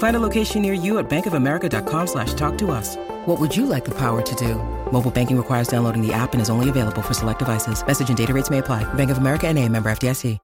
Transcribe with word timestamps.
Find 0.00 0.16
a 0.16 0.20
location 0.20 0.62
near 0.62 0.72
you 0.72 0.98
at 0.98 1.10
bankofamerica.com 1.10 2.06
slash 2.06 2.32
talk 2.32 2.56
to 2.58 2.70
us. 2.70 2.96
What 3.26 3.38
would 3.38 3.54
you 3.54 3.66
like 3.66 3.84
the 3.84 3.94
power 3.94 4.22
to 4.22 4.34
do? 4.34 4.54
Mobile 4.90 5.10
banking 5.10 5.36
requires 5.36 5.68
downloading 5.68 6.00
the 6.00 6.12
app 6.12 6.32
and 6.32 6.40
is 6.40 6.48
only 6.48 6.70
available 6.70 7.02
for 7.02 7.12
select 7.12 7.38
devices. 7.38 7.86
Message 7.86 8.08
and 8.08 8.16
data 8.16 8.32
rates 8.32 8.48
may 8.50 8.58
apply. 8.58 8.82
Bank 8.94 9.10
of 9.10 9.18
America 9.18 9.46
and 9.46 9.58
a 9.58 9.68
member 9.68 9.90
FDIC. 9.90 10.38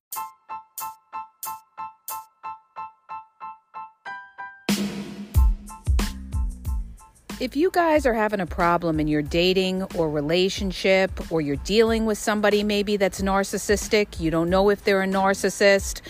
If 7.38 7.55
you 7.55 7.71
guys 7.71 8.07
are 8.07 8.15
having 8.15 8.41
a 8.41 8.47
problem 8.47 8.99
in 8.99 9.09
your 9.09 9.23
dating 9.23 9.83
or 9.95 10.11
relationship, 10.11 11.30
or 11.30 11.41
you're 11.41 11.57
dealing 11.57 12.07
with 12.07 12.16
somebody 12.19 12.63
maybe 12.63 12.97
that's 12.97 13.21
narcissistic, 13.21 14.19
you 14.19 14.30
don't 14.30 14.49
know 14.49 14.71
if 14.71 14.85
they're 14.85 15.02
a 15.02 15.07
narcissist, 15.07 16.01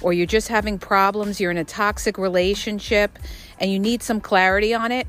or 0.00 0.12
you're 0.12 0.26
just 0.26 0.48
having 0.48 0.78
problems, 0.78 1.40
you're 1.40 1.50
in 1.50 1.58
a 1.58 1.64
toxic 1.64 2.18
relationship, 2.18 3.18
and 3.58 3.70
you 3.70 3.78
need 3.78 4.02
some 4.02 4.20
clarity 4.20 4.74
on 4.74 4.92
it, 4.92 5.06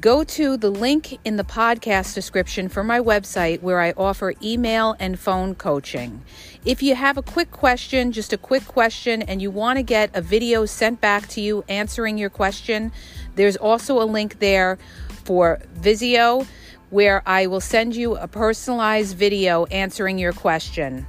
go 0.00 0.24
to 0.24 0.56
the 0.56 0.70
link 0.70 1.18
in 1.24 1.36
the 1.36 1.44
podcast 1.44 2.14
description 2.14 2.68
for 2.68 2.84
my 2.84 3.00
website 3.00 3.62
where 3.62 3.80
I 3.80 3.92
offer 3.92 4.34
email 4.42 4.94
and 4.98 5.18
phone 5.18 5.54
coaching. 5.54 6.22
If 6.64 6.82
you 6.82 6.94
have 6.94 7.16
a 7.16 7.22
quick 7.22 7.50
question, 7.50 8.12
just 8.12 8.32
a 8.32 8.38
quick 8.38 8.66
question, 8.66 9.22
and 9.22 9.40
you 9.40 9.50
want 9.50 9.78
to 9.78 9.82
get 9.82 10.10
a 10.14 10.20
video 10.20 10.66
sent 10.66 11.00
back 11.00 11.28
to 11.28 11.40
you 11.40 11.64
answering 11.68 12.18
your 12.18 12.30
question, 12.30 12.92
there's 13.36 13.56
also 13.56 14.02
a 14.02 14.04
link 14.04 14.38
there 14.38 14.78
for 15.24 15.60
Wisio 15.80 16.46
where 16.90 17.22
I 17.26 17.46
will 17.46 17.60
send 17.60 17.96
you 17.96 18.16
a 18.16 18.28
personalized 18.28 19.16
video 19.16 19.64
answering 19.66 20.18
your 20.18 20.32
question. 20.32 21.06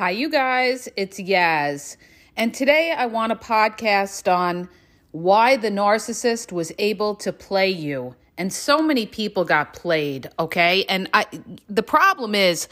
Hi, 0.00 0.12
you 0.12 0.30
guys, 0.30 0.88
it's 0.96 1.20
Yaz. 1.20 1.98
And 2.34 2.54
today 2.54 2.94
I 2.96 3.04
want 3.04 3.38
to 3.38 3.46
podcast 3.46 4.34
on 4.34 4.66
why 5.10 5.58
the 5.58 5.68
narcissist 5.68 6.52
was 6.52 6.72
able 6.78 7.14
to 7.16 7.34
play 7.34 7.68
you. 7.68 8.14
And 8.38 8.50
so 8.50 8.80
many 8.80 9.04
people 9.04 9.44
got 9.44 9.74
played, 9.74 10.30
okay? 10.38 10.86
And 10.88 11.10
I 11.12 11.26
the 11.68 11.82
problem 11.82 12.34
is 12.34 12.66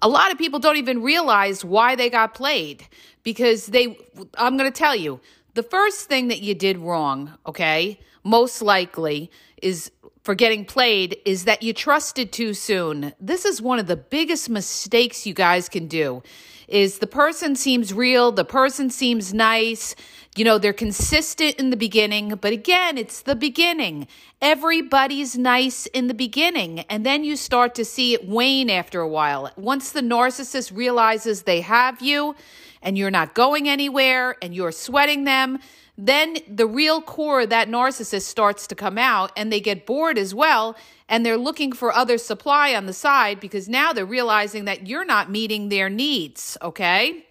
a 0.00 0.08
lot 0.08 0.32
of 0.32 0.38
people 0.38 0.58
don't 0.58 0.78
even 0.78 1.02
realize 1.02 1.66
why 1.66 1.96
they 1.96 2.08
got 2.08 2.32
played 2.32 2.86
because 3.24 3.66
they 3.66 3.98
I'm 4.38 4.56
going 4.56 4.72
to 4.72 4.78
tell 4.78 4.96
you, 4.96 5.20
the 5.52 5.62
first 5.62 6.08
thing 6.08 6.28
that 6.28 6.40
you 6.40 6.54
did 6.54 6.78
wrong, 6.78 7.36
okay? 7.46 8.00
Most 8.24 8.62
likely 8.62 9.30
is 9.60 9.90
for 10.22 10.34
getting 10.34 10.64
played 10.64 11.18
is 11.26 11.44
that 11.44 11.62
you 11.62 11.74
trusted 11.74 12.32
too 12.32 12.54
soon. 12.54 13.12
This 13.20 13.44
is 13.44 13.60
one 13.60 13.78
of 13.78 13.86
the 13.86 13.96
biggest 13.96 14.48
mistakes 14.48 15.26
you 15.26 15.34
guys 15.34 15.68
can 15.68 15.86
do 15.86 16.22
is 16.70 16.98
the 16.98 17.06
person 17.06 17.56
seems 17.56 17.92
real, 17.92 18.32
the 18.32 18.44
person 18.44 18.88
seems 18.90 19.34
nice, 19.34 19.94
you 20.36 20.44
know, 20.44 20.58
they're 20.58 20.72
consistent 20.72 21.56
in 21.56 21.70
the 21.70 21.76
beginning, 21.76 22.36
but 22.40 22.52
again, 22.52 22.96
it's 22.96 23.22
the 23.22 23.34
beginning. 23.34 24.06
Everybody's 24.40 25.36
nice 25.36 25.86
in 25.86 26.06
the 26.06 26.14
beginning, 26.14 26.80
and 26.88 27.04
then 27.04 27.24
you 27.24 27.36
start 27.36 27.74
to 27.74 27.84
see 27.84 28.14
it 28.14 28.28
wane 28.28 28.70
after 28.70 29.00
a 29.00 29.08
while. 29.08 29.50
Once 29.56 29.90
the 29.90 30.00
narcissist 30.00 30.74
realizes 30.74 31.42
they 31.42 31.60
have 31.60 32.00
you 32.00 32.36
and 32.82 32.96
you're 32.96 33.10
not 33.10 33.34
going 33.34 33.68
anywhere 33.68 34.36
and 34.42 34.54
you're 34.54 34.72
sweating 34.72 35.24
them, 35.24 35.58
then 35.96 36.38
the 36.48 36.66
real 36.66 37.02
core 37.02 37.44
that 37.44 37.68
narcissist 37.68 38.22
starts 38.22 38.66
to 38.66 38.74
come 38.74 38.96
out 38.96 39.32
and 39.36 39.52
they 39.52 39.60
get 39.60 39.84
bored 39.84 40.16
as 40.16 40.34
well 40.34 40.76
and 41.08 41.26
they're 41.26 41.36
looking 41.36 41.72
for 41.72 41.92
other 41.92 42.16
supply 42.16 42.74
on 42.74 42.86
the 42.86 42.92
side 42.92 43.40
because 43.40 43.68
now 43.68 43.92
they're 43.92 44.06
realizing 44.06 44.64
that 44.64 44.86
you're 44.86 45.04
not 45.04 45.30
meeting 45.30 45.68
their 45.68 45.90
needs, 45.90 46.56
okay? 46.62 47.26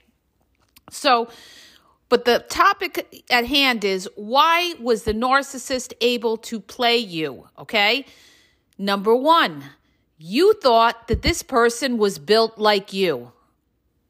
So, 0.92 1.30
but 2.10 2.26
the 2.26 2.40
topic 2.50 3.24
at 3.30 3.46
hand 3.46 3.86
is 3.86 4.10
why 4.16 4.76
was 4.80 5.04
the 5.04 5.14
narcissist 5.14 5.94
able 6.02 6.38
to 6.38 6.60
play 6.60 6.98
you, 6.98 7.48
okay? 7.58 8.06
Number 8.78 9.16
1, 9.16 9.64
you 10.18 10.54
thought 10.54 11.08
that 11.08 11.22
this 11.22 11.42
person 11.42 11.98
was 11.98 12.20
built 12.20 12.58
like 12.58 12.94
you. 12.94 13.32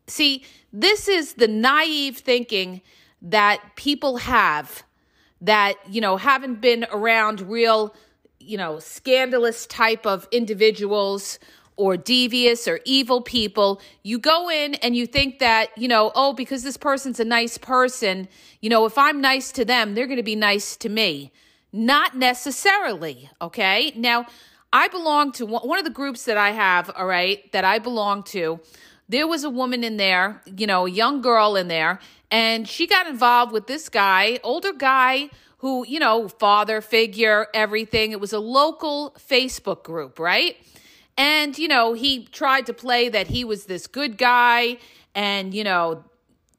See, 0.07 0.43
this 0.71 1.07
is 1.07 1.33
the 1.33 1.47
naive 1.47 2.17
thinking 2.17 2.81
that 3.21 3.61
people 3.75 4.17
have 4.17 4.83
that, 5.41 5.75
you 5.89 6.01
know, 6.01 6.17
haven't 6.17 6.61
been 6.61 6.85
around 6.91 7.41
real, 7.41 7.95
you 8.39 8.57
know, 8.57 8.79
scandalous 8.79 9.65
type 9.65 10.05
of 10.05 10.27
individuals 10.31 11.39
or 11.75 11.95
devious 11.95 12.67
or 12.67 12.81
evil 12.83 13.21
people. 13.21 13.81
You 14.03 14.19
go 14.19 14.49
in 14.49 14.75
and 14.75 14.95
you 14.95 15.05
think 15.05 15.39
that, 15.39 15.69
you 15.77 15.87
know, 15.87 16.11
oh, 16.13 16.33
because 16.33 16.63
this 16.63 16.75
person's 16.75 17.19
a 17.21 17.25
nice 17.25 17.57
person, 17.57 18.27
you 18.59 18.69
know, 18.69 18.85
if 18.85 18.97
I'm 18.97 19.21
nice 19.21 19.53
to 19.53 19.63
them, 19.63 19.95
they're 19.95 20.07
going 20.07 20.17
to 20.17 20.23
be 20.23 20.35
nice 20.35 20.75
to 20.77 20.89
me. 20.89 21.31
Not 21.71 22.17
necessarily, 22.17 23.29
okay? 23.41 23.93
Now, 23.95 24.25
I 24.73 24.87
belong 24.89 25.31
to 25.33 25.45
one 25.45 25.79
of 25.79 25.85
the 25.85 25.91
groups 25.91 26.25
that 26.25 26.37
I 26.37 26.51
have, 26.51 26.91
all 26.95 27.07
right, 27.07 27.49
that 27.53 27.63
I 27.63 27.79
belong 27.79 28.23
to. 28.23 28.59
There 29.09 29.27
was 29.27 29.43
a 29.43 29.49
woman 29.49 29.83
in 29.83 29.97
there, 29.97 30.41
you 30.45 30.67
know, 30.67 30.85
a 30.85 30.89
young 30.89 31.21
girl 31.21 31.55
in 31.55 31.67
there, 31.67 31.99
and 32.29 32.67
she 32.67 32.85
got 32.85 33.07
involved 33.07 33.51
with 33.51 33.65
this 33.65 33.89
guy, 33.89 34.39
older 34.43 34.71
guy 34.71 35.31
who, 35.57 35.85
you 35.87 35.99
know, 35.99 36.27
father 36.27 36.79
figure, 36.79 37.47
everything. 37.53 38.11
It 38.11 38.21
was 38.21 38.33
a 38.33 38.39
local 38.39 39.15
Facebook 39.19 39.83
group, 39.83 40.19
right? 40.19 40.55
And, 41.17 41.57
you 41.57 41.67
know, 41.67 41.93
he 41.93 42.25
tried 42.25 42.67
to 42.67 42.73
play 42.73 43.09
that 43.09 43.27
he 43.27 43.43
was 43.43 43.65
this 43.65 43.87
good 43.87 44.17
guy 44.17 44.77
and, 45.13 45.53
you 45.53 45.65
know, 45.65 46.03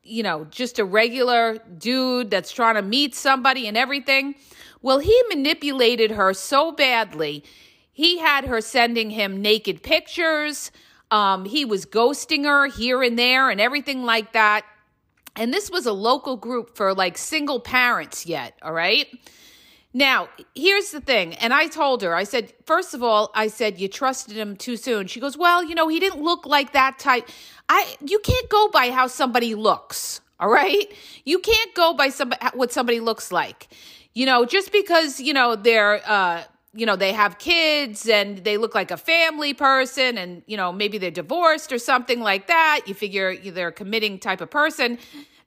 you 0.02 0.22
know, 0.22 0.44
just 0.50 0.78
a 0.78 0.84
regular 0.84 1.58
dude 1.78 2.30
that's 2.30 2.52
trying 2.52 2.74
to 2.74 2.82
meet 2.82 3.14
somebody 3.14 3.68
and 3.68 3.76
everything. 3.76 4.34
Well, 4.82 4.98
he 4.98 5.22
manipulated 5.28 6.10
her 6.10 6.34
so 6.34 6.72
badly. 6.72 7.44
He 7.92 8.18
had 8.18 8.46
her 8.46 8.60
sending 8.60 9.10
him 9.10 9.40
naked 9.40 9.82
pictures. 9.82 10.72
Um, 11.10 11.44
he 11.44 11.64
was 11.64 11.86
ghosting 11.86 12.44
her 12.44 12.68
here 12.68 13.02
and 13.02 13.18
there 13.18 13.50
and 13.50 13.60
everything 13.60 14.04
like 14.04 14.32
that. 14.32 14.64
And 15.36 15.52
this 15.52 15.70
was 15.70 15.86
a 15.86 15.92
local 15.92 16.36
group 16.36 16.76
for 16.76 16.94
like 16.94 17.16
single 17.18 17.60
parents 17.60 18.26
yet, 18.26 18.54
all 18.62 18.72
right? 18.72 19.06
Now, 19.92 20.28
here's 20.54 20.92
the 20.92 21.00
thing. 21.00 21.34
And 21.34 21.52
I 21.52 21.66
told 21.66 22.02
her, 22.02 22.14
I 22.14 22.22
said, 22.22 22.52
first 22.64 22.94
of 22.94 23.02
all, 23.02 23.30
I 23.34 23.48
said, 23.48 23.80
you 23.80 23.88
trusted 23.88 24.36
him 24.36 24.56
too 24.56 24.76
soon. 24.76 25.08
She 25.08 25.18
goes, 25.18 25.36
well, 25.36 25.64
you 25.64 25.74
know, 25.74 25.88
he 25.88 25.98
didn't 25.98 26.22
look 26.22 26.46
like 26.46 26.72
that 26.74 26.98
type. 26.98 27.28
I, 27.68 27.96
you 28.04 28.20
can't 28.20 28.48
go 28.48 28.68
by 28.68 28.90
how 28.90 29.08
somebody 29.08 29.54
looks. 29.56 30.20
All 30.38 30.48
right. 30.48 30.92
You 31.24 31.40
can't 31.40 31.74
go 31.74 31.92
by 31.92 32.10
somebody, 32.10 32.44
what 32.54 32.72
somebody 32.72 33.00
looks 33.00 33.32
like. 33.32 33.68
You 34.14 34.26
know, 34.26 34.44
just 34.44 34.72
because, 34.72 35.20
you 35.20 35.32
know, 35.32 35.56
they're, 35.56 36.00
uh, 36.08 36.44
you 36.72 36.86
know, 36.86 36.96
they 36.96 37.12
have 37.12 37.38
kids 37.38 38.08
and 38.08 38.38
they 38.38 38.56
look 38.56 38.74
like 38.74 38.90
a 38.90 38.96
family 38.96 39.54
person 39.54 40.16
and, 40.16 40.42
you 40.46 40.56
know, 40.56 40.72
maybe 40.72 40.98
they're 40.98 41.10
divorced 41.10 41.72
or 41.72 41.78
something 41.78 42.20
like 42.20 42.46
that. 42.46 42.82
You 42.86 42.94
figure 42.94 43.36
they're 43.36 43.68
a 43.68 43.72
committing 43.72 44.18
type 44.18 44.40
of 44.40 44.50
person. 44.50 44.98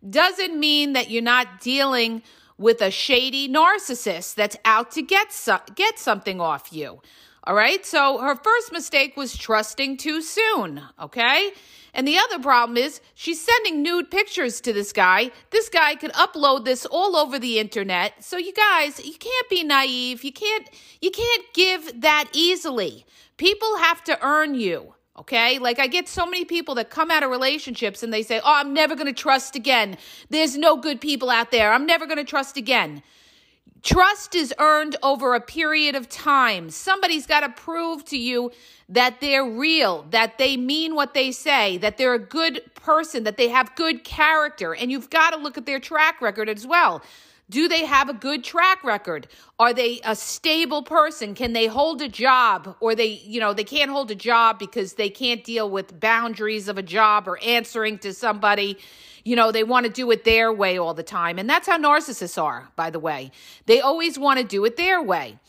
Doesn't 0.07 0.59
mean 0.59 0.93
that 0.93 1.09
you're 1.09 1.21
not 1.21 1.61
dealing 1.61 2.23
with 2.57 2.81
a 2.81 2.91
shady 2.91 3.47
narcissist 3.47 4.35
that's 4.35 4.57
out 4.65 4.91
to 4.91 5.01
get 5.01 5.31
so- 5.31 5.61
get 5.75 5.97
something 5.97 6.41
off 6.41 6.73
you. 6.73 7.01
All 7.45 7.55
right? 7.55 7.85
So 7.85 8.19
her 8.19 8.35
first 8.35 8.71
mistake 8.71 9.17
was 9.17 9.37
trusting 9.37 9.97
too 9.97 10.21
soon, 10.21 10.81
okay? 11.01 11.51
And 11.93 12.07
the 12.07 12.17
other 12.17 12.39
problem 12.39 12.77
is 12.77 13.01
she's 13.13 13.39
sending 13.39 13.83
nude 13.83 14.09
pictures 14.09 14.59
to 14.61 14.73
this 14.73 14.91
guy. 14.91 15.29
This 15.51 15.69
guy 15.69 15.95
could 15.95 16.11
upload 16.13 16.65
this 16.65 16.85
all 16.85 17.15
over 17.15 17.37
the 17.37 17.59
internet. 17.59 18.23
So 18.23 18.37
you 18.37 18.53
guys, 18.53 19.05
you 19.05 19.13
can't 19.13 19.49
be 19.49 19.63
naive. 19.63 20.23
You 20.23 20.31
can't 20.31 20.67
you 21.01 21.11
can't 21.11 21.43
give 21.53 22.01
that 22.01 22.29
easily. 22.33 23.05
People 23.37 23.77
have 23.77 24.03
to 24.05 24.17
earn 24.25 24.55
you. 24.55 24.95
Okay? 25.19 25.59
Like 25.59 25.77
I 25.77 25.85
get 25.85 26.07
so 26.07 26.25
many 26.25 26.45
people 26.45 26.73
that 26.75 26.89
come 26.89 27.11
out 27.11 27.21
of 27.21 27.29
relationships 27.29 28.01
and 28.01 28.11
they 28.11 28.23
say, 28.23 28.39
"Oh, 28.39 28.53
I'm 28.55 28.73
never 28.73 28.95
going 28.95 29.07
to 29.07 29.13
trust 29.13 29.55
again. 29.55 29.97
There's 30.29 30.57
no 30.57 30.77
good 30.77 30.99
people 30.99 31.29
out 31.29 31.51
there. 31.51 31.71
I'm 31.71 31.85
never 31.85 32.07
going 32.07 32.17
to 32.17 32.23
trust 32.23 32.57
again." 32.57 33.03
Trust 33.83 34.33
is 34.33 34.53
earned 34.59 34.95
over 35.03 35.35
a 35.35 35.41
period 35.41 35.93
of 35.93 36.07
time. 36.07 36.69
Somebody's 36.69 37.27
got 37.27 37.41
to 37.41 37.49
prove 37.49 38.05
to 38.05 38.17
you 38.17 38.51
that 38.87 39.19
they're 39.19 39.45
real, 39.45 40.05
that 40.11 40.37
they 40.37 40.55
mean 40.55 40.95
what 40.95 41.13
they 41.13 41.33
say, 41.33 41.77
that 41.79 41.97
they're 41.97 42.13
a 42.13 42.19
good 42.19 42.61
person, 42.75 43.25
that 43.25 43.35
they 43.35 43.49
have 43.49 43.75
good 43.75 44.05
character. 44.05 44.73
And 44.73 44.89
you've 44.89 45.09
got 45.09 45.31
to 45.31 45.37
look 45.37 45.57
at 45.57 45.65
their 45.65 45.81
track 45.81 46.21
record 46.21 46.47
as 46.47 46.65
well. 46.65 47.03
Do 47.49 47.67
they 47.67 47.85
have 47.85 48.07
a 48.07 48.13
good 48.13 48.41
track 48.43 48.85
record? 48.85 49.27
Are 49.59 49.73
they 49.73 49.99
a 50.05 50.15
stable 50.15 50.81
person? 50.81 51.35
Can 51.35 51.51
they 51.51 51.67
hold 51.67 52.01
a 52.01 52.07
job? 52.07 52.77
Or 52.79 52.95
they, 52.95 53.21
you 53.25 53.41
know, 53.41 53.53
they 53.53 53.65
can't 53.65 53.91
hold 53.91 54.09
a 54.11 54.15
job 54.15 54.59
because 54.59 54.93
they 54.93 55.09
can't 55.09 55.43
deal 55.43 55.69
with 55.69 55.99
boundaries 55.99 56.69
of 56.69 56.77
a 56.77 56.83
job 56.83 57.27
or 57.27 57.37
answering 57.43 57.97
to 57.99 58.13
somebody. 58.13 58.77
You 59.23 59.35
know, 59.35 59.51
they 59.51 59.63
want 59.63 59.85
to 59.85 59.91
do 59.91 60.11
it 60.11 60.23
their 60.25 60.51
way 60.51 60.77
all 60.77 60.93
the 60.93 61.03
time. 61.03 61.39
And 61.39 61.49
that's 61.49 61.67
how 61.67 61.77
narcissists 61.77 62.41
are, 62.41 62.69
by 62.75 62.89
the 62.89 62.99
way. 62.99 63.31
They 63.65 63.79
always 63.79 64.19
want 64.19 64.39
to 64.39 64.45
do 64.45 64.65
it 64.65 64.75
their 64.75 65.01
way. 65.01 65.39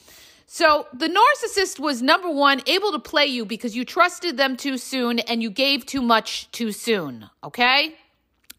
So 0.47 0.87
the 0.93 1.09
narcissist 1.09 1.81
was 1.81 2.01
number 2.01 2.31
one, 2.31 2.63
able 2.67 2.93
to 2.93 2.99
play 2.99 3.27
you 3.27 3.45
because 3.45 3.75
you 3.75 3.85
trusted 3.85 4.37
them 4.37 4.57
too 4.57 4.79
soon 4.79 5.19
and 5.19 5.43
you 5.43 5.51
gave 5.51 5.87
too 5.87 6.03
much 6.03 6.51
too 6.53 6.71
soon. 6.71 7.29
Okay? 7.43 7.97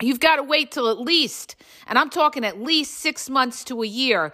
You've 0.01 0.19
got 0.19 0.35
to 0.35 0.43
wait 0.43 0.71
till 0.71 0.89
at 0.89 0.99
least, 0.99 1.55
and 1.87 1.97
I'm 1.97 2.09
talking 2.09 2.43
at 2.43 2.61
least 2.61 2.95
six 2.95 3.29
months 3.29 3.63
to 3.65 3.81
a 3.81 3.87
year 3.87 4.33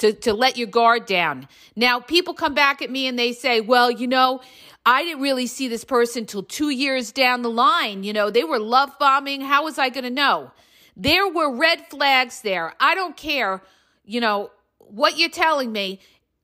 to, 0.00 0.12
to 0.12 0.34
let 0.34 0.56
your 0.56 0.66
guard 0.66 1.06
down. 1.06 1.46
Now, 1.76 2.00
people 2.00 2.34
come 2.34 2.54
back 2.54 2.82
at 2.82 2.90
me 2.90 3.06
and 3.06 3.18
they 3.18 3.32
say, 3.32 3.60
well, 3.60 3.90
you 3.90 4.06
know, 4.06 4.40
I 4.84 5.04
didn't 5.04 5.22
really 5.22 5.46
see 5.46 5.68
this 5.68 5.84
person 5.84 6.26
till 6.26 6.42
two 6.42 6.70
years 6.70 7.12
down 7.12 7.42
the 7.42 7.50
line. 7.50 8.02
You 8.02 8.12
know, 8.12 8.30
they 8.30 8.44
were 8.44 8.58
love 8.58 8.90
bombing. 8.98 9.42
How 9.42 9.64
was 9.64 9.78
I 9.78 9.90
going 9.90 10.04
to 10.04 10.10
know? 10.10 10.52
There 10.96 11.28
were 11.28 11.54
red 11.54 11.86
flags 11.86 12.42
there. 12.42 12.74
I 12.80 12.94
don't 12.94 13.16
care, 13.16 13.62
you 14.04 14.20
know, 14.20 14.50
what 14.78 15.18
you're 15.18 15.28
telling 15.30 15.70
me. 15.70 16.00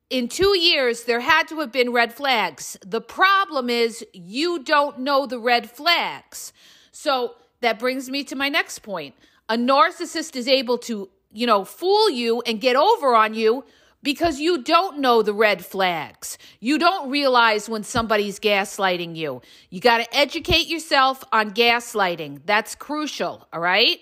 In 0.09 0.29
two 0.29 0.57
years, 0.57 1.05
there 1.05 1.21
had 1.21 1.49
to 1.49 1.59
have 1.61 1.73
been 1.73 1.93
red 1.93 2.13
flags. 2.13 2.77
The 2.87 3.01
problem 3.01 3.69
is 3.69 4.05
you 4.13 4.63
don't 4.63 5.01
know 5.01 5.27
the 5.27 5.39
red 5.39 5.69
flags. 5.69 6.53
So, 6.93 7.35
that 7.63 7.79
brings 7.79 8.11
me 8.11 8.23
to 8.25 8.37
my 8.37 8.49
next 8.49 8.81
point. 8.81 9.15
A 9.49 9.57
narcissist 9.57 10.37
is 10.37 10.47
able 10.47 10.79
to, 10.79 11.09
you 11.33 11.47
know, 11.47 11.65
fool 11.65 12.11
you 12.11 12.41
and 12.43 12.61
get 12.61 12.77
over 12.77 13.15
on 13.15 13.35
you 13.35 13.65
because 14.03 14.39
you 14.39 14.63
don't 14.63 14.99
know 15.01 15.21
the 15.21 15.35
red 15.35 15.65
flags. 15.65 16.39
You 16.61 16.79
don't 16.79 17.11
realize 17.11 17.69
when 17.69 17.83
somebody's 17.83 18.39
gaslighting 18.39 19.17
you. 19.17 19.43
You 19.69 19.81
got 19.81 19.99
to 19.99 20.17
educate 20.17 20.69
yourself 20.69 21.25
on 21.33 21.51
gaslighting. 21.51 22.43
That's 22.47 22.75
crucial, 22.77 23.49
all 23.53 23.61
right? 23.61 23.99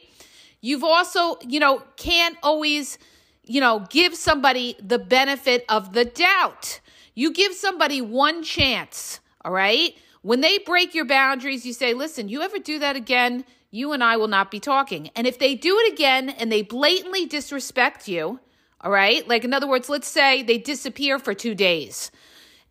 You've 0.61 0.85
also, 0.85 1.39
you 1.47 1.59
know, 1.59 1.83
can't 1.97 2.37
always, 2.43 2.99
you 3.45 3.61
know, 3.61 3.87
give 3.89 4.15
somebody 4.15 4.77
the 4.79 4.99
benefit 4.99 5.65
of 5.69 5.93
the 5.93 6.05
doubt. 6.05 6.81
You 7.15 7.33
give 7.33 7.55
somebody 7.55 8.03
one 8.03 8.43
chance, 8.43 9.21
all 9.45 9.53
right? 9.53 9.97
When 10.23 10.41
they 10.41 10.59
break 10.59 10.95
your 10.95 11.05
boundaries, 11.05 11.65
you 11.65 11.73
say, 11.73 11.95
listen, 11.95 12.29
you 12.29 12.43
ever 12.43 12.59
do 12.59 12.79
that 12.79 12.97
again, 12.97 13.45
you 13.75 13.93
and 13.93 14.05
I 14.05 14.17
will 14.17 14.29
not 14.29 14.53
be 14.53 14.61
talking. 14.61 15.11
And 15.17 15.27
if 15.27 15.41
they 15.41 15.57
do 15.57 15.77
it 15.81 15.93
again 15.93 16.31
and 16.31 16.51
they 16.51 16.63
blatantly 16.63 17.27
disrespect 17.27 18.07
you, 18.07 18.39
all 18.81 18.91
right? 18.91 19.27
Like 19.27 19.43
in 19.45 19.53
other 19.53 19.67
words, 19.67 19.89
let's 19.89 20.07
say 20.07 20.45
they 20.45 20.59
disappear 20.59 21.19
for 21.19 21.35
2 21.35 21.57
days. 21.57 22.13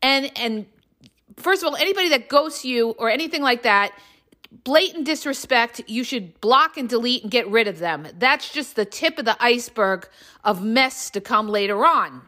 And 0.02 0.32
and 0.38 0.66
first 1.36 1.62
of 1.62 1.68
all, 1.68 1.76
anybody 1.76 2.08
that 2.10 2.30
ghosts 2.30 2.64
you 2.64 2.92
or 2.92 3.10
anything 3.10 3.42
like 3.42 3.64
that, 3.64 3.92
blatant 4.64 5.06
disrespect, 5.06 5.82
you 5.88 6.06
should 6.06 6.40
block 6.40 6.78
and 6.78 6.88
delete 6.88 7.24
and 7.24 7.32
get 7.32 7.50
rid 7.50 7.68
of 7.68 7.80
them. 7.80 8.08
That's 8.18 8.54
just 8.54 8.78
the 8.78 8.86
tip 8.86 9.20
of 9.20 9.26
the 9.26 9.36
iceberg 9.44 10.08
of 10.44 10.64
mess 10.64 11.10
to 11.10 11.20
come 11.20 11.50
later 11.50 11.86
on. 11.86 12.22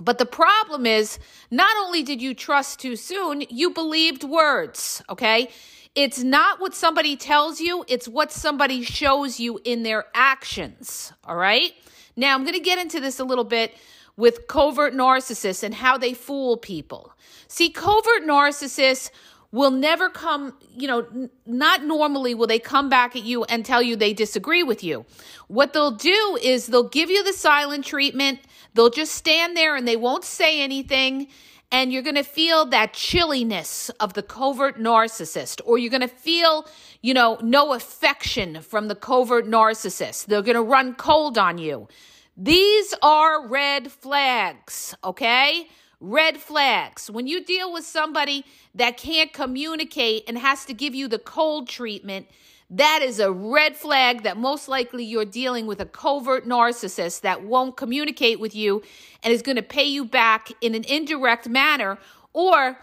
But 0.00 0.18
the 0.18 0.26
problem 0.26 0.86
is, 0.86 1.20
not 1.50 1.76
only 1.84 2.02
did 2.02 2.20
you 2.20 2.34
trust 2.34 2.80
too 2.80 2.96
soon, 2.96 3.44
you 3.48 3.70
believed 3.70 4.24
words, 4.24 5.02
okay? 5.08 5.50
It's 5.94 6.22
not 6.22 6.60
what 6.60 6.74
somebody 6.74 7.16
tells 7.16 7.60
you, 7.60 7.84
it's 7.86 8.08
what 8.08 8.32
somebody 8.32 8.82
shows 8.82 9.38
you 9.38 9.60
in 9.64 9.82
their 9.82 10.06
actions, 10.14 11.12
all 11.24 11.36
right? 11.36 11.72
Now, 12.16 12.34
I'm 12.34 12.42
going 12.42 12.54
to 12.54 12.60
get 12.60 12.78
into 12.78 13.00
this 13.00 13.18
a 13.18 13.24
little 13.24 13.44
bit 13.44 13.76
with 14.16 14.46
covert 14.46 14.94
narcissists 14.94 15.62
and 15.62 15.74
how 15.74 15.98
they 15.98 16.14
fool 16.14 16.56
people. 16.56 17.12
See, 17.48 17.70
covert 17.70 18.22
narcissists 18.24 19.10
will 19.50 19.70
never 19.70 20.08
come, 20.08 20.54
you 20.74 20.88
know, 20.88 21.28
not 21.44 21.84
normally 21.84 22.34
will 22.34 22.46
they 22.46 22.58
come 22.58 22.88
back 22.88 23.14
at 23.14 23.22
you 23.22 23.44
and 23.44 23.64
tell 23.64 23.82
you 23.82 23.96
they 23.96 24.14
disagree 24.14 24.62
with 24.62 24.82
you. 24.82 25.04
What 25.48 25.74
they'll 25.74 25.90
do 25.90 26.38
is 26.42 26.68
they'll 26.68 26.88
give 26.88 27.10
you 27.10 27.22
the 27.22 27.34
silent 27.34 27.84
treatment 27.84 28.40
They'll 28.74 28.90
just 28.90 29.14
stand 29.14 29.56
there 29.56 29.76
and 29.76 29.86
they 29.86 29.96
won't 29.96 30.24
say 30.24 30.62
anything. 30.62 31.28
And 31.72 31.90
you're 31.90 32.02
going 32.02 32.16
to 32.16 32.22
feel 32.22 32.66
that 32.66 32.92
chilliness 32.92 33.88
of 33.98 34.12
the 34.12 34.22
covert 34.22 34.78
narcissist, 34.78 35.62
or 35.64 35.78
you're 35.78 35.90
going 35.90 36.02
to 36.02 36.06
feel, 36.06 36.66
you 37.00 37.14
know, 37.14 37.38
no 37.42 37.72
affection 37.72 38.60
from 38.60 38.88
the 38.88 38.94
covert 38.94 39.46
narcissist. 39.46 40.26
They're 40.26 40.42
going 40.42 40.54
to 40.54 40.62
run 40.62 40.94
cold 40.94 41.38
on 41.38 41.56
you. 41.56 41.88
These 42.36 42.94
are 43.02 43.48
red 43.48 43.90
flags, 43.90 44.94
okay? 45.02 45.66
Red 45.98 46.36
flags. 46.36 47.10
When 47.10 47.26
you 47.26 47.42
deal 47.42 47.72
with 47.72 47.86
somebody 47.86 48.44
that 48.74 48.98
can't 48.98 49.32
communicate 49.32 50.24
and 50.28 50.36
has 50.36 50.66
to 50.66 50.74
give 50.74 50.94
you 50.94 51.08
the 51.08 51.18
cold 51.18 51.68
treatment, 51.68 52.26
that 52.72 53.00
is 53.02 53.20
a 53.20 53.30
red 53.30 53.76
flag 53.76 54.22
that 54.22 54.38
most 54.38 54.66
likely 54.66 55.04
you're 55.04 55.26
dealing 55.26 55.66
with 55.66 55.80
a 55.80 55.84
covert 55.84 56.46
narcissist 56.46 57.20
that 57.20 57.42
won't 57.42 57.76
communicate 57.76 58.40
with 58.40 58.54
you 58.54 58.82
and 59.22 59.32
is 59.32 59.42
going 59.42 59.56
to 59.56 59.62
pay 59.62 59.84
you 59.84 60.06
back 60.06 60.50
in 60.62 60.74
an 60.74 60.82
indirect 60.84 61.48
manner 61.48 61.98
or 62.32 62.78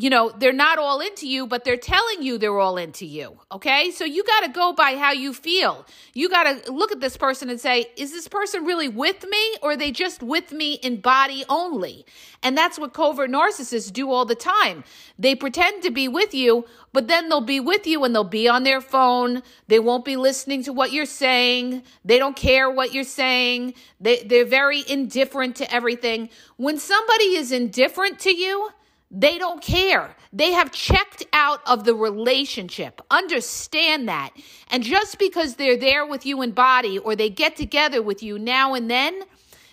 you 0.00 0.08
know, 0.08 0.30
they're 0.30 0.50
not 0.50 0.78
all 0.78 1.00
into 1.00 1.28
you, 1.28 1.46
but 1.46 1.62
they're 1.62 1.76
telling 1.76 2.22
you 2.22 2.38
they're 2.38 2.58
all 2.58 2.78
into 2.78 3.04
you. 3.04 3.36
Okay. 3.52 3.90
So 3.90 4.06
you 4.06 4.24
got 4.24 4.40
to 4.46 4.48
go 4.48 4.72
by 4.72 4.96
how 4.96 5.12
you 5.12 5.34
feel. 5.34 5.84
You 6.14 6.30
got 6.30 6.44
to 6.44 6.72
look 6.72 6.90
at 6.90 7.00
this 7.00 7.18
person 7.18 7.50
and 7.50 7.60
say, 7.60 7.84
is 7.98 8.10
this 8.10 8.26
person 8.26 8.64
really 8.64 8.88
with 8.88 9.22
me 9.28 9.56
or 9.60 9.72
are 9.72 9.76
they 9.76 9.90
just 9.90 10.22
with 10.22 10.52
me 10.52 10.74
in 10.74 11.02
body 11.02 11.44
only? 11.50 12.06
And 12.42 12.56
that's 12.56 12.78
what 12.78 12.94
covert 12.94 13.30
narcissists 13.30 13.92
do 13.92 14.10
all 14.10 14.24
the 14.24 14.34
time. 14.34 14.84
They 15.18 15.34
pretend 15.34 15.82
to 15.82 15.90
be 15.90 16.08
with 16.08 16.32
you, 16.32 16.64
but 16.94 17.06
then 17.06 17.28
they'll 17.28 17.42
be 17.42 17.60
with 17.60 17.86
you 17.86 18.02
and 18.02 18.14
they'll 18.14 18.24
be 18.24 18.48
on 18.48 18.62
their 18.62 18.80
phone. 18.80 19.42
They 19.68 19.80
won't 19.80 20.06
be 20.06 20.16
listening 20.16 20.62
to 20.62 20.72
what 20.72 20.92
you're 20.92 21.04
saying. 21.04 21.82
They 22.06 22.18
don't 22.18 22.36
care 22.36 22.70
what 22.70 22.94
you're 22.94 23.04
saying. 23.04 23.74
They, 24.00 24.22
they're 24.22 24.46
very 24.46 24.82
indifferent 24.88 25.56
to 25.56 25.70
everything. 25.70 26.30
When 26.56 26.78
somebody 26.78 27.36
is 27.36 27.52
indifferent 27.52 28.18
to 28.20 28.34
you, 28.34 28.70
they 29.10 29.38
don't 29.38 29.60
care. 29.60 30.14
They 30.32 30.52
have 30.52 30.70
checked 30.70 31.24
out 31.32 31.60
of 31.66 31.84
the 31.84 31.94
relationship. 31.94 33.00
Understand 33.10 34.08
that. 34.08 34.30
And 34.68 34.84
just 34.84 35.18
because 35.18 35.56
they're 35.56 35.76
there 35.76 36.06
with 36.06 36.24
you 36.24 36.42
in 36.42 36.52
body 36.52 36.98
or 36.98 37.16
they 37.16 37.28
get 37.28 37.56
together 37.56 38.02
with 38.02 38.22
you 38.22 38.38
now 38.38 38.74
and 38.74 38.88
then, 38.88 39.22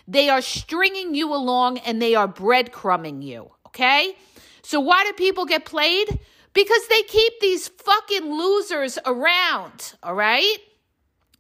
they 0.08 0.30
are 0.30 0.42
stringing 0.42 1.14
you 1.14 1.34
along 1.34 1.78
and 1.80 2.02
they 2.02 2.16
are 2.16 2.28
breadcrumbing 2.28 3.22
you. 3.22 3.52
Okay? 3.68 4.16
So, 4.64 4.80
why 4.80 5.04
do 5.04 5.14
people 5.14 5.46
get 5.46 5.66
played? 5.66 6.20
Because 6.54 6.88
they 6.88 7.04
keep 7.04 7.40
these 7.40 7.68
fucking 7.68 8.26
losers 8.26 8.98
around. 9.06 9.94
All 10.02 10.16
right? 10.16 10.58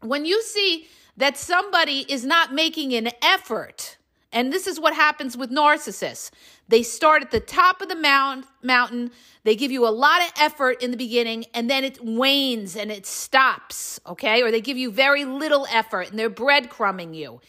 When 0.01 0.25
you 0.25 0.43
see 0.43 0.87
that 1.15 1.35
somebody 1.37 2.05
is 2.07 2.23
not 2.23 2.53
making 2.53 2.93
an 2.93 3.09
effort, 3.23 3.97
and 4.31 4.53
this 4.53 4.67
is 4.67 4.79
what 4.79 4.93
happens 4.93 5.35
with 5.35 5.49
narcissists. 5.49 6.29
They 6.67 6.83
start 6.83 7.21
at 7.21 7.31
the 7.31 7.39
top 7.39 7.81
of 7.81 7.87
the 7.87 7.95
mount, 7.95 8.45
mountain. 8.61 9.11
They 9.43 9.55
give 9.55 9.71
you 9.71 9.87
a 9.87 9.89
lot 9.89 10.21
of 10.21 10.31
effort 10.39 10.81
in 10.83 10.91
the 10.91 10.97
beginning 10.97 11.45
and 11.53 11.69
then 11.69 11.83
it 11.83 12.03
wanes 12.03 12.75
and 12.75 12.91
it 12.91 13.05
stops, 13.05 13.99
okay? 14.05 14.41
Or 14.41 14.51
they 14.51 14.61
give 14.61 14.77
you 14.77 14.91
very 14.91 15.23
little 15.23 15.65
effort 15.71 16.09
and 16.09 16.19
they're 16.19 16.29
breadcrumbing 16.29 17.15
you. 17.15 17.39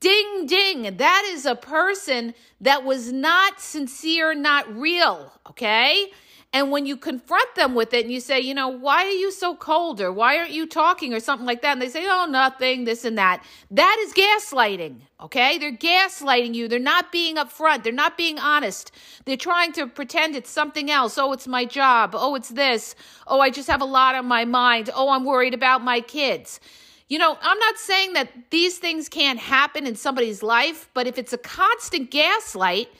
Ding, 0.00 0.46
ding. 0.46 0.96
That 0.96 1.30
is 1.32 1.46
a 1.46 1.54
person 1.54 2.34
that 2.60 2.84
was 2.84 3.12
not 3.12 3.60
sincere, 3.60 4.34
not 4.34 4.74
real, 4.76 5.32
okay? 5.50 6.10
And 6.54 6.70
when 6.70 6.86
you 6.86 6.96
confront 6.96 7.52
them 7.56 7.74
with 7.74 7.92
it 7.92 8.04
and 8.04 8.14
you 8.14 8.20
say, 8.20 8.38
you 8.38 8.54
know, 8.54 8.68
why 8.68 9.04
are 9.04 9.10
you 9.10 9.32
so 9.32 9.56
cold 9.56 10.00
or 10.00 10.12
why 10.12 10.38
aren't 10.38 10.52
you 10.52 10.68
talking 10.68 11.12
or 11.12 11.18
something 11.18 11.44
like 11.44 11.62
that, 11.62 11.72
and 11.72 11.82
they 11.82 11.88
say, 11.88 12.06
oh, 12.08 12.26
nothing, 12.30 12.84
this 12.84 13.04
and 13.04 13.18
that, 13.18 13.44
that 13.72 13.96
is 14.06 14.14
gaslighting, 14.14 15.00
okay? 15.20 15.58
They're 15.58 15.76
gaslighting 15.76 16.54
you. 16.54 16.68
They're 16.68 16.78
not 16.78 17.10
being 17.10 17.34
upfront. 17.38 17.82
They're 17.82 17.92
not 17.92 18.16
being 18.16 18.38
honest. 18.38 18.92
They're 19.24 19.36
trying 19.36 19.72
to 19.72 19.88
pretend 19.88 20.36
it's 20.36 20.48
something 20.48 20.92
else. 20.92 21.18
Oh, 21.18 21.32
it's 21.32 21.48
my 21.48 21.64
job. 21.64 22.12
Oh, 22.14 22.36
it's 22.36 22.50
this. 22.50 22.94
Oh, 23.26 23.40
I 23.40 23.50
just 23.50 23.68
have 23.68 23.82
a 23.82 23.84
lot 23.84 24.14
on 24.14 24.26
my 24.26 24.44
mind. 24.44 24.90
Oh, 24.94 25.10
I'm 25.10 25.24
worried 25.24 25.54
about 25.54 25.82
my 25.82 26.00
kids. 26.00 26.60
You 27.08 27.18
know, 27.18 27.36
I'm 27.42 27.58
not 27.58 27.78
saying 27.78 28.12
that 28.12 28.30
these 28.50 28.78
things 28.78 29.08
can't 29.08 29.40
happen 29.40 29.88
in 29.88 29.96
somebody's 29.96 30.40
life, 30.40 30.88
but 30.94 31.08
if 31.08 31.18
it's 31.18 31.32
a 31.32 31.38
constant 31.38 32.12
gaslight, 32.12 32.90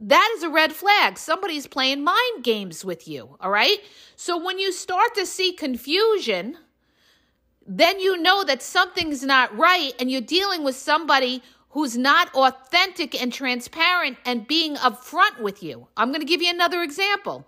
that 0.00 0.34
is 0.36 0.42
a 0.42 0.48
red 0.48 0.72
flag. 0.72 1.18
Somebody's 1.18 1.66
playing 1.66 2.04
mind 2.04 2.42
games 2.42 2.84
with 2.84 3.06
you, 3.06 3.36
all 3.40 3.50
right? 3.50 3.78
So 4.16 4.42
when 4.42 4.58
you 4.58 4.72
start 4.72 5.14
to 5.14 5.26
see 5.26 5.52
confusion, 5.52 6.56
then 7.66 8.00
you 8.00 8.16
know 8.16 8.44
that 8.44 8.62
something's 8.62 9.22
not 9.22 9.56
right 9.56 9.92
and 9.98 10.10
you're 10.10 10.20
dealing 10.20 10.64
with 10.64 10.76
somebody 10.76 11.42
who's 11.70 11.96
not 11.96 12.32
authentic 12.34 13.20
and 13.20 13.32
transparent 13.32 14.16
and 14.24 14.46
being 14.46 14.76
upfront 14.76 15.40
with 15.40 15.62
you. 15.62 15.88
I'm 15.96 16.10
going 16.10 16.20
to 16.20 16.26
give 16.26 16.42
you 16.42 16.50
another 16.50 16.82
example. 16.82 17.46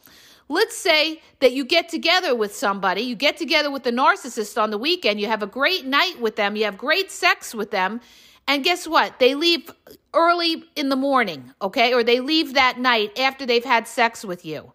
let's 0.49 0.77
say 0.77 1.21
that 1.41 1.53
you 1.53 1.65
get 1.65 1.89
together 1.89 2.35
with 2.35 2.55
somebody, 2.55 3.03
you 3.03 3.17
get 3.17 3.37
together 3.37 3.71
with 3.71 3.83
the 3.83 3.91
narcissist 3.91 4.61
on 4.61 4.71
the 4.71 4.79
weekend, 4.79 5.21
you 5.21 5.27
have 5.27 5.43
a 5.43 5.47
great 5.47 5.85
night 5.85 6.21
with 6.21 6.37
them, 6.37 6.57
you 6.57 6.65
have 6.65 6.79
great 6.79 7.11
sex 7.11 7.55
with 7.55 7.71
them, 7.71 8.01
and 8.49 8.63
guess 8.65 8.87
what? 8.87 9.19
They 9.19 9.35
leave 9.35 9.71
early 10.15 10.65
in 10.77 10.89
the 10.89 10.97
morning, 10.97 11.53
okay? 11.61 11.93
Or 11.93 12.03
they 12.03 12.21
leave 12.21 12.55
that 12.55 12.79
night 12.79 13.19
after 13.19 13.45
they've 13.45 13.65
had 13.65 13.89
sex 13.89 14.25
with 14.25 14.45
you. 14.45 14.73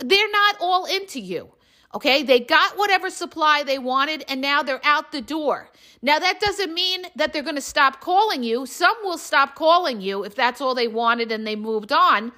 They're 0.00 0.30
not 0.30 0.56
all 0.60 0.84
into 0.84 1.20
you. 1.20 1.52
Okay, 1.92 2.22
they 2.22 2.38
got 2.38 2.78
whatever 2.78 3.10
supply 3.10 3.64
they 3.64 3.78
wanted 3.78 4.24
and 4.28 4.40
now 4.40 4.62
they're 4.62 4.80
out 4.84 5.10
the 5.10 5.20
door. 5.20 5.70
Now, 6.02 6.20
that 6.20 6.38
doesn't 6.40 6.72
mean 6.72 7.06
that 7.16 7.32
they're 7.32 7.42
going 7.42 7.56
to 7.56 7.60
stop 7.60 8.00
calling 8.00 8.44
you. 8.44 8.64
Some 8.64 8.94
will 9.02 9.18
stop 9.18 9.56
calling 9.56 10.00
you 10.00 10.22
if 10.24 10.36
that's 10.36 10.60
all 10.60 10.76
they 10.76 10.86
wanted 10.86 11.32
and 11.32 11.44
they 11.44 11.56
moved 11.56 11.90
on. 11.90 12.30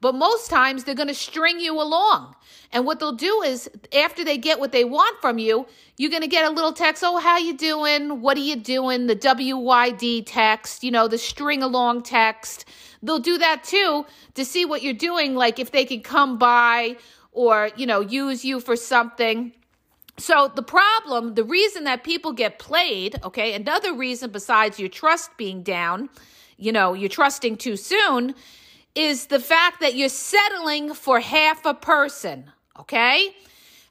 But 0.00 0.14
most 0.14 0.48
times 0.48 0.84
they're 0.84 0.94
going 0.94 1.08
to 1.08 1.14
string 1.14 1.60
you 1.60 1.80
along. 1.80 2.34
And 2.74 2.84
what 2.84 2.98
they'll 2.98 3.12
do 3.12 3.40
is 3.42 3.70
after 3.96 4.24
they 4.24 4.36
get 4.36 4.58
what 4.58 4.72
they 4.72 4.84
want 4.84 5.20
from 5.20 5.38
you, 5.38 5.66
you're 5.96 6.10
going 6.10 6.22
to 6.22 6.28
get 6.28 6.44
a 6.44 6.50
little 6.50 6.72
text, 6.72 7.04
"Oh, 7.06 7.18
how 7.18 7.38
you 7.38 7.56
doing? 7.56 8.20
What 8.20 8.36
are 8.36 8.40
you 8.40 8.56
doing?" 8.56 9.06
the 9.06 9.16
WYD 9.16 10.24
text, 10.26 10.82
you 10.82 10.90
know, 10.90 11.06
the 11.06 11.16
string 11.16 11.62
along 11.62 12.02
text. 12.02 12.64
They'll 13.00 13.20
do 13.20 13.38
that 13.38 13.62
too 13.62 14.04
to 14.34 14.44
see 14.44 14.64
what 14.64 14.82
you're 14.82 14.92
doing 14.92 15.36
like 15.36 15.58
if 15.60 15.70
they 15.70 15.84
can 15.84 16.00
come 16.02 16.36
by 16.36 16.96
or, 17.30 17.70
you 17.76 17.86
know, 17.86 18.00
use 18.00 18.44
you 18.44 18.58
for 18.60 18.76
something. 18.76 19.52
So 20.18 20.50
the 20.54 20.62
problem, 20.62 21.34
the 21.34 21.44
reason 21.44 21.84
that 21.84 22.02
people 22.02 22.32
get 22.32 22.58
played, 22.58 23.20
okay, 23.24 23.54
another 23.54 23.94
reason 23.94 24.30
besides 24.30 24.80
your 24.80 24.88
trust 24.88 25.30
being 25.36 25.62
down, 25.62 26.08
you 26.56 26.72
know, 26.72 26.92
you're 26.94 27.08
trusting 27.08 27.56
too 27.56 27.76
soon, 27.76 28.34
is 28.94 29.26
the 29.26 29.40
fact 29.40 29.80
that 29.80 29.94
you're 29.96 30.08
settling 30.08 30.94
for 30.94 31.18
half 31.18 31.66
a 31.66 31.74
person, 31.74 32.50
okay? 32.78 33.34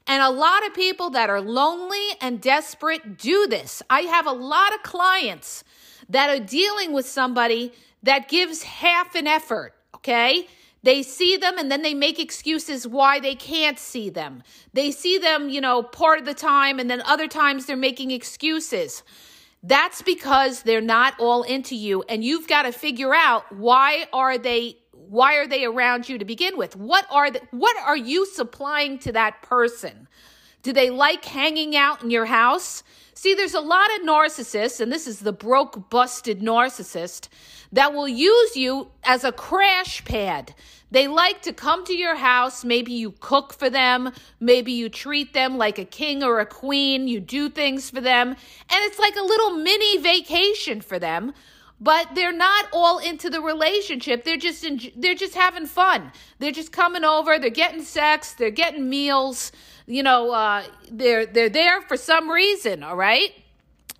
And 0.06 0.22
a 0.22 0.30
lot 0.30 0.66
of 0.66 0.74
people 0.74 1.10
that 1.10 1.30
are 1.30 1.40
lonely 1.40 2.08
and 2.20 2.40
desperate 2.40 3.16
do 3.16 3.46
this. 3.46 3.82
I 3.88 4.02
have 4.02 4.26
a 4.26 4.32
lot 4.32 4.74
of 4.74 4.82
clients 4.82 5.64
that 6.08 6.28
are 6.28 6.44
dealing 6.44 6.92
with 6.92 7.06
somebody 7.06 7.72
that 8.02 8.28
gives 8.28 8.62
half 8.62 9.14
an 9.14 9.26
effort, 9.26 9.74
okay? 9.94 10.46
They 10.82 11.02
see 11.02 11.38
them 11.38 11.56
and 11.56 11.72
then 11.72 11.80
they 11.80 11.94
make 11.94 12.20
excuses 12.20 12.86
why 12.86 13.18
they 13.18 13.34
can't 13.34 13.78
see 13.78 14.10
them. 14.10 14.42
They 14.74 14.90
see 14.90 15.16
them, 15.16 15.48
you 15.48 15.62
know, 15.62 15.82
part 15.82 16.18
of 16.18 16.26
the 16.26 16.34
time 16.34 16.78
and 16.78 16.90
then 16.90 17.00
other 17.06 17.26
times 17.26 17.64
they're 17.64 17.76
making 17.76 18.10
excuses. 18.10 19.02
That's 19.62 20.02
because 20.02 20.62
they're 20.62 20.82
not 20.82 21.14
all 21.18 21.42
into 21.42 21.74
you 21.74 22.04
and 22.06 22.22
you've 22.22 22.46
got 22.46 22.64
to 22.64 22.72
figure 22.72 23.14
out 23.14 23.50
why 23.50 24.06
are 24.12 24.36
they 24.36 24.76
why 25.14 25.36
are 25.36 25.46
they 25.46 25.64
around 25.64 26.08
you 26.08 26.18
to 26.18 26.24
begin 26.24 26.58
with? 26.58 26.74
What 26.74 27.06
are 27.08 27.30
the, 27.30 27.40
what 27.52 27.76
are 27.76 27.96
you 27.96 28.26
supplying 28.26 28.98
to 28.98 29.12
that 29.12 29.42
person? 29.42 30.08
Do 30.64 30.72
they 30.72 30.90
like 30.90 31.24
hanging 31.24 31.76
out 31.76 32.02
in 32.02 32.10
your 32.10 32.24
house? 32.24 32.82
See, 33.14 33.32
there's 33.32 33.54
a 33.54 33.60
lot 33.60 33.86
of 33.94 34.04
narcissists, 34.04 34.80
and 34.80 34.90
this 34.90 35.06
is 35.06 35.20
the 35.20 35.32
broke, 35.32 35.88
busted 35.88 36.40
narcissist, 36.40 37.28
that 37.70 37.94
will 37.94 38.08
use 38.08 38.56
you 38.56 38.88
as 39.04 39.22
a 39.22 39.30
crash 39.30 40.04
pad. 40.04 40.52
They 40.90 41.06
like 41.06 41.42
to 41.42 41.52
come 41.52 41.84
to 41.84 41.94
your 41.94 42.16
house. 42.16 42.64
Maybe 42.64 42.92
you 42.92 43.12
cook 43.20 43.52
for 43.52 43.70
them. 43.70 44.12
Maybe 44.40 44.72
you 44.72 44.88
treat 44.88 45.32
them 45.32 45.58
like 45.58 45.78
a 45.78 45.84
king 45.84 46.24
or 46.24 46.40
a 46.40 46.46
queen. 46.46 47.06
You 47.06 47.20
do 47.20 47.48
things 47.48 47.88
for 47.88 48.00
them. 48.00 48.30
And 48.30 48.80
it's 48.86 48.98
like 48.98 49.14
a 49.14 49.22
little 49.22 49.50
mini 49.50 49.98
vacation 49.98 50.80
for 50.80 50.98
them. 50.98 51.34
But 51.84 52.14
they're 52.14 52.32
not 52.32 52.64
all 52.72 52.98
into 52.98 53.28
the 53.28 53.42
relationship. 53.42 54.24
They're 54.24 54.38
just 54.38 54.64
in, 54.64 54.80
they're 54.96 55.14
just 55.14 55.34
having 55.34 55.66
fun. 55.66 56.12
They're 56.38 56.50
just 56.50 56.72
coming 56.72 57.04
over. 57.04 57.38
They're 57.38 57.50
getting 57.50 57.82
sex. 57.82 58.32
They're 58.32 58.50
getting 58.50 58.88
meals. 58.88 59.52
You 59.86 60.02
know, 60.02 60.30
uh, 60.30 60.64
they're 60.90 61.26
they're 61.26 61.50
there 61.50 61.82
for 61.82 61.98
some 61.98 62.30
reason. 62.30 62.82
All 62.82 62.96
right. 62.96 63.32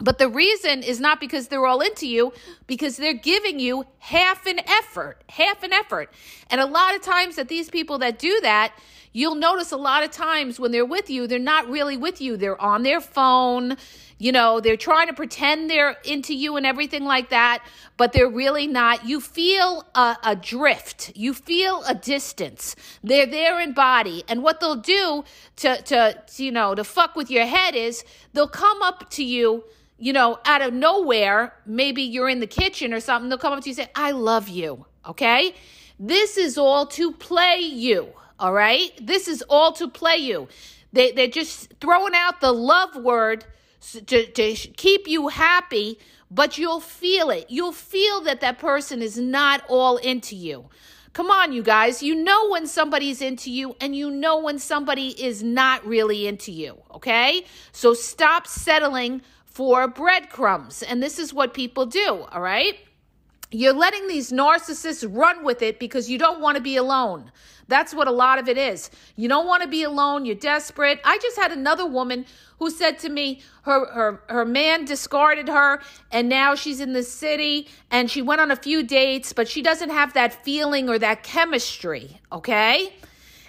But 0.00 0.18
the 0.18 0.28
reason 0.28 0.82
is 0.82 0.98
not 0.98 1.20
because 1.20 1.48
they're 1.48 1.66
all 1.66 1.80
into 1.80 2.06
you, 2.08 2.32
because 2.66 2.96
they're 2.96 3.14
giving 3.14 3.60
you 3.60 3.84
half 3.98 4.46
an 4.46 4.60
effort, 4.66 5.22
half 5.28 5.62
an 5.62 5.72
effort. 5.72 6.12
And 6.50 6.60
a 6.60 6.66
lot 6.66 6.94
of 6.96 7.02
times 7.02 7.36
that 7.36 7.48
these 7.48 7.70
people 7.70 7.98
that 7.98 8.18
do 8.18 8.40
that, 8.40 8.74
you'll 9.12 9.36
notice 9.36 9.72
a 9.72 9.76
lot 9.76 10.02
of 10.02 10.10
times 10.10 10.58
when 10.58 10.72
they're 10.72 10.84
with 10.84 11.10
you, 11.10 11.26
they're 11.26 11.38
not 11.38 11.68
really 11.68 11.96
with 11.96 12.20
you. 12.20 12.36
They're 12.36 12.60
on 12.60 12.82
their 12.82 13.00
phone, 13.00 13.76
you 14.24 14.32
know, 14.32 14.58
they're 14.58 14.78
trying 14.78 15.08
to 15.08 15.12
pretend 15.12 15.68
they're 15.68 15.98
into 16.02 16.34
you 16.34 16.56
and 16.56 16.64
everything 16.64 17.04
like 17.04 17.28
that, 17.28 17.62
but 17.98 18.14
they're 18.14 18.26
really 18.26 18.66
not. 18.66 19.04
You 19.04 19.20
feel 19.20 19.86
a, 19.94 20.16
a 20.24 20.34
drift, 20.34 21.12
you 21.14 21.34
feel 21.34 21.84
a 21.86 21.94
distance. 21.94 22.74
They're 23.02 23.26
there 23.26 23.60
in 23.60 23.74
body. 23.74 24.24
And 24.26 24.42
what 24.42 24.60
they'll 24.60 24.76
do 24.76 25.24
to, 25.56 25.76
to, 25.82 26.22
you 26.36 26.52
know, 26.52 26.74
to 26.74 26.84
fuck 26.84 27.16
with 27.16 27.30
your 27.30 27.44
head 27.44 27.74
is 27.74 28.02
they'll 28.32 28.48
come 28.48 28.80
up 28.80 29.10
to 29.10 29.22
you 29.22 29.64
you 29.98 30.12
know, 30.12 30.38
out 30.46 30.62
of 30.62 30.72
nowhere, 30.72 31.54
maybe 31.66 32.02
you're 32.02 32.28
in 32.28 32.40
the 32.40 32.46
kitchen 32.46 32.94
or 32.94 33.00
something, 33.00 33.28
they'll 33.28 33.38
come 33.38 33.52
up 33.52 33.62
to 33.62 33.68
you 33.68 33.76
and 33.78 33.86
say, 33.86 33.90
I 33.94 34.10
love 34.12 34.48
you. 34.48 34.86
Okay? 35.06 35.54
This 36.00 36.38
is 36.38 36.56
all 36.56 36.86
to 36.86 37.12
play 37.12 37.58
you. 37.58 38.08
All 38.40 38.52
right? 38.54 38.90
This 39.00 39.28
is 39.28 39.42
all 39.48 39.72
to 39.74 39.88
play 39.88 40.16
you. 40.16 40.48
They, 40.94 41.12
they're 41.12 41.28
just 41.28 41.74
throwing 41.80 42.14
out 42.14 42.40
the 42.40 42.52
love 42.52 42.96
word 42.96 43.44
to, 43.92 44.26
to 44.26 44.54
keep 44.54 45.06
you 45.06 45.28
happy, 45.28 45.98
but 46.30 46.58
you'll 46.58 46.80
feel 46.80 47.30
it. 47.30 47.46
You'll 47.48 47.72
feel 47.72 48.20
that 48.22 48.40
that 48.40 48.58
person 48.58 49.02
is 49.02 49.16
not 49.18 49.62
all 49.68 49.96
into 49.98 50.34
you. 50.34 50.68
Come 51.12 51.30
on, 51.30 51.52
you 51.52 51.62
guys. 51.62 52.02
You 52.02 52.16
know 52.16 52.50
when 52.50 52.66
somebody's 52.66 53.22
into 53.22 53.50
you, 53.50 53.76
and 53.80 53.94
you 53.94 54.10
know 54.10 54.40
when 54.40 54.58
somebody 54.58 55.10
is 55.10 55.44
not 55.44 55.86
really 55.86 56.26
into 56.26 56.50
you, 56.50 56.76
okay? 56.92 57.44
So 57.70 57.94
stop 57.94 58.48
settling 58.48 59.22
for 59.44 59.86
breadcrumbs. 59.86 60.82
And 60.82 61.00
this 61.00 61.20
is 61.20 61.32
what 61.32 61.54
people 61.54 61.86
do, 61.86 62.26
all 62.32 62.40
right? 62.40 62.76
You're 63.54 63.72
letting 63.72 64.08
these 64.08 64.32
narcissists 64.32 65.06
run 65.08 65.44
with 65.44 65.62
it 65.62 65.78
because 65.78 66.10
you 66.10 66.18
don't 66.18 66.40
want 66.40 66.56
to 66.56 66.62
be 66.62 66.74
alone. 66.76 67.30
That's 67.68 67.94
what 67.94 68.08
a 68.08 68.10
lot 68.10 68.40
of 68.40 68.48
it 68.48 68.58
is. 68.58 68.90
You 69.14 69.28
don't 69.28 69.46
want 69.46 69.62
to 69.62 69.68
be 69.68 69.84
alone. 69.84 70.24
You're 70.26 70.34
desperate. 70.34 71.00
I 71.04 71.18
just 71.18 71.38
had 71.38 71.52
another 71.52 71.86
woman 71.86 72.26
who 72.58 72.68
said 72.68 72.98
to 73.00 73.08
me 73.08 73.42
her 73.62 73.86
her 73.92 74.22
her 74.28 74.44
man 74.44 74.84
discarded 74.84 75.48
her 75.48 75.80
and 76.10 76.28
now 76.28 76.56
she's 76.56 76.80
in 76.80 76.94
the 76.94 77.04
city 77.04 77.68
and 77.92 78.10
she 78.10 78.22
went 78.22 78.40
on 78.40 78.50
a 78.50 78.56
few 78.56 78.82
dates 78.82 79.32
but 79.32 79.48
she 79.48 79.62
doesn't 79.62 79.90
have 79.90 80.14
that 80.14 80.44
feeling 80.44 80.88
or 80.88 80.98
that 80.98 81.22
chemistry, 81.22 82.20
okay? 82.32 82.92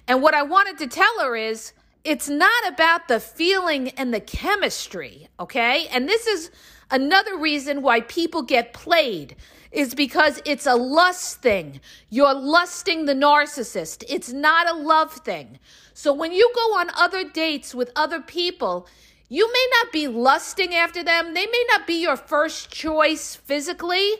And 0.07 0.21
what 0.21 0.35
I 0.35 0.43
wanted 0.43 0.77
to 0.77 0.87
tell 0.87 1.19
her 1.21 1.35
is 1.35 1.73
it's 2.03 2.29
not 2.29 2.67
about 2.67 3.07
the 3.07 3.19
feeling 3.19 3.89
and 3.97 4.13
the 4.13 4.19
chemistry, 4.19 5.29
okay? 5.39 5.87
And 5.87 6.07
this 6.07 6.27
is 6.27 6.51
another 6.91 7.37
reason 7.37 7.81
why 7.81 8.01
people 8.01 8.43
get 8.43 8.71
played 8.71 9.35
is 9.75 9.93
because 9.93 10.41
it's 10.45 10.65
a 10.65 10.75
lust 10.75 11.41
thing. 11.41 11.81
You're 12.09 12.33
lusting 12.33 13.05
the 13.05 13.13
narcissist. 13.13 14.03
It's 14.07 14.31
not 14.31 14.69
a 14.69 14.73
love 14.73 15.11
thing. 15.11 15.59
So 15.93 16.13
when 16.13 16.31
you 16.31 16.49
go 16.55 16.79
on 16.79 16.89
other 16.95 17.27
dates 17.29 17.75
with 17.75 17.91
other 17.95 18.21
people, 18.21 18.87
you 19.27 19.51
may 19.51 19.67
not 19.81 19.91
be 19.91 20.07
lusting 20.07 20.73
after 20.73 21.03
them. 21.03 21.33
They 21.33 21.45
may 21.45 21.65
not 21.69 21.85
be 21.85 22.01
your 22.01 22.15
first 22.15 22.71
choice 22.71 23.35
physically, 23.35 24.13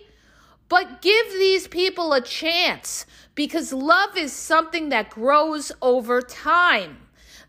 but 0.68 1.02
give 1.02 1.28
these 1.32 1.68
people 1.70 2.12
a 2.12 2.22
chance 2.22 3.06
because 3.34 3.72
love 3.72 4.18
is 4.18 4.34
something 4.34 4.90
that 4.90 5.10
grows 5.10 5.72
over 5.82 6.22
time. 6.22 6.98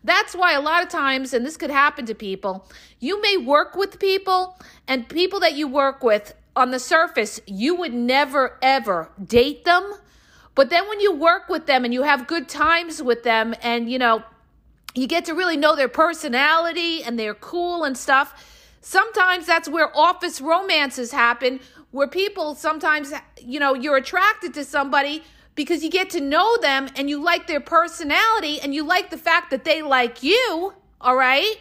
That's 0.03 0.33
why 0.33 0.53
a 0.53 0.61
lot 0.61 0.83
of 0.83 0.89
times, 0.89 1.33
and 1.33 1.45
this 1.45 1.57
could 1.57 1.71
happen 1.71 2.05
to 2.05 2.15
people, 2.15 2.69
you 2.99 3.21
may 3.21 3.35
work 3.35 3.75
with 3.75 3.99
people, 3.99 4.57
and 4.87 5.09
people 5.09 5.41
that 5.41 5.55
you 5.55 5.67
work 5.67 6.03
with 6.03 6.33
on 6.57 6.71
the 6.71 6.79
surface, 6.79 7.39
you 7.45 7.75
would 7.75 7.93
never 7.93 8.57
ever 8.61 9.09
date 9.23 9.63
them. 9.63 9.93
But 10.55 10.71
then 10.71 10.89
when 10.89 10.99
you 10.99 11.13
work 11.13 11.49
with 11.49 11.67
them 11.67 11.85
and 11.85 11.93
you 11.93 12.01
have 12.01 12.25
good 12.25 12.49
times 12.49 13.01
with 13.01 13.23
them, 13.23 13.53
and 13.61 13.89
you 13.89 13.99
know, 13.99 14.23
you 14.95 15.05
get 15.07 15.25
to 15.25 15.33
really 15.35 15.55
know 15.55 15.75
their 15.75 15.87
personality 15.87 17.03
and 17.03 17.19
they're 17.19 17.35
cool 17.35 17.83
and 17.83 17.95
stuff. 17.95 18.73
Sometimes 18.81 19.45
that's 19.45 19.69
where 19.69 19.95
office 19.95 20.41
romances 20.41 21.11
happen, 21.11 21.59
where 21.91 22.07
people 22.07 22.55
sometimes, 22.55 23.13
you 23.39 23.59
know, 23.59 23.75
you're 23.75 23.97
attracted 23.97 24.55
to 24.55 24.63
somebody 24.63 25.23
because 25.53 25.83
you 25.83 25.91
get 25.91 26.09
to 26.11 26.21
know 26.21 26.57
them 26.57 26.87
and 26.95 27.09
you 27.09 27.21
like 27.21 27.45
their 27.45 27.59
personality 27.59 28.59
and 28.59 28.73
you 28.73 28.83
like 28.83 29.11
the 29.11 29.17
fact 29.17 29.51
that 29.51 29.63
they 29.63 29.83
like 29.83 30.23
you, 30.23 30.73
all 30.99 31.15
right? 31.15 31.57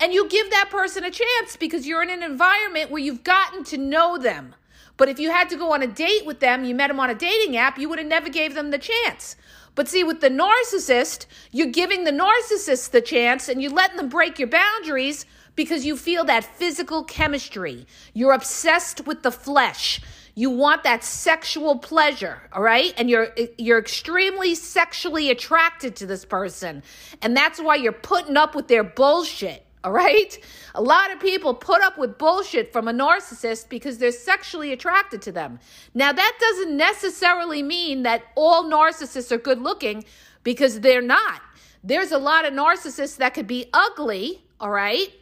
And 0.00 0.14
you 0.14 0.28
give 0.28 0.50
that 0.50 0.70
person 0.70 1.04
a 1.04 1.10
chance 1.10 1.56
because 1.56 1.86
you're 1.86 2.02
in 2.02 2.10
an 2.10 2.22
environment 2.22 2.90
where 2.90 3.02
you've 3.02 3.22
gotten 3.22 3.64
to 3.64 3.76
know 3.76 4.16
them. 4.16 4.54
But 4.96 5.08
if 5.08 5.18
you 5.18 5.30
had 5.30 5.48
to 5.50 5.56
go 5.56 5.72
on 5.72 5.82
a 5.82 5.86
date 5.86 6.26
with 6.26 6.40
them, 6.40 6.64
you 6.64 6.74
met 6.74 6.88
them 6.88 7.00
on 7.00 7.10
a 7.10 7.14
dating 7.14 7.56
app, 7.56 7.78
you 7.78 7.88
would 7.88 7.98
have 7.98 8.08
never 8.08 8.28
gave 8.28 8.54
them 8.54 8.70
the 8.70 8.78
chance. 8.78 9.36
But 9.74 9.88
see, 9.88 10.04
with 10.04 10.20
the 10.20 10.28
narcissist, 10.28 11.26
you're 11.52 11.68
giving 11.68 12.04
the 12.04 12.10
narcissist 12.10 12.90
the 12.90 13.00
chance 13.00 13.48
and 13.48 13.62
you're 13.62 13.72
letting 13.72 13.96
them 13.96 14.08
break 14.08 14.38
your 14.38 14.48
boundaries 14.48 15.26
because 15.56 15.84
you 15.84 15.96
feel 15.96 16.24
that 16.24 16.44
physical 16.44 17.04
chemistry. 17.04 17.86
You're 18.14 18.32
obsessed 18.32 19.06
with 19.06 19.22
the 19.22 19.30
flesh. 19.30 20.00
You 20.34 20.50
want 20.50 20.84
that 20.84 21.04
sexual 21.04 21.78
pleasure, 21.78 22.40
all 22.52 22.62
right? 22.62 22.94
And 22.96 23.10
you're 23.10 23.28
you're 23.58 23.78
extremely 23.78 24.54
sexually 24.54 25.30
attracted 25.30 25.96
to 25.96 26.06
this 26.06 26.24
person. 26.24 26.82
And 27.20 27.36
that's 27.36 27.60
why 27.60 27.76
you're 27.76 27.92
putting 27.92 28.36
up 28.36 28.54
with 28.54 28.68
their 28.68 28.84
bullshit. 28.84 29.66
All 29.82 29.92
right? 29.92 30.38
A 30.74 30.82
lot 30.82 31.10
of 31.10 31.20
people 31.20 31.54
put 31.54 31.82
up 31.82 31.96
with 31.96 32.18
bullshit 32.18 32.72
from 32.72 32.86
a 32.86 32.92
narcissist 32.92 33.68
because 33.70 33.96
they're 33.98 34.12
sexually 34.12 34.72
attracted 34.72 35.22
to 35.22 35.32
them. 35.32 35.58
Now, 35.94 36.12
that 36.12 36.36
doesn't 36.38 36.76
necessarily 36.76 37.62
mean 37.62 38.02
that 38.02 38.24
all 38.34 38.64
narcissists 38.64 39.32
are 39.32 39.38
good 39.38 39.60
looking 39.60 40.04
because 40.42 40.80
they're 40.80 41.00
not. 41.00 41.40
There's 41.82 42.12
a 42.12 42.18
lot 42.18 42.44
of 42.44 42.52
narcissists 42.52 43.16
that 43.16 43.32
could 43.32 43.46
be 43.46 43.70
ugly, 43.72 44.44
all 44.60 44.70
right? 44.70 45.14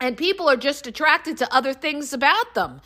And 0.00 0.16
people 0.16 0.48
are 0.48 0.56
just 0.56 0.86
attracted 0.88 1.36
to 1.38 1.54
other 1.54 1.72
things 1.72 2.12
about 2.12 2.54
them. 2.54 2.80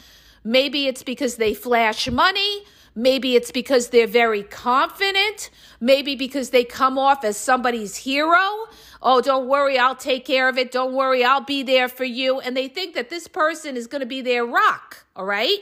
Maybe 0.44 0.86
it's 0.86 1.02
because 1.02 1.36
they 1.36 1.54
flash 1.54 2.10
money. 2.10 2.64
Maybe 3.00 3.34
it's 3.34 3.50
because 3.50 3.88
they're 3.88 4.06
very 4.06 4.42
confident. 4.42 5.48
Maybe 5.80 6.16
because 6.16 6.50
they 6.50 6.64
come 6.64 6.98
off 6.98 7.24
as 7.24 7.38
somebody's 7.38 7.96
hero. 7.96 8.66
Oh, 9.00 9.22
don't 9.22 9.48
worry, 9.48 9.78
I'll 9.78 9.96
take 9.96 10.26
care 10.26 10.50
of 10.50 10.58
it. 10.58 10.70
Don't 10.70 10.92
worry, 10.92 11.24
I'll 11.24 11.40
be 11.40 11.62
there 11.62 11.88
for 11.88 12.04
you. 12.04 12.40
And 12.40 12.54
they 12.54 12.68
think 12.68 12.94
that 12.94 13.08
this 13.08 13.26
person 13.26 13.74
is 13.74 13.86
going 13.86 14.00
to 14.02 14.06
be 14.06 14.20
their 14.20 14.44
rock, 14.44 15.06
all 15.16 15.24
right? 15.24 15.60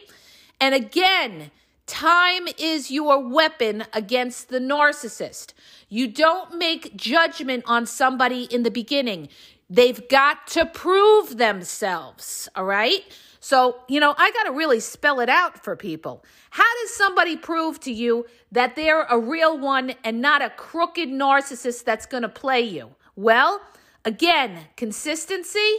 And 0.61 0.75
again, 0.75 1.53
time 1.87 2.49
is 2.59 2.91
your 2.91 3.25
weapon 3.25 3.85
against 3.93 4.49
the 4.49 4.59
narcissist. 4.59 5.53
You 5.89 6.09
don't 6.09 6.59
make 6.59 6.97
judgment 6.97 7.63
on 7.67 7.87
somebody 7.87 8.45
in 8.45 8.65
the 8.65 8.71
beginning. 8.73 9.29
They've 9.71 10.09
got 10.09 10.49
to 10.49 10.67
prove 10.67 11.37
themselves, 11.37 12.49
all 12.57 12.65
right? 12.65 13.05
So, 13.41 13.81
you 13.89 14.01
know, 14.01 14.15
I 14.17 14.31
got 14.33 14.45
to 14.45 14.53
really 14.53 14.81
spell 14.81 15.21
it 15.21 15.29
out 15.29 15.63
for 15.63 15.77
people. 15.77 16.25
How 16.51 16.65
does 16.83 16.95
somebody 16.95 17.37
prove 17.37 17.79
to 17.81 17.93
you 17.93 18.27
that 18.53 18.75
they're 18.75 19.05
a 19.05 19.19
real 19.19 19.59
one 19.59 19.95
and 20.03 20.21
not 20.21 20.43
a 20.43 20.51
crooked 20.51 21.09
narcissist 21.09 21.85
that's 21.85 22.07
going 22.07 22.25
to 22.25 22.29
play 22.29 22.63
you? 22.63 22.95
Well, 23.15 23.61
again, 24.05 24.67
consistency, 24.77 25.77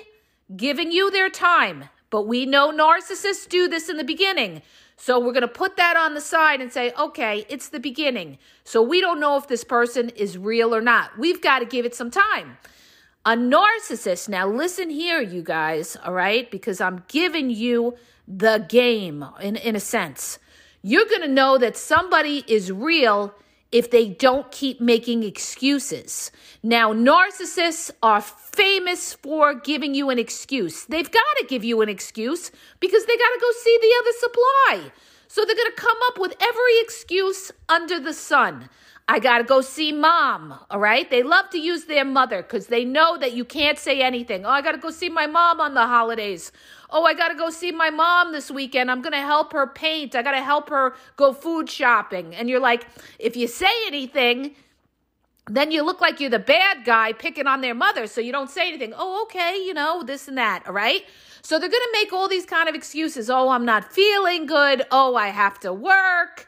giving 0.56 0.92
you 0.92 1.12
their 1.12 1.30
time. 1.30 1.86
But 2.10 2.24
we 2.24 2.46
know 2.46 2.72
narcissists 2.72 3.48
do 3.48 3.68
this 3.68 3.89
in 3.89 3.98
the 3.98 4.04
beginning. 4.04 4.62
So 4.96 5.20
we're 5.20 5.34
going 5.34 5.42
to 5.42 5.48
put 5.48 5.78
that 5.78 5.96
on 5.96 6.13
the 6.13 6.22
side 6.22 6.60
and 6.60 6.74
say, 6.74 6.92
okay, 7.00 7.46
it's 7.50 7.70
the 7.70 7.80
beginning. 7.80 8.38
So 8.63 8.82
we 8.82 9.00
don't 9.00 9.20
know 9.20 9.38
if 9.38 9.48
this 9.48 9.63
person 9.63 10.10
is 10.10 10.38
real 10.38 10.75
or 10.75 10.82
not. 10.82 11.18
We've 11.18 11.42
got 11.42 11.60
to 11.60 11.66
give 11.66 11.86
it 11.86 11.96
some 11.96 12.12
time. 12.12 12.58
A 13.25 13.35
narcissist, 13.35 14.29
now 14.29 14.47
listen 14.47 14.89
here, 14.89 15.21
you 15.21 15.43
guys, 15.43 15.97
all 15.97 16.13
right? 16.13 16.49
Because 16.49 16.79
I'm 16.79 17.03
giving 17.09 17.49
you 17.49 17.97
the 18.27 18.65
game 18.69 19.25
in, 19.41 19.57
in 19.57 19.75
a 19.75 19.79
sense. 19.79 20.39
You're 20.81 21.05
going 21.05 21.21
to 21.21 21.27
know 21.27 21.57
that 21.57 21.75
somebody 21.75 22.45
is 22.47 22.71
real 22.71 23.35
if 23.73 23.91
they 23.91 24.07
don't 24.07 24.49
keep 24.51 24.79
making 24.79 25.23
excuses. 25.23 26.31
Now, 26.63 26.93
narcissists 26.93 27.91
are 28.01 28.21
famous 28.21 29.13
for 29.13 29.53
giving 29.53 29.93
you 29.93 30.09
an 30.09 30.17
excuse. 30.17 30.85
They've 30.85 31.11
got 31.11 31.38
to 31.39 31.45
give 31.45 31.65
you 31.65 31.81
an 31.81 31.89
excuse 31.89 32.51
because 32.79 33.05
they 33.05 33.17
got 33.17 33.29
to 33.29 33.39
go 33.41 33.51
see 33.61 33.79
the 33.81 33.93
other 33.99 34.11
supply. 34.17 34.91
So 35.29 35.45
they're 35.45 35.55
going 35.55 35.71
to 35.71 35.81
come 35.81 35.98
up 36.07 36.17
with 36.17 36.33
every 36.41 36.79
excuse 36.81 37.51
under 37.69 38.00
the 38.00 38.13
sun. 38.13 38.67
I 39.07 39.19
got 39.19 39.38
to 39.38 39.43
go 39.43 39.62
see 39.62 39.91
mom. 39.91 40.59
All 40.71 40.79
right. 40.79 41.09
They 41.09 41.21
love 41.21 41.51
to 41.51 41.59
use 41.59 41.86
their 41.86 42.03
mother 42.03 42.41
because 42.41 42.67
they 42.67 42.83
know 42.83 43.15
that 43.19 43.33
you 43.33 43.45
can't 43.45 43.77
say 43.77 44.01
anything. 44.01 44.43
Oh, 44.43 44.50
I 44.50 44.62
got 44.62 44.71
to 44.71 44.79
go 44.79 44.89
see 44.89 45.07
my 45.07 45.27
mom 45.27 45.62
on 45.62 45.75
the 45.75 45.86
holidays. 45.86 46.51
Oh, 46.89 47.05
I 47.05 47.13
got 47.13 47.29
to 47.29 47.36
go 47.36 47.51
see 47.51 47.71
my 47.71 47.91
mom 47.91 48.31
this 48.31 48.50
weekend. 48.50 48.89
I'm 48.89 49.03
going 49.03 49.13
to 49.13 49.19
help 49.19 49.53
her 49.53 49.67
paint. 49.67 50.15
I 50.15 50.24
got 50.24 50.31
to 50.31 50.41
help 50.41 50.69
her 50.69 50.95
go 51.15 51.31
food 51.31 51.69
shopping. 51.69 52.33
And 52.33 52.50
you're 52.50 52.59
like, 52.59 52.88
if 53.19 53.38
you 53.38 53.48
say 53.48 53.71
anything, 53.86 54.55
then 55.48 55.71
you 55.71 55.83
look 55.83 56.01
like 56.01 56.19
you're 56.19 56.31
the 56.31 56.39
bad 56.39 56.86
guy 56.86 57.13
picking 57.13 57.45
on 57.45 57.62
their 57.62 57.75
mother. 57.75 58.07
So 58.07 58.19
you 58.19 58.31
don't 58.31 58.50
say 58.50 58.67
anything. 58.67 58.93
Oh, 58.98 59.24
okay, 59.24 59.63
you 59.63 59.75
know, 59.75 60.01
this 60.03 60.27
and 60.27 60.39
that. 60.39 60.65
All 60.65 60.73
right. 60.73 61.04
So 61.41 61.60
they're 61.60 61.69
going 61.69 61.82
to 61.82 61.89
make 61.93 62.13
all 62.13 62.28
these 62.28 62.45
kind 62.45 62.69
of 62.69 62.75
excuses. 62.75 63.30
Oh, 63.30 63.49
I'm 63.49 63.65
not 63.65 63.91
feeling 63.91 64.45
good. 64.45 64.84
Oh, 64.91 65.15
I 65.15 65.28
have 65.30 65.60
to 65.62 65.73
work 65.73 66.47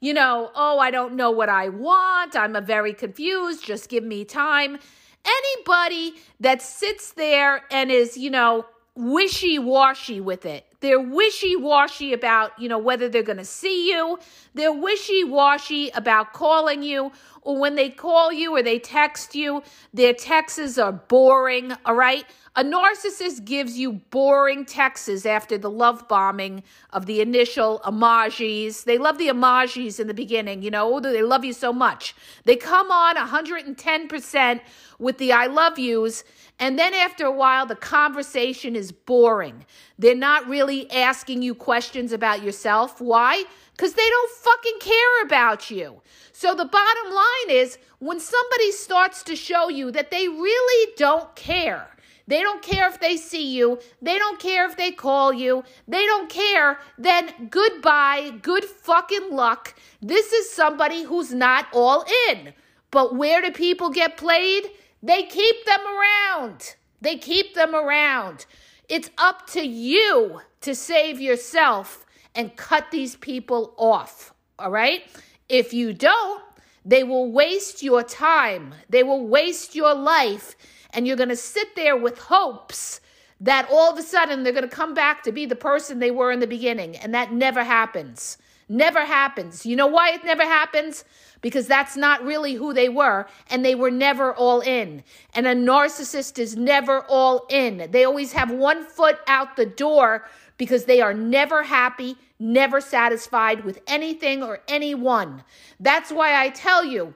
you 0.00 0.14
know, 0.14 0.50
oh, 0.54 0.78
I 0.78 0.90
don't 0.90 1.14
know 1.14 1.30
what 1.30 1.48
I 1.48 1.68
want. 1.68 2.34
I'm 2.34 2.56
a 2.56 2.60
very 2.60 2.94
confused. 2.94 3.64
Just 3.64 3.88
give 3.88 4.02
me 4.02 4.24
time. 4.24 4.78
Anybody 5.24 6.14
that 6.40 6.62
sits 6.62 7.12
there 7.12 7.64
and 7.70 7.90
is, 7.90 8.16
you 8.16 8.30
know, 8.30 8.64
wishy 8.94 9.58
washy 9.58 10.20
with 10.20 10.46
it. 10.46 10.66
They're 10.80 11.00
wishy 11.00 11.54
washy 11.54 12.14
about, 12.14 12.58
you 12.58 12.66
know, 12.66 12.78
whether 12.78 13.10
they're 13.10 13.22
going 13.22 13.36
to 13.36 13.44
see 13.44 13.90
you. 13.90 14.18
They're 14.54 14.72
wishy 14.72 15.24
washy 15.24 15.90
about 15.90 16.32
calling 16.32 16.82
you 16.82 17.12
or 17.42 17.58
when 17.58 17.74
they 17.74 17.90
call 17.90 18.32
you 18.32 18.54
or 18.54 18.62
they 18.62 18.78
text 18.78 19.34
you, 19.34 19.62
their 19.92 20.12
texts 20.12 20.78
are 20.78 20.92
boring, 20.92 21.72
all 21.84 21.94
right? 21.94 22.24
A 22.60 22.62
narcissist 22.62 23.46
gives 23.46 23.78
you 23.78 24.02
boring 24.10 24.66
texts 24.66 25.24
after 25.24 25.56
the 25.56 25.70
love 25.70 26.06
bombing 26.08 26.62
of 26.92 27.06
the 27.06 27.22
initial 27.22 27.80
emojis. 27.86 28.84
They 28.84 28.98
love 28.98 29.16
the 29.16 29.28
emojis 29.28 29.98
in 29.98 30.08
the 30.08 30.12
beginning, 30.12 30.62
you 30.62 30.70
know, 30.70 30.94
oh, 30.94 31.00
they 31.00 31.22
love 31.22 31.42
you 31.42 31.54
so 31.54 31.72
much. 31.72 32.14
They 32.44 32.56
come 32.56 32.90
on 32.92 33.16
110% 33.16 34.60
with 34.98 35.16
the 35.16 35.32
I 35.32 35.46
love 35.46 35.78
yous, 35.78 36.22
and 36.58 36.78
then 36.78 36.92
after 36.92 37.24
a 37.24 37.32
while, 37.32 37.64
the 37.64 37.76
conversation 37.76 38.76
is 38.76 38.92
boring. 38.92 39.64
They're 39.98 40.14
not 40.14 40.46
really 40.46 40.92
asking 40.92 41.40
you 41.40 41.54
questions 41.54 42.12
about 42.12 42.42
yourself. 42.42 43.00
Why? 43.00 43.44
Because 43.74 43.94
they 43.94 44.06
don't 44.06 44.32
fucking 44.32 44.80
care 44.80 45.22
about 45.24 45.70
you. 45.70 46.02
So 46.32 46.54
the 46.54 46.66
bottom 46.66 47.14
line 47.14 47.56
is 47.56 47.78
when 48.00 48.20
somebody 48.20 48.70
starts 48.72 49.22
to 49.22 49.34
show 49.34 49.70
you 49.70 49.90
that 49.92 50.10
they 50.10 50.28
really 50.28 50.92
don't 50.98 51.34
care, 51.34 51.88
they 52.26 52.42
don't 52.42 52.62
care 52.62 52.88
if 52.88 53.00
they 53.00 53.16
see 53.16 53.56
you. 53.56 53.78
They 54.00 54.18
don't 54.18 54.38
care 54.38 54.66
if 54.68 54.76
they 54.76 54.92
call 54.92 55.32
you. 55.32 55.64
They 55.88 56.04
don't 56.06 56.30
care. 56.30 56.78
Then 56.98 57.48
goodbye. 57.50 58.32
Good 58.42 58.64
fucking 58.64 59.30
luck. 59.30 59.74
This 60.00 60.32
is 60.32 60.50
somebody 60.50 61.02
who's 61.02 61.32
not 61.32 61.66
all 61.72 62.04
in. 62.28 62.52
But 62.90 63.16
where 63.16 63.40
do 63.40 63.50
people 63.50 63.90
get 63.90 64.16
played? 64.16 64.70
They 65.02 65.24
keep 65.24 65.64
them 65.64 65.80
around. 65.80 66.76
They 67.00 67.16
keep 67.16 67.54
them 67.54 67.74
around. 67.74 68.46
It's 68.88 69.10
up 69.18 69.46
to 69.50 69.62
you 69.62 70.40
to 70.60 70.74
save 70.74 71.20
yourself 71.20 72.04
and 72.34 72.56
cut 72.56 72.90
these 72.90 73.16
people 73.16 73.74
off. 73.76 74.34
All 74.58 74.70
right? 74.70 75.02
If 75.48 75.72
you 75.72 75.92
don't, 75.92 76.42
they 76.84 77.02
will 77.04 77.30
waste 77.30 77.82
your 77.82 78.02
time. 78.02 78.74
They 78.88 79.02
will 79.02 79.26
waste 79.26 79.74
your 79.74 79.94
life 79.94 80.56
and 80.92 81.06
you're 81.06 81.16
going 81.16 81.28
to 81.28 81.36
sit 81.36 81.74
there 81.76 81.96
with 81.96 82.18
hopes 82.18 83.00
that 83.40 83.68
all 83.70 83.90
of 83.90 83.98
a 83.98 84.02
sudden 84.02 84.42
they're 84.42 84.52
going 84.52 84.68
to 84.68 84.76
come 84.76 84.94
back 84.94 85.22
to 85.22 85.32
be 85.32 85.46
the 85.46 85.56
person 85.56 85.98
they 85.98 86.10
were 86.10 86.30
in 86.30 86.40
the 86.40 86.46
beginning. 86.46 86.96
And 86.96 87.14
that 87.14 87.32
never 87.32 87.64
happens. 87.64 88.38
Never 88.68 89.04
happens. 89.04 89.66
You 89.66 89.74
know 89.74 89.88
why 89.88 90.12
it 90.12 90.24
never 90.24 90.44
happens? 90.44 91.04
Because 91.40 91.66
that's 91.66 91.96
not 91.96 92.22
really 92.22 92.54
who 92.54 92.72
they 92.72 92.88
were, 92.88 93.26
and 93.48 93.64
they 93.64 93.74
were 93.74 93.90
never 93.90 94.32
all 94.32 94.60
in. 94.60 95.02
And 95.34 95.46
a 95.46 95.54
narcissist 95.54 96.38
is 96.38 96.56
never 96.56 97.00
all 97.08 97.46
in. 97.48 97.88
They 97.90 98.04
always 98.04 98.32
have 98.32 98.52
one 98.52 98.84
foot 98.84 99.18
out 99.26 99.56
the 99.56 99.66
door 99.66 100.28
because 100.56 100.84
they 100.84 101.00
are 101.00 101.14
never 101.14 101.64
happy, 101.64 102.16
never 102.38 102.80
satisfied 102.80 103.64
with 103.64 103.80
anything 103.88 104.42
or 104.42 104.60
anyone. 104.68 105.42
That's 105.80 106.12
why 106.12 106.40
I 106.40 106.50
tell 106.50 106.84
you 106.84 107.14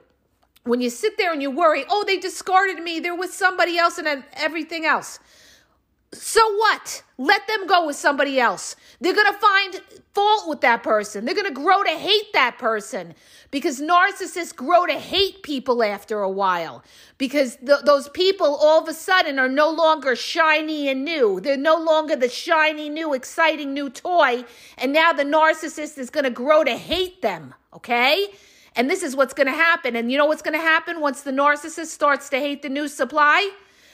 when 0.65 0.81
you 0.81 0.89
sit 0.89 1.17
there 1.17 1.31
and 1.31 1.41
you 1.41 1.51
worry, 1.51 1.85
oh, 1.89 2.03
they 2.05 2.17
discarded 2.17 2.83
me, 2.83 2.99
they're 2.99 3.15
with 3.15 3.33
somebody 3.33 3.77
else 3.77 3.97
and 3.97 4.23
everything 4.33 4.85
else. 4.85 5.19
So 6.11 6.41
what? 6.57 7.03
Let 7.17 7.47
them 7.47 7.67
go 7.67 7.85
with 7.85 7.95
somebody 7.95 8.39
else. 8.39 8.75
They're 9.01 9.13
going 9.13 9.31
to 9.31 9.39
find 9.39 9.81
fault 10.13 10.47
with 10.47 10.61
that 10.61 10.81
person. 10.81 11.25
They're 11.25 11.35
going 11.35 11.47
to 11.47 11.53
grow 11.53 11.83
to 11.83 11.89
hate 11.89 12.31
that 12.33 12.57
person 12.57 13.13
because 13.51 13.81
narcissists 13.81 14.55
grow 14.55 14.85
to 14.85 14.93
hate 14.93 15.43
people 15.43 15.83
after 15.83 16.21
a 16.21 16.29
while 16.29 16.83
because 17.17 17.57
th- 17.57 17.81
those 17.83 18.07
people 18.09 18.55
all 18.55 18.81
of 18.81 18.87
a 18.87 18.93
sudden 18.93 19.37
are 19.39 19.49
no 19.49 19.69
longer 19.69 20.15
shiny 20.15 20.87
and 20.87 21.03
new. 21.03 21.41
They're 21.41 21.57
no 21.57 21.77
longer 21.77 22.15
the 22.15 22.29
shiny, 22.29 22.89
new, 22.89 23.13
exciting 23.13 23.73
new 23.73 23.89
toy. 23.89 24.45
And 24.77 24.93
now 24.93 25.11
the 25.11 25.23
narcissist 25.23 25.97
is 25.97 26.09
going 26.09 26.23
to 26.23 26.29
grow 26.29 26.63
to 26.63 26.77
hate 26.77 27.21
them. 27.21 27.53
Okay? 27.73 28.29
And 28.75 28.89
this 28.89 29.03
is 29.03 29.15
what's 29.15 29.33
going 29.33 29.47
to 29.47 29.53
happen. 29.53 29.95
And 29.95 30.11
you 30.11 30.17
know 30.17 30.25
what's 30.25 30.41
going 30.41 30.57
to 30.59 30.65
happen 30.65 30.99
once 30.99 31.21
the 31.21 31.31
narcissist 31.31 31.87
starts 31.87 32.29
to 32.29 32.39
hate 32.39 32.61
the 32.61 32.69
new 32.69 32.87
supply? 32.87 33.49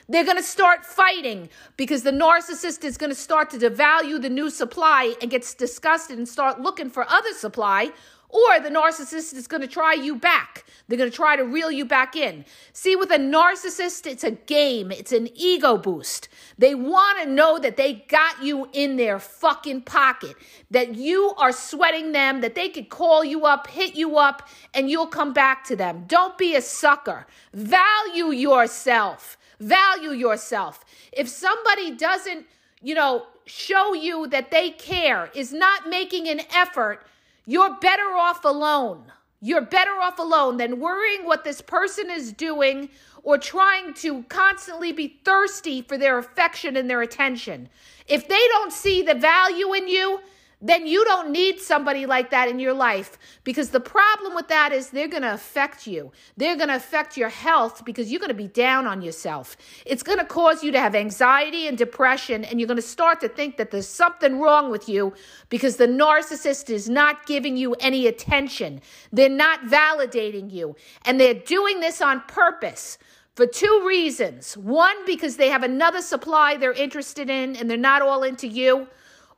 They're 0.10 0.26
going 0.26 0.38
to 0.38 0.44
start 0.44 0.86
fighting 0.86 1.50
because 1.78 2.04
the 2.04 2.12
narcissist 2.12 2.84
is 2.84 2.98
going 2.98 3.12
to 3.12 3.15
start 3.15 3.50
to 3.52 3.58
devalue 3.58 4.22
the 4.22 4.30
new 4.30 4.50
supply 4.50 5.15
and 5.22 5.30
gets 5.30 5.54
disgusted 5.54 6.17
and 6.17 6.28
start 6.28 6.60
looking 6.60 6.89
for 6.89 7.06
other 7.08 7.34
supply. 7.34 7.91
Or 8.32 8.62
the 8.62 8.70
narcissist 8.70 9.34
is 9.34 9.46
going 9.46 9.62
to 9.62 9.67
try 9.67 9.94
you 9.94 10.15
back. 10.15 10.63
They're 10.88 10.98
going 10.98 11.10
to 11.10 11.15
try 11.15 11.36
to 11.36 11.44
reel 11.44 11.70
you 11.70 11.84
back 11.84 12.15
in. 12.15 12.46
See, 12.72 12.96
with 12.96 13.12
a 13.12 13.17
narcissist, 13.17 14.06
it's 14.06 14.24
a 14.24 14.32
game, 14.32 14.89
it's 14.89 15.12
an 15.12 15.28
ego 15.36 15.78
boost. 15.78 16.30
They 16.58 16.74
want 16.74 17.22
to 17.22 17.30
know 17.30 17.60
that 17.60 17.76
they 17.76 18.06
got 18.08 18.41
you 18.41 18.70
in 18.72 18.96
their 18.96 19.20
fucking 19.20 19.82
pocket, 19.82 20.36
that 20.70 20.96
you 20.96 21.34
are 21.38 21.52
sweating 21.52 22.13
them, 22.13 22.39
that 22.39 22.56
they 22.56 22.70
could 22.70 22.88
call 22.88 23.24
you 23.24 23.46
up, 23.46 23.67
hit 23.67 23.96
you 23.96 24.17
up, 24.17 24.48
and 24.74 24.89
you'll 24.89 25.08
come 25.08 25.34
back 25.34 25.65
to 25.65 25.76
them. 25.76 26.06
Don't 26.08 26.38
be 26.38 26.56
a 26.56 26.62
sucker. 26.62 27.28
Value 27.54 28.32
yourself. 28.32 29.38
Value 29.60 30.12
yourself. 30.12 30.86
If 31.12 31.28
somebody 31.28 31.91
doesn't, 31.91 32.46
you 32.82 32.96
know, 32.96 33.28
show 33.46 33.94
you 33.94 34.28
that 34.28 34.52
they 34.52 34.72
care, 34.72 35.30
is 35.36 35.52
not 35.52 35.89
making 35.89 36.30
an 36.30 36.41
effort, 36.56 37.06
you're 37.52 37.76
better 37.82 38.16
off 38.16 38.46
alone. 38.46 39.12
You're 39.42 39.66
better 39.66 39.92
off 39.92 40.20
alone 40.20 40.56
than 40.56 40.80
worrying 40.80 41.26
what 41.26 41.44
this 41.44 41.60
person 41.60 42.10
is 42.10 42.32
doing 42.32 42.88
or 43.24 43.38
trying 43.38 43.94
to 43.96 44.24
constantly 44.30 44.94
be 44.94 45.20
thirsty 45.26 45.82
for 45.82 45.98
their 45.98 46.18
affection 46.18 46.78
and 46.78 46.90
their 46.90 47.02
attention. 47.02 47.68
If 48.08 48.30
they 48.30 48.40
don't 48.52 48.72
see 48.72 49.02
the 49.02 49.16
value 49.16 49.74
in 49.74 49.90
you, 49.90 50.22
then 50.62 50.86
you 50.86 51.04
don't 51.06 51.32
need 51.32 51.60
somebody 51.60 52.06
like 52.06 52.30
that 52.30 52.47
in 52.47 52.60
your 52.60 52.74
life 52.74 53.17
because 53.43 53.69
the 53.69 53.80
problem 53.80 54.36
with 54.36 54.47
that 54.50 54.71
is 54.71 54.89
they're 54.89 55.08
going 55.08 55.24
to 55.24 55.34
affect 55.34 55.88
you. 55.88 56.12
They're 56.38 56.56
going 56.56 56.69
to 56.69 56.76
affect 56.76 57.17
your 57.17 57.30
health 57.30 57.84
because 57.84 58.12
you're 58.12 58.19
going 58.19 58.30
to 58.30 58.36
be 58.36 58.47
down 58.47 58.86
on 58.86 59.02
yourself. 59.02 59.58
It's 59.86 60.04
going 60.04 60.19
to 60.19 60.26
cause 60.26 60.63
you 60.63 60.71
to 60.71 60.80
have 60.80 60.93
anxiety 60.93 61.67
and 61.67 61.78
depression, 61.78 62.45
and 62.45 62.60
you're 62.60 62.67
going 62.67 62.76
to 62.76 62.82
start 62.82 63.19
to 63.21 63.30
think 63.30 63.58
that 63.58 63.71
there's 63.71 63.88
something 63.88 64.39
wrong 64.39 64.69
with 64.69 64.88
you 64.88 65.13
because 65.50 65.78
the 65.78 65.88
narcissist 65.88 66.69
is 66.69 66.88
not 66.88 67.26
giving 67.26 67.58
you 67.58 67.74
any 67.76 68.06
attention. 68.06 68.82
They're 69.12 69.30
not 69.30 69.62
validating 69.65 70.52
you, 70.52 70.76
and 71.06 71.19
they're 71.19 71.34
doing 71.34 71.80
this 71.80 72.02
on 72.02 72.21
purpose 72.28 73.00
for 73.36 73.47
two 73.47 73.84
reasons. 73.86 74.56
One, 74.58 75.06
because 75.06 75.38
they 75.38 75.50
have 75.50 75.63
another 75.63 76.02
supply 76.02 76.58
they're 76.58 76.74
interested 76.74 77.30
in 77.30 77.56
and 77.56 77.69
they're 77.69 77.78
not 77.78 78.02
all 78.02 78.24
into 78.24 78.47
you 78.47 78.88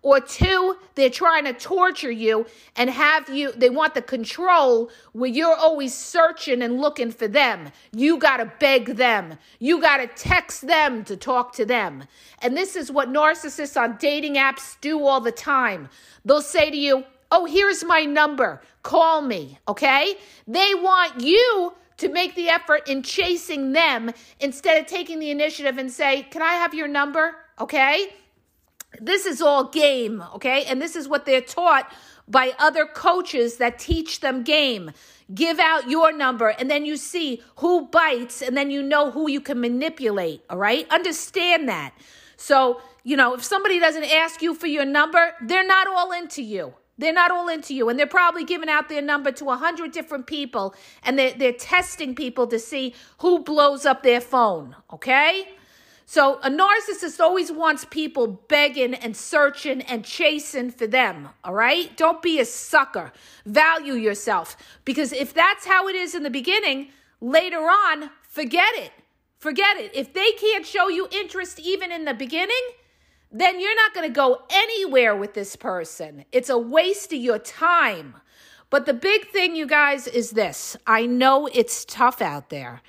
or 0.03 0.19
two, 0.19 0.77
they're 0.95 1.09
trying 1.09 1.45
to 1.45 1.53
torture 1.53 2.11
you 2.11 2.45
and 2.75 2.89
have 2.89 3.29
you, 3.29 3.53
they 3.53 3.69
want 3.69 3.93
the 3.95 4.01
control 4.01 4.91
where 5.13 5.29
you're 5.29 5.55
always 5.55 5.95
searching 5.95 6.61
and 6.61 6.79
looking 6.79 7.09
for 7.09 7.27
them. 7.27 7.69
You 7.93 8.19
got 8.19 8.37
to 8.37 8.51
beg 8.59 8.97
them. 8.97 9.39
You 9.59 9.81
got 9.81 9.97
to 9.97 10.07
text 10.07 10.67
them 10.67 11.05
to 11.05 11.15
talk 11.15 11.53
to 11.53 11.65
them. 11.65 12.03
And 12.41 12.55
this 12.55 12.75
is 12.75 12.91
what 12.91 13.09
narcissists 13.09 13.81
on 13.81 13.97
dating 13.97 14.35
apps 14.35 14.75
do 14.81 15.03
all 15.05 15.21
the 15.21 15.31
time. 15.31 15.89
They'll 16.25 16.41
say 16.41 16.69
to 16.69 16.77
you, 16.77 17.05
Oh, 17.35 17.45
here's 17.45 17.83
my 17.83 18.05
number. 18.05 18.61
Call 18.83 19.21
me. 19.21 19.57
Okay. 19.67 20.15
They 20.47 20.75
want 20.75 21.19
you 21.19 21.73
to 21.97 22.09
make 22.09 22.35
the 22.35 22.49
effort 22.49 22.87
in 22.87 23.01
chasing 23.01 23.71
them 23.71 24.11
instead 24.39 24.79
of 24.79 24.85
taking 24.85 25.17
the 25.19 25.31
initiative 25.31 25.79
and 25.79 25.91
say, 25.91 26.23
Can 26.29 26.43
I 26.43 26.53
have 26.53 26.75
your 26.75 26.87
number? 26.87 27.35
Okay. 27.59 28.13
This 28.99 29.25
is 29.25 29.41
all 29.41 29.69
game, 29.69 30.23
okay? 30.35 30.65
And 30.65 30.81
this 30.81 30.95
is 30.95 31.07
what 31.07 31.25
they're 31.25 31.41
taught 31.41 31.91
by 32.27 32.53
other 32.59 32.85
coaches 32.85 33.57
that 33.57 33.79
teach 33.79 34.19
them 34.19 34.43
game. 34.43 34.91
Give 35.33 35.59
out 35.59 35.89
your 35.89 36.11
number 36.11 36.49
and 36.49 36.69
then 36.69 36.85
you 36.85 36.97
see 36.97 37.41
who 37.57 37.87
bites 37.87 38.41
and 38.41 38.55
then 38.55 38.71
you 38.71 38.83
know 38.83 39.11
who 39.11 39.29
you 39.29 39.41
can 39.41 39.59
manipulate, 39.59 40.43
all 40.49 40.57
right? 40.57 40.85
Understand 40.91 41.67
that. 41.69 41.93
So, 42.37 42.81
you 43.03 43.17
know, 43.17 43.33
if 43.33 43.43
somebody 43.43 43.79
doesn't 43.79 44.03
ask 44.03 44.41
you 44.41 44.53
for 44.53 44.67
your 44.67 44.85
number, 44.85 45.33
they're 45.41 45.65
not 45.65 45.87
all 45.87 46.11
into 46.11 46.41
you. 46.41 46.73
They're 46.97 47.13
not 47.13 47.31
all 47.31 47.49
into 47.49 47.73
you, 47.73 47.89
and 47.89 47.97
they're 47.97 48.05
probably 48.05 48.43
giving 48.43 48.69
out 48.69 48.87
their 48.87 49.01
number 49.01 49.31
to 49.31 49.49
a 49.49 49.57
hundred 49.57 49.91
different 49.91 50.27
people, 50.27 50.75
and 51.01 51.17
they're, 51.17 51.33
they're 51.33 51.51
testing 51.51 52.13
people 52.13 52.45
to 52.47 52.59
see 52.59 52.93
who 53.17 53.39
blows 53.39 53.83
up 53.85 54.03
their 54.03 54.21
phone. 54.21 54.75
Okay, 54.91 55.47
so 56.05 56.39
a 56.43 56.49
narcissist 56.49 57.19
always 57.19 57.51
wants 57.51 57.85
people 57.85 58.27
begging 58.27 58.93
and 58.93 59.15
searching 59.15 59.81
and 59.81 60.03
chasing 60.03 60.71
for 60.71 60.87
them, 60.87 61.29
all 61.43 61.53
right? 61.53 61.95
Don't 61.95 62.21
be 62.21 62.39
a 62.39 62.45
sucker. 62.45 63.13
Value 63.45 63.93
yourself 63.93 64.57
because 64.85 65.13
if 65.13 65.33
that's 65.33 65.65
how 65.65 65.87
it 65.87 65.95
is 65.95 66.13
in 66.13 66.23
the 66.23 66.29
beginning, 66.29 66.89
later 67.21 67.59
on, 67.59 68.09
forget 68.27 68.75
it. 68.75 68.91
Forget 69.39 69.77
it. 69.77 69.91
If 69.93 70.13
they 70.13 70.31
can't 70.33 70.65
show 70.65 70.87
you 70.89 71.07
interest 71.11 71.59
even 71.59 71.91
in 71.91 72.05
the 72.05 72.13
beginning, 72.13 72.63
then 73.31 73.59
you're 73.59 73.75
not 73.75 73.93
going 73.93 74.07
to 74.07 74.13
go 74.13 74.43
anywhere 74.49 75.15
with 75.15 75.33
this 75.33 75.55
person. 75.55 76.23
It's 76.31 76.49
a 76.49 76.57
waste 76.57 77.11
of 77.11 77.19
your 77.19 77.39
time. 77.39 78.15
But 78.69 78.85
the 78.85 78.93
big 78.93 79.27
thing, 79.27 79.55
you 79.55 79.67
guys, 79.67 80.07
is 80.07 80.31
this 80.31 80.77
I 80.87 81.05
know 81.05 81.47
it's 81.53 81.85
tough 81.85 82.21
out 82.21 82.49
there. 82.49 82.81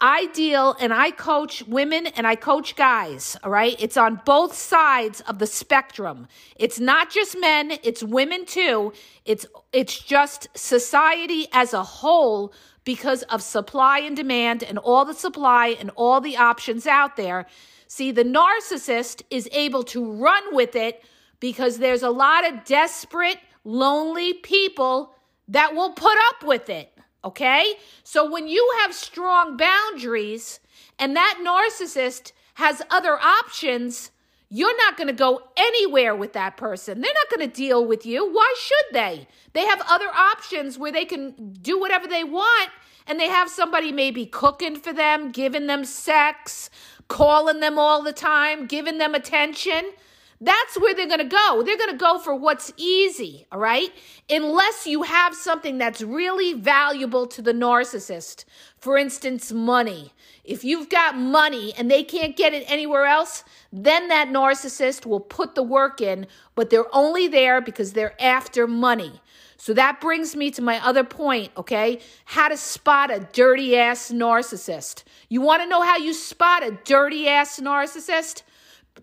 I 0.00 0.26
deal 0.26 0.76
and 0.78 0.92
I 0.92 1.10
coach 1.10 1.62
women 1.66 2.06
and 2.06 2.26
I 2.26 2.34
coach 2.34 2.76
guys, 2.76 3.36
all 3.42 3.50
right? 3.50 3.74
It's 3.78 3.96
on 3.96 4.20
both 4.26 4.54
sides 4.54 5.22
of 5.22 5.38
the 5.38 5.46
spectrum. 5.46 6.28
It's 6.56 6.78
not 6.78 7.10
just 7.10 7.38
men, 7.40 7.78
it's 7.82 8.02
women 8.02 8.44
too. 8.44 8.92
It's 9.24 9.46
it's 9.72 9.98
just 9.98 10.48
society 10.54 11.48
as 11.52 11.72
a 11.72 11.82
whole 11.82 12.52
because 12.84 13.22
of 13.24 13.42
supply 13.42 14.00
and 14.00 14.14
demand 14.14 14.62
and 14.62 14.78
all 14.78 15.06
the 15.06 15.14
supply 15.14 15.68
and 15.80 15.90
all 15.96 16.20
the 16.20 16.36
options 16.36 16.86
out 16.86 17.16
there. 17.16 17.46
See, 17.88 18.10
the 18.12 18.24
narcissist 18.24 19.22
is 19.30 19.48
able 19.50 19.82
to 19.84 20.12
run 20.12 20.54
with 20.54 20.76
it 20.76 21.02
because 21.40 21.78
there's 21.78 22.02
a 22.02 22.10
lot 22.10 22.46
of 22.46 22.64
desperate, 22.64 23.38
lonely 23.64 24.34
people 24.34 25.14
that 25.48 25.74
will 25.74 25.92
put 25.92 26.16
up 26.28 26.46
with 26.46 26.68
it. 26.68 26.95
Okay? 27.26 27.74
So 28.04 28.30
when 28.30 28.46
you 28.46 28.72
have 28.80 28.94
strong 28.94 29.56
boundaries 29.56 30.60
and 30.96 31.16
that 31.16 31.38
narcissist 31.44 32.30
has 32.54 32.80
other 32.88 33.18
options, 33.18 34.12
you're 34.48 34.76
not 34.78 34.96
going 34.96 35.08
to 35.08 35.12
go 35.12 35.42
anywhere 35.56 36.14
with 36.14 36.32
that 36.34 36.56
person. 36.56 37.00
They're 37.00 37.12
not 37.12 37.36
going 37.36 37.50
to 37.50 37.54
deal 37.54 37.84
with 37.84 38.06
you. 38.06 38.32
Why 38.32 38.54
should 38.58 38.94
they? 38.94 39.26
They 39.54 39.66
have 39.66 39.82
other 39.90 40.06
options 40.06 40.78
where 40.78 40.92
they 40.92 41.04
can 41.04 41.52
do 41.60 41.80
whatever 41.80 42.06
they 42.06 42.22
want 42.22 42.70
and 43.08 43.18
they 43.18 43.28
have 43.28 43.50
somebody 43.50 43.90
maybe 43.90 44.24
cooking 44.24 44.76
for 44.76 44.92
them, 44.92 45.32
giving 45.32 45.66
them 45.66 45.84
sex, 45.84 46.70
calling 47.08 47.58
them 47.58 47.76
all 47.76 48.02
the 48.02 48.12
time, 48.12 48.66
giving 48.66 48.98
them 48.98 49.16
attention. 49.16 49.90
That's 50.40 50.78
where 50.78 50.94
they're 50.94 51.06
going 51.06 51.18
to 51.20 51.24
go. 51.24 51.62
They're 51.64 51.78
going 51.78 51.92
to 51.92 51.96
go 51.96 52.18
for 52.18 52.34
what's 52.34 52.72
easy, 52.76 53.46
all 53.50 53.58
right? 53.58 53.90
Unless 54.28 54.86
you 54.86 55.02
have 55.04 55.34
something 55.34 55.78
that's 55.78 56.02
really 56.02 56.52
valuable 56.52 57.26
to 57.28 57.40
the 57.40 57.54
narcissist. 57.54 58.44
For 58.78 58.98
instance, 58.98 59.50
money. 59.50 60.12
If 60.44 60.62
you've 60.62 60.90
got 60.90 61.16
money 61.16 61.72
and 61.76 61.90
they 61.90 62.04
can't 62.04 62.36
get 62.36 62.52
it 62.52 62.70
anywhere 62.70 63.06
else, 63.06 63.44
then 63.72 64.08
that 64.08 64.28
narcissist 64.28 65.06
will 65.06 65.20
put 65.20 65.54
the 65.54 65.62
work 65.62 66.00
in, 66.00 66.26
but 66.54 66.68
they're 66.68 66.94
only 66.94 67.28
there 67.28 67.60
because 67.62 67.94
they're 67.94 68.20
after 68.22 68.66
money. 68.66 69.20
So 69.56 69.72
that 69.72 70.02
brings 70.02 70.36
me 70.36 70.50
to 70.52 70.62
my 70.62 70.84
other 70.86 71.02
point, 71.02 71.50
okay? 71.56 72.00
How 72.26 72.48
to 72.48 72.58
spot 72.58 73.10
a 73.10 73.26
dirty 73.32 73.76
ass 73.76 74.12
narcissist. 74.12 75.02
You 75.30 75.40
want 75.40 75.62
to 75.62 75.68
know 75.68 75.80
how 75.80 75.96
you 75.96 76.12
spot 76.12 76.62
a 76.62 76.78
dirty 76.84 77.26
ass 77.26 77.58
narcissist? 77.58 78.42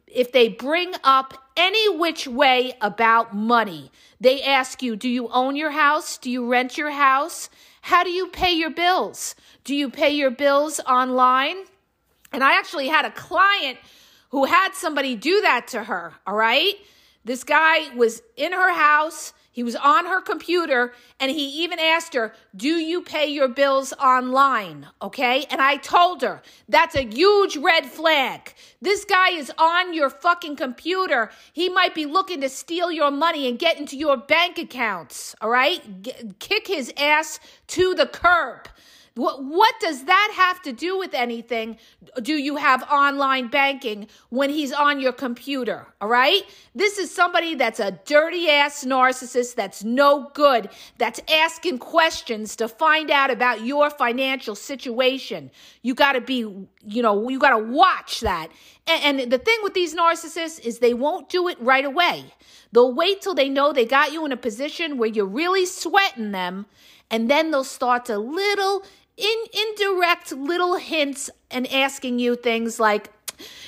If 0.08 0.32
they 0.32 0.48
bring 0.48 0.94
up 1.04 1.34
any 1.56 1.98
which 1.98 2.28
way 2.28 2.74
about 2.82 3.36
money, 3.36 3.92
they 4.20 4.42
ask 4.42 4.82
you, 4.82 4.96
do 4.96 5.10
you 5.10 5.28
own 5.30 5.56
your 5.56 5.72
house? 5.72 6.18
Do 6.18 6.30
you 6.30 6.50
rent 6.50 6.78
your 6.78 6.92
house? 6.92 7.50
How 7.82 8.04
do 8.04 8.10
you 8.10 8.28
pay 8.28 8.54
your 8.54 8.70
bills? 8.70 9.36
Do 9.64 9.76
you 9.76 9.90
pay 9.90 10.12
your 10.12 10.32
bills 10.32 10.80
online? 10.88 11.58
And 12.32 12.44
I 12.44 12.58
actually 12.58 12.88
had 12.88 13.06
a 13.06 13.12
client 13.12 13.78
who 14.30 14.46
had 14.46 14.74
somebody 14.74 15.16
do 15.16 15.42
that 15.42 15.68
to 15.70 15.84
her, 15.84 16.14
all 16.26 16.36
right? 16.36 16.74
This 17.26 17.44
guy 17.44 17.94
was 17.96 18.22
in 18.36 18.52
her 18.52 18.74
house 18.74 19.34
he 19.54 19.64
was 19.64 19.76
on 19.76 20.08
her 20.08 20.20
computer 20.20 20.94
and 21.20 21.30
he 21.30 21.64
even 21.64 21.78
asked 21.78 22.16
her, 22.16 22.34
Do 22.56 22.68
you 22.68 23.04
pay 23.04 23.28
your 23.28 23.48
bills 23.48 23.94
online? 23.94 24.88
Okay. 25.00 25.46
And 25.50 25.62
I 25.62 25.78
told 25.78 26.24
her, 26.24 26.42
That's 26.68 26.96
a 26.96 27.06
huge 27.06 27.56
red 27.56 27.86
flag. 27.86 28.54
This 28.82 29.06
guy 29.06 29.30
is 29.30 29.52
on 29.60 29.94
your 29.94 30.10
fucking 30.10 30.56
computer. 30.56 31.30
He 31.54 31.70
might 31.70 31.94
be 31.94 32.08
looking 32.08 32.42
to 32.42 32.50
steal 32.50 32.92
your 32.92 33.12
money 33.12 33.48
and 33.48 33.60
get 33.60 33.78
into 33.80 33.96
your 33.96 34.18
bank 34.18 34.58
accounts. 34.58 35.36
All 35.40 35.52
right. 35.52 36.02
G- 36.02 36.14
kick 36.40 36.68
his 36.68 36.92
ass 36.98 37.40
to 37.68 37.94
the 37.94 38.08
curb. 38.08 38.68
What, 39.16 39.44
what 39.44 39.76
does 39.80 40.06
that 40.06 40.34
have 40.36 40.60
to 40.64 40.72
do 40.72 40.98
with 40.98 41.14
anything? 41.14 41.78
Do 42.24 42.34
you 42.34 42.56
have 42.56 42.82
online 42.92 43.48
banking 43.48 44.08
when 44.30 44.50
he's 44.50 44.74
on 44.74 45.00
your 45.00 45.12
computer? 45.12 45.86
All 46.02 46.08
right. 46.08 46.42
This 46.74 46.98
is 46.98 47.14
somebody 47.14 47.54
that's 47.54 47.80
a 47.80 47.92
dirty 48.06 48.50
ass 48.50 48.84
narcissist 48.86 49.54
that's 49.54 49.84
no 49.84 50.32
good, 50.34 50.70
that's 50.98 51.20
asking 51.32 51.78
questions 51.78 52.56
to 52.56 52.68
find 52.68 53.12
out 53.12 53.30
about 53.30 53.64
your 53.64 53.92
financial 53.92 54.56
situation. 54.56 55.52
You 55.84 55.94
got 55.94 56.14
to 56.14 56.22
be, 56.22 56.40
you 56.40 57.02
know, 57.04 57.30
you 57.30 57.38
got 57.38 57.56
to 57.56 57.64
watch 57.64 58.22
that. 58.22 58.48
And, 58.88 59.22
and 59.22 59.32
the 59.32 59.38
thing 59.38 59.58
with 59.62 59.76
these 59.76 59.94
narcissists 59.94 60.60
is 60.60 60.80
they 60.80 60.96
won't 60.96 61.30
do 61.30 61.48
it 61.50 61.58
right 61.62 61.86
away. 61.86 62.34
They'll 62.72 62.96
wait 62.96 63.22
till 63.22 63.36
they 63.36 63.48
know 63.48 63.74
they 63.74 63.86
got 63.86 64.12
you 64.12 64.26
in 64.26 64.32
a 64.32 64.38
position 64.38 64.98
where 64.98 65.10
you're 65.10 65.28
really 65.28 65.68
sweating 65.68 66.32
them 66.32 66.66
and 67.14 67.30
then 67.30 67.52
they'll 67.52 67.64
start 67.64 68.06
to 68.06 68.18
little 68.18 68.84
in 69.18 69.36
indirect 69.54 70.32
little 70.32 70.78
hints 70.78 71.30
and 71.52 71.72
asking 71.72 72.20
you 72.20 72.36
things 72.36 72.80
like 72.80 73.10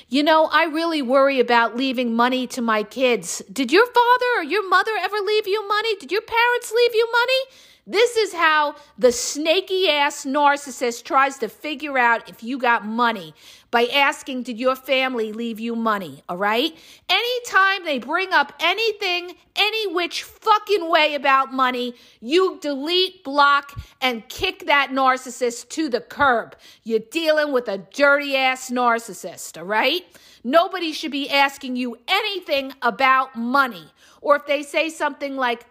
you 0.07 0.21
know, 0.21 0.45
I 0.45 0.65
really 0.65 1.01
worry 1.01 1.39
about 1.39 1.75
leaving 1.75 2.15
money 2.15 2.45
to 2.47 2.61
my 2.61 2.83
kids. 2.83 3.41
Did 3.51 3.71
your 3.71 3.85
father 3.87 4.25
or 4.37 4.43
your 4.43 4.67
mother 4.69 4.91
ever 5.01 5.17
leave 5.17 5.47
you 5.47 5.67
money? 5.67 5.95
Did 5.95 6.11
your 6.11 6.21
parents 6.21 6.71
leave 6.71 6.93
you 6.93 7.09
money? 7.11 7.57
This 7.87 8.17
is 8.17 8.33
how 8.33 8.75
the 8.97 9.11
snaky 9.11 9.87
ass 9.87 10.25
narcissist 10.25 11.03
tries 11.03 11.37
to 11.37 11.47
figure 11.47 11.99
out 11.99 12.27
if 12.27 12.41
you 12.41 12.57
got 12.57 12.83
money 12.83 13.35
by 13.69 13.85
asking, 13.85 14.41
Did 14.41 14.59
your 14.59 14.75
family 14.75 15.31
leave 15.31 15.59
you 15.59 15.75
money? 15.75 16.23
All 16.27 16.37
right? 16.37 16.75
Anytime 17.07 17.85
they 17.85 17.99
bring 17.99 18.33
up 18.33 18.53
anything, 18.59 19.35
any 19.55 19.93
which 19.93 20.23
fucking 20.23 20.89
way 20.89 21.13
about 21.13 21.53
money, 21.53 21.93
you 22.21 22.57
delete, 22.59 23.23
block, 23.23 23.79
and 24.01 24.27
kick 24.29 24.65
that 24.65 24.89
narcissist 24.89 25.69
to 25.69 25.87
the 25.87 26.01
curb. 26.01 26.55
You're 26.83 26.99
dealing 27.11 27.53
with 27.53 27.67
a 27.67 27.77
dirty 27.77 28.35
ass 28.35 28.71
narcissist, 28.71 29.59
all 29.59 29.65
right? 29.65 30.01
Nobody 30.43 30.91
should 30.91 31.11
be 31.11 31.29
asking 31.29 31.75
you 31.75 31.99
anything 32.07 32.73
about 32.81 33.35
money. 33.35 33.91
Or 34.21 34.35
if 34.37 34.47
they 34.47 34.63
say 34.63 34.89
something 34.89 35.35
like, 35.35 35.67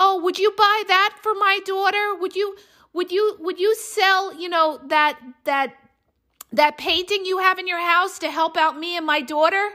oh, 0.00 0.20
would 0.22 0.38
you 0.38 0.52
buy 0.56 0.82
that 0.88 1.16
for 1.22 1.34
my 1.34 1.60
daughter? 1.64 2.14
Would 2.18 2.34
you 2.34 2.56
would 2.92 3.12
you 3.12 3.36
would 3.38 3.60
you 3.60 3.76
sell, 3.76 4.34
you 4.34 4.48
know, 4.48 4.80
that 4.88 5.20
that 5.44 5.74
that 6.52 6.78
painting 6.78 7.24
you 7.24 7.38
have 7.38 7.60
in 7.60 7.68
your 7.68 7.80
house 7.80 8.18
to 8.20 8.30
help 8.30 8.56
out 8.56 8.76
me 8.76 8.96
and 8.96 9.06
my 9.06 9.20
daughter? 9.20 9.70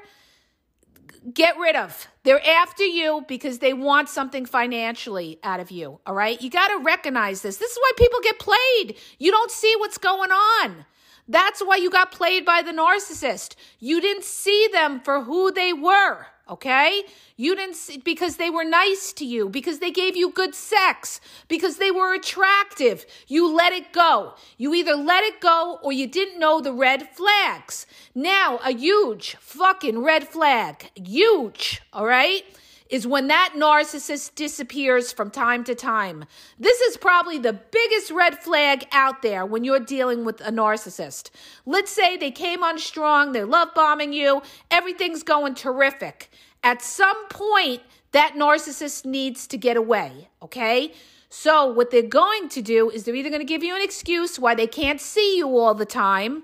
Get 1.34 1.58
rid 1.58 1.76
of. 1.76 2.08
They're 2.24 2.46
after 2.46 2.84
you 2.84 3.26
because 3.28 3.60
they 3.60 3.74
want 3.74 4.10
something 4.10 4.46
financially 4.46 5.40
out 5.44 5.60
of 5.60 5.72
you. 5.72 6.00
All 6.06 6.14
right? 6.14 6.40
You 6.40 6.52
got 6.52 6.68
to 6.68 6.84
recognize 6.84 7.42
this. 7.42 7.58
This 7.58 7.72
is 7.72 7.78
why 7.78 7.92
people 7.98 8.20
get 8.22 8.38
played. 8.38 8.96
You 9.18 9.32
don't 9.32 9.50
see 9.50 9.74
what's 9.80 9.98
going 9.98 10.32
on. 10.32 10.86
That's 11.28 11.62
why 11.62 11.78
you 11.78 11.90
got 11.90 12.12
played 12.12 12.46
by 12.46 12.62
the 12.62 12.72
narcissist. 12.72 13.56
You 13.80 14.02
didn't 14.02 14.24
see 14.24 14.70
them 14.72 15.00
for 15.00 15.24
who 15.24 15.52
they 15.52 15.74
were 15.74 16.28
okay? 16.50 17.04
You 17.36 17.56
didn't 17.56 17.76
see, 17.76 17.98
because 17.98 18.38
they 18.38 18.50
were 18.50 18.64
nice 18.64 19.14
to 19.14 19.26
you, 19.26 19.50
because 19.50 19.80
they 19.80 19.92
gave 19.92 20.16
you 20.16 20.32
good 20.32 20.56
sex, 20.56 21.20
because 21.48 21.78
they 21.78 21.92
were 21.92 22.14
attractive. 22.14 23.06
You 23.28 23.54
let 23.54 23.74
it 23.74 23.92
go. 23.92 24.34
You 24.58 24.74
either 24.74 24.96
let 24.96 25.24
it 25.24 25.42
go 25.42 25.80
or 25.82 25.92
you 25.92 26.08
didn't 26.08 26.40
know 26.40 26.62
the 26.62 26.74
red 26.74 27.10
flags. 27.10 27.86
Now, 28.14 28.60
a 28.64 28.72
huge 28.72 29.36
fucking 29.40 30.00
red 30.00 30.28
flag, 30.28 30.92
huge, 30.96 31.82
all 31.92 32.06
right? 32.06 32.44
Is 32.90 33.08
when 33.08 33.28
that 33.28 33.54
narcissist 33.56 34.36
disappears 34.36 35.12
from 35.12 35.32
time 35.32 35.64
to 35.64 35.74
time. 35.74 36.26
This 36.60 36.80
is 36.82 36.98
probably 36.98 37.40
the 37.40 37.54
biggest 37.54 38.12
red 38.12 38.38
flag 38.38 38.86
out 38.92 39.24
there 39.24 39.44
when 39.46 39.64
you're 39.64 39.80
dealing 39.80 40.24
with 40.24 40.40
a 40.42 40.52
narcissist. 40.52 41.32
Let's 41.66 41.92
say 41.92 42.16
they 42.16 42.30
came 42.30 42.64
on 42.64 42.78
strong, 42.78 43.32
they're 43.32 43.46
love 43.46 43.70
bombing 43.74 44.14
you, 44.14 44.44
everything's 44.70 45.24
going 45.24 45.56
terrific. 45.56 46.30
At 46.64 46.82
some 46.84 47.28
point, 47.28 47.82
that 48.12 48.36
narcissist 48.36 49.04
needs 49.04 49.46
to 49.48 49.58
get 49.58 49.78
away, 49.78 50.30
okay? 50.42 50.94
So, 51.30 51.66
what 51.66 51.92
they're 51.92 52.02
going 52.02 52.50
to 52.50 52.62
do 52.62 52.90
is 52.90 53.04
they're 53.04 53.16
either 53.16 53.30
going 53.30 53.42
to 53.42 53.46
give 53.46 53.64
you 53.64 53.76
an 53.76 53.82
excuse 53.82 54.40
why 54.40 54.56
they 54.56 54.68
can't 54.68 55.02
see 55.02 55.38
you 55.38 55.58
all 55.58 55.74
the 55.74 55.86
time, 55.86 56.44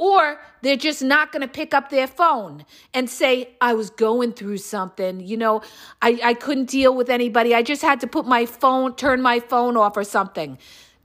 or 0.00 0.40
they're 0.62 0.76
just 0.76 1.02
not 1.02 1.30
going 1.30 1.42
to 1.42 1.48
pick 1.48 1.74
up 1.74 1.90
their 1.90 2.06
phone 2.06 2.64
and 2.94 3.10
say, 3.10 3.50
I 3.60 3.74
was 3.74 3.90
going 3.90 4.32
through 4.32 4.56
something. 4.56 5.20
You 5.20 5.36
know, 5.36 5.60
I, 6.00 6.18
I 6.24 6.32
couldn't 6.32 6.70
deal 6.70 6.94
with 6.96 7.10
anybody. 7.10 7.54
I 7.54 7.62
just 7.62 7.82
had 7.82 8.00
to 8.00 8.06
put 8.06 8.24
my 8.24 8.46
phone, 8.46 8.96
turn 8.96 9.20
my 9.20 9.40
phone 9.40 9.76
off 9.76 9.98
or 9.98 10.04
something. 10.04 10.56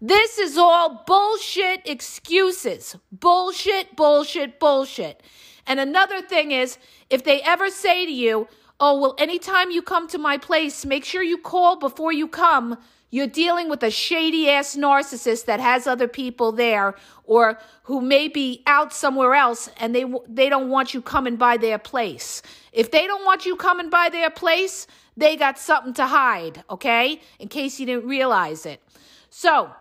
This 0.02 0.38
is 0.38 0.58
all 0.58 1.04
bullshit 1.06 1.82
excuses. 1.86 2.96
Bullshit, 3.12 3.98
bullshit, 3.98 4.62
bullshit. 4.62 5.22
And 5.68 5.82
another 5.82 6.22
thing 6.22 6.54
is, 6.54 6.78
if 7.10 7.26
they 7.26 7.42
ever 7.42 7.70
say 7.70 8.06
to 8.06 8.12
you, 8.14 8.48
oh, 8.80 9.02
well, 9.02 9.16
anytime 9.18 9.72
you 9.72 9.82
come 9.82 10.08
to 10.08 10.18
my 10.18 10.38
place, 10.38 10.86
make 10.86 11.04
sure 11.04 11.22
you 11.22 11.38
call 11.38 11.76
before 11.76 12.14
you 12.14 12.30
come. 12.30 12.78
You're 13.12 13.28
dealing 13.28 13.70
with 13.70 13.84
a 13.84 13.92
shady 13.92 14.50
ass 14.50 14.76
narcissist 14.76 15.46
that 15.46 15.60
has 15.60 15.88
other 15.88 16.08
people 16.08 16.52
there 16.52 16.96
or 17.24 17.60
who 17.84 18.02
may 18.02 18.28
be 18.28 18.64
out 18.66 18.94
somewhere 18.94 19.36
else 19.36 19.70
and 19.78 19.96
they 19.96 20.06
they 20.28 20.50
don't 20.50 20.70
want 20.70 20.94
you 20.94 21.02
coming 21.02 21.36
by 21.36 21.58
their 21.58 21.78
place. 21.78 22.42
If 22.74 22.92
they 22.92 23.08
don't 23.08 23.24
want 23.24 23.46
you 23.46 23.56
coming 23.56 23.90
by 23.90 24.10
their 24.10 24.30
place, 24.30 24.88
they 25.16 25.38
got 25.38 25.58
something 25.58 25.94
to 25.94 26.08
hide, 26.08 26.64
okay? 26.70 27.22
In 27.40 27.48
case 27.48 27.80
you 27.80 27.86
didn't 27.86 28.08
realize 28.08 28.66
it. 28.66 28.82
So, 29.30 29.72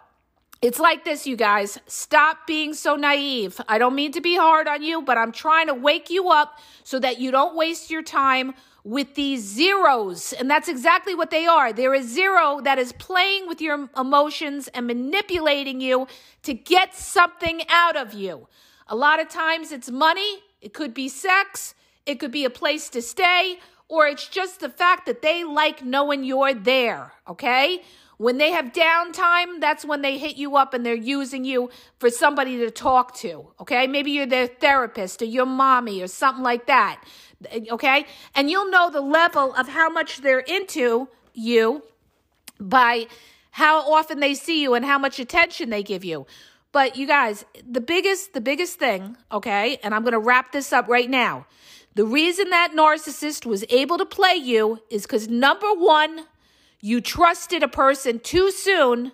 it's 0.62 0.78
like 0.78 1.04
this, 1.04 1.26
you 1.26 1.36
guys. 1.36 1.78
Stop 1.86 2.46
being 2.46 2.72
so 2.72 2.96
naive. 2.96 3.60
I 3.68 3.76
don't 3.76 3.94
mean 3.94 4.12
to 4.12 4.22
be 4.22 4.34
hard 4.34 4.66
on 4.66 4.82
you, 4.82 5.02
but 5.02 5.18
I'm 5.18 5.30
trying 5.30 5.66
to 5.66 5.74
wake 5.74 6.08
you 6.08 6.30
up 6.30 6.58
so 6.84 6.98
that 7.00 7.18
you 7.18 7.30
don't 7.30 7.54
waste 7.54 7.90
your 7.90 8.02
time 8.02 8.54
with 8.84 9.14
these 9.14 9.42
zeros. 9.42 10.34
And 10.34 10.50
that's 10.50 10.68
exactly 10.68 11.14
what 11.14 11.30
they 11.30 11.46
are. 11.46 11.72
They're 11.72 11.94
a 11.94 12.02
zero 12.02 12.60
that 12.62 12.78
is 12.78 12.92
playing 12.92 13.48
with 13.48 13.60
your 13.60 13.88
emotions 13.96 14.68
and 14.68 14.86
manipulating 14.86 15.80
you 15.80 16.06
to 16.42 16.52
get 16.52 16.94
something 16.94 17.62
out 17.70 17.96
of 17.96 18.12
you. 18.12 18.46
A 18.86 18.94
lot 18.94 19.20
of 19.20 19.30
times 19.30 19.72
it's 19.72 19.90
money, 19.90 20.42
it 20.60 20.74
could 20.74 20.92
be 20.92 21.08
sex, 21.08 21.74
it 22.04 22.16
could 22.20 22.30
be 22.30 22.44
a 22.44 22.50
place 22.50 22.90
to 22.90 23.00
stay, 23.00 23.58
or 23.88 24.06
it's 24.06 24.28
just 24.28 24.60
the 24.60 24.68
fact 24.68 25.06
that 25.06 25.22
they 25.22 25.42
like 25.44 25.82
knowing 25.82 26.22
you're 26.22 26.52
there, 26.52 27.12
okay? 27.26 27.82
When 28.16 28.38
they 28.38 28.52
have 28.52 28.66
downtime, 28.72 29.60
that's 29.60 29.84
when 29.84 30.02
they 30.02 30.18
hit 30.18 30.36
you 30.36 30.56
up 30.56 30.72
and 30.72 30.86
they're 30.86 30.94
using 30.94 31.44
you 31.44 31.70
for 31.98 32.10
somebody 32.10 32.58
to 32.58 32.70
talk 32.70 33.14
to. 33.16 33.48
Okay. 33.60 33.86
Maybe 33.86 34.12
you're 34.12 34.26
their 34.26 34.46
therapist 34.46 35.20
or 35.22 35.24
your 35.24 35.46
mommy 35.46 36.00
or 36.00 36.06
something 36.06 36.44
like 36.44 36.66
that. 36.66 37.02
Okay. 37.72 38.06
And 38.34 38.50
you'll 38.50 38.70
know 38.70 38.90
the 38.90 39.00
level 39.00 39.54
of 39.54 39.68
how 39.68 39.88
much 39.88 40.18
they're 40.18 40.40
into 40.40 41.08
you 41.32 41.82
by 42.60 43.06
how 43.52 43.92
often 43.92 44.20
they 44.20 44.34
see 44.34 44.62
you 44.62 44.74
and 44.74 44.84
how 44.84 44.98
much 44.98 45.18
attention 45.18 45.70
they 45.70 45.82
give 45.82 46.04
you. 46.04 46.26
But 46.72 46.96
you 46.96 47.06
guys, 47.06 47.44
the 47.64 47.80
biggest, 47.80 48.32
the 48.32 48.40
biggest 48.40 48.80
thing, 48.80 49.16
okay, 49.30 49.78
and 49.84 49.94
I'm 49.94 50.02
going 50.02 50.12
to 50.12 50.18
wrap 50.18 50.50
this 50.50 50.72
up 50.72 50.88
right 50.88 51.08
now. 51.08 51.46
The 51.94 52.04
reason 52.04 52.50
that 52.50 52.72
narcissist 52.74 53.46
was 53.46 53.64
able 53.70 53.96
to 53.98 54.04
play 54.04 54.34
you 54.34 54.80
is 54.90 55.02
because 55.02 55.28
number 55.28 55.72
one, 55.72 56.26
you 56.80 57.00
trusted 57.00 57.62
a 57.62 57.68
person 57.68 58.18
too 58.18 58.50
soon. 58.50 59.12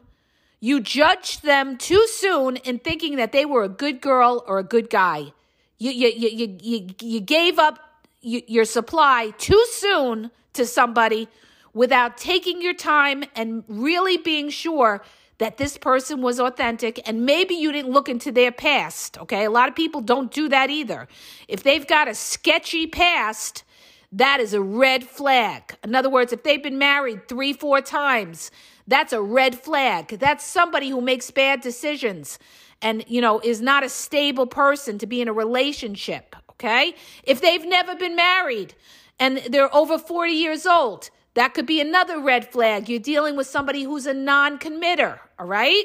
You 0.59 0.81
judged 0.81 1.43
them 1.43 1.77
too 1.77 2.07
soon 2.07 2.57
in 2.57 2.79
thinking 2.79 3.17
that 3.17 3.33
they 3.33 3.45
were 3.45 3.63
a 3.63 3.69
good 3.69 4.01
girl 4.01 4.43
or 4.47 4.59
a 4.59 4.65
good 4.65 4.89
guy. 4.89 5.35
You, 5.77 5.91
you, 5.91 6.09
you, 6.09 6.59
you, 6.63 6.87
you 7.01 7.21
gave 7.21 7.59
up 7.59 7.79
your 8.23 8.65
supply 8.65 9.33
too 9.39 9.65
soon 9.73 10.31
to 10.53 10.67
somebody 10.67 11.29
without 11.73 12.19
taking 12.19 12.61
your 12.61 12.75
time 12.75 13.25
and 13.35 13.65
really 13.69 14.17
being 14.17 14.51
sure 14.51 15.03
that 15.39 15.57
this 15.57 15.79
person 15.79 16.21
was 16.21 16.39
authentic 16.39 17.01
and 17.09 17.25
maybe 17.25 17.55
you 17.55 17.73
didn't 17.73 17.91
look 17.91 18.09
into 18.09 18.31
their 18.31 18.53
past. 18.53 19.17
Okay. 19.19 19.45
A 19.45 19.51
lot 19.51 19.69
of 19.69 19.75
people 19.75 20.03
don't 20.03 20.31
do 20.31 20.49
that 20.51 20.69
either. 20.69 21.09
If 21.49 21.63
they've 21.63 21.87
got 21.87 22.09
a 22.09 22.15
sketchy 22.15 22.87
past, 22.87 23.65
that 24.13 24.41
is 24.41 24.53
a 24.53 24.61
red 24.61 25.05
flag. 25.05 25.77
In 25.83 25.95
other 25.95 26.11
words, 26.11 26.33
if 26.33 26.43
they've 26.43 26.63
been 26.63 26.79
married 26.79 27.27
three, 27.27 27.53
four 27.55 27.81
times, 27.81 28.51
that's 28.87 29.13
a 29.13 29.23
red 29.23 29.59
flag. 29.59 30.09
That's 30.09 30.45
somebody 30.45 30.91
who 30.91 31.01
makes 31.01 31.31
bad 31.31 31.61
decisions 31.61 32.39
and, 32.83 33.05
you 33.07 33.21
know, 33.21 33.41
is 33.41 33.61
not 33.63 33.85
a 33.85 33.89
stable 33.89 34.47
person 34.47 34.99
to 34.99 35.07
be 35.07 35.21
in 35.21 35.29
a 35.29 35.33
relationship. 35.33 36.37
Okay. 36.61 36.95
If 37.25 37.41
they've 37.41 37.65
never 37.65 37.97
been 37.97 38.15
married 38.15 38.75
and 39.19 39.39
they're 39.49 39.75
over 39.75 39.99
40 39.99 40.33
years 40.33 40.67
old, 40.67 41.09
that 41.33 41.55
could 41.55 41.65
be 41.65 41.81
another 41.81 42.21
red 42.21 42.53
flag. 42.53 42.87
You're 42.87 43.01
dealing 43.01 43.35
with 43.35 43.47
somebody 43.47 43.85
who's 43.85 44.05
a 44.05 44.13
non 44.13 44.59
committer. 44.59 45.21
All 45.39 45.47
right. 45.47 45.85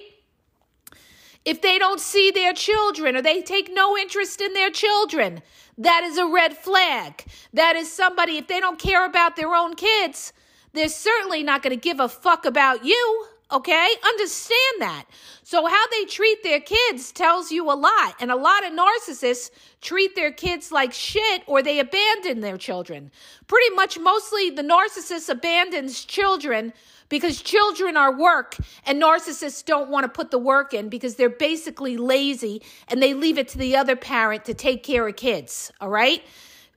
If 1.45 1.61
they 1.61 1.79
don't 1.79 2.01
see 2.01 2.29
their 2.29 2.51
children 2.51 3.15
or 3.15 3.21
they 3.21 3.41
take 3.41 3.71
no 3.71 3.95
interest 3.95 4.41
in 4.41 4.51
their 4.53 4.69
children, 4.69 5.41
that 5.77 6.03
is 6.03 6.17
a 6.17 6.27
red 6.27 6.57
flag. 6.57 7.23
That 7.53 7.77
is 7.77 7.89
somebody, 7.89 8.37
if 8.37 8.47
they 8.47 8.59
don't 8.59 8.79
care 8.79 9.05
about 9.05 9.37
their 9.37 9.53
own 9.53 9.75
kids, 9.75 10.33
they're 10.73 10.89
certainly 10.89 11.41
not 11.41 11.63
going 11.63 11.71
to 11.71 11.81
give 11.81 12.01
a 12.01 12.09
fuck 12.09 12.45
about 12.45 12.83
you. 12.83 13.27
Okay? 13.51 13.89
Understand 14.03 14.79
that. 14.79 15.05
So, 15.43 15.67
how 15.67 15.87
they 15.91 16.05
treat 16.05 16.41
their 16.41 16.59
kids 16.59 17.11
tells 17.11 17.51
you 17.51 17.71
a 17.71 17.75
lot. 17.75 18.15
And 18.19 18.31
a 18.31 18.35
lot 18.35 18.65
of 18.65 18.73
narcissists 18.73 19.51
treat 19.81 20.15
their 20.15 20.31
kids 20.31 20.71
like 20.71 20.91
shit 20.91 21.43
or 21.45 21.61
they 21.61 21.79
abandon 21.79 22.41
their 22.41 22.57
children. 22.57 23.11
Pretty 23.47 23.75
much, 23.75 23.99
mostly 23.99 24.49
the 24.49 24.63
narcissist 24.63 25.29
abandons 25.29 26.03
children 26.03 26.73
because 27.09 27.41
children 27.41 27.95
are 27.95 28.11
work 28.17 28.55
and 28.85 29.01
narcissists 29.01 29.63
don't 29.63 29.89
want 29.89 30.03
to 30.05 30.09
put 30.09 30.31
the 30.31 30.39
work 30.39 30.73
in 30.73 30.89
because 30.89 31.15
they're 31.15 31.29
basically 31.29 31.97
lazy 31.97 32.63
and 32.87 33.01
they 33.01 33.13
leave 33.13 33.37
it 33.37 33.47
to 33.49 33.57
the 33.57 33.75
other 33.75 33.95
parent 33.95 34.45
to 34.45 34.53
take 34.53 34.83
care 34.83 35.07
of 35.07 35.15
kids. 35.15 35.71
All 35.79 35.89
right? 35.89 36.23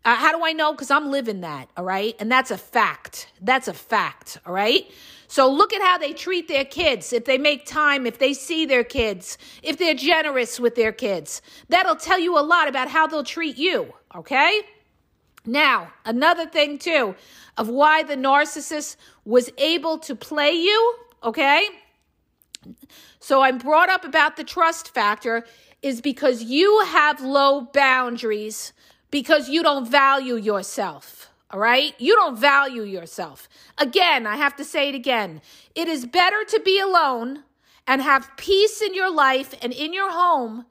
Uh, 0.04 0.14
how 0.14 0.36
do 0.36 0.44
I 0.44 0.52
know? 0.52 0.72
Because 0.72 0.90
I'm 0.90 1.10
living 1.10 1.40
that. 1.40 1.68
All 1.76 1.84
right? 1.84 2.14
And 2.20 2.30
that's 2.30 2.50
a 2.50 2.58
fact. 2.58 3.28
That's 3.40 3.68
a 3.68 3.74
fact. 3.74 4.38
All 4.46 4.52
right? 4.52 4.90
So 5.28 5.50
look 5.50 5.74
at 5.74 5.82
how 5.82 5.98
they 5.98 6.14
treat 6.14 6.48
their 6.48 6.64
kids. 6.64 7.12
If 7.12 7.26
they 7.26 7.36
make 7.36 7.66
time, 7.66 8.06
if 8.06 8.18
they 8.18 8.32
see 8.32 8.64
their 8.64 8.82
kids, 8.82 9.36
if 9.62 9.76
they're 9.76 9.94
generous 9.94 10.58
with 10.58 10.74
their 10.74 10.92
kids, 10.92 11.42
that'll 11.68 11.96
tell 11.96 12.18
you 12.18 12.38
a 12.38 12.40
lot 12.40 12.66
about 12.66 12.88
how 12.88 13.06
they'll 13.06 13.22
treat 13.22 13.58
you. 13.58 13.92
Okay? 14.14 14.62
Now, 15.44 15.92
another 16.04 16.46
thing 16.46 16.78
too 16.78 17.14
of 17.58 17.68
why 17.68 18.02
the 18.02 18.16
narcissist 18.16 18.96
was 19.24 19.50
able 19.58 19.98
to 19.98 20.14
play 20.14 20.52
you, 20.52 20.96
okay? 21.22 21.66
So 23.20 23.42
I'm 23.42 23.58
brought 23.58 23.90
up 23.90 24.04
about 24.04 24.36
the 24.36 24.44
trust 24.44 24.94
factor 24.94 25.44
is 25.82 26.00
because 26.00 26.42
you 26.42 26.84
have 26.86 27.20
low 27.20 27.62
boundaries 27.62 28.72
because 29.10 29.48
you 29.48 29.62
don't 29.62 29.88
value 29.88 30.36
yourself. 30.36 31.30
All 31.50 31.60
right? 31.60 31.94
You 31.98 32.14
don't 32.14 32.38
value 32.38 32.82
yourself. 32.82 33.48
Again, 33.78 34.26
I 34.26 34.36
have 34.36 34.56
to 34.56 34.64
say 34.64 34.90
it 34.90 34.94
again. 34.94 35.40
It 35.74 35.88
is 35.88 36.04
better 36.04 36.44
to 36.48 36.60
be 36.60 36.78
alone 36.78 37.44
and 37.86 38.02
have 38.02 38.30
peace 38.36 38.82
in 38.82 38.94
your 38.94 39.10
life 39.10 39.54
and 39.62 39.72
in 39.72 39.92
your 39.92 40.12
home 40.12 40.66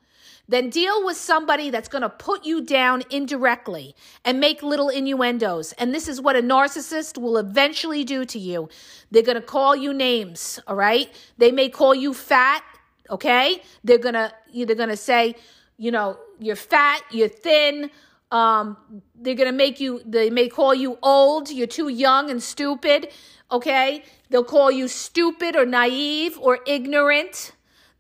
than 0.47 0.69
deal 0.69 1.03
with 1.05 1.17
somebody 1.17 1.69
that's 1.69 1.89
going 1.89 2.03
to 2.03 2.09
put 2.09 2.45
you 2.45 2.61
down 2.61 3.03
indirectly 3.09 3.95
and 4.23 4.39
make 4.39 4.63
little 4.63 4.89
innuendos. 4.89 5.73
And 5.73 5.93
this 5.93 6.07
is 6.07 6.21
what 6.21 6.35
a 6.35 6.41
narcissist 6.41 7.17
will 7.17 7.37
eventually 7.37 8.03
do 8.03 8.23
to 8.25 8.39
you. 8.39 8.69
They're 9.11 9.23
going 9.23 9.35
to 9.35 9.41
call 9.41 9.75
you 9.75 9.93
names, 9.93 10.59
all 10.67 10.75
right? 10.75 11.09
They 11.37 11.51
may 11.51 11.69
call 11.69 11.93
you 11.93 12.13
fat, 12.13 12.63
okay? 13.09 13.61
They're 13.83 13.97
going 13.97 14.13
to 14.15 14.31
they're 14.53 14.75
going 14.75 14.89
to 14.89 14.97
say, 14.97 15.35
you 15.77 15.91
know, 15.91 16.17
you're 16.39 16.55
fat, 16.55 17.01
you're 17.11 17.27
thin, 17.27 17.91
um, 18.31 18.77
they're 19.15 19.35
going 19.35 19.51
to 19.51 19.57
make 19.57 19.79
you 19.79 20.01
they 20.05 20.29
may 20.29 20.49
call 20.49 20.73
you 20.73 20.97
old, 21.01 21.49
you're 21.49 21.67
too 21.67 21.89
young 21.89 22.29
and 22.29 22.41
stupid, 22.41 23.09
okay? 23.51 24.03
They'll 24.29 24.43
call 24.43 24.71
you 24.71 24.87
stupid 24.87 25.55
or 25.55 25.65
naive 25.65 26.37
or 26.39 26.59
ignorant 26.65 27.53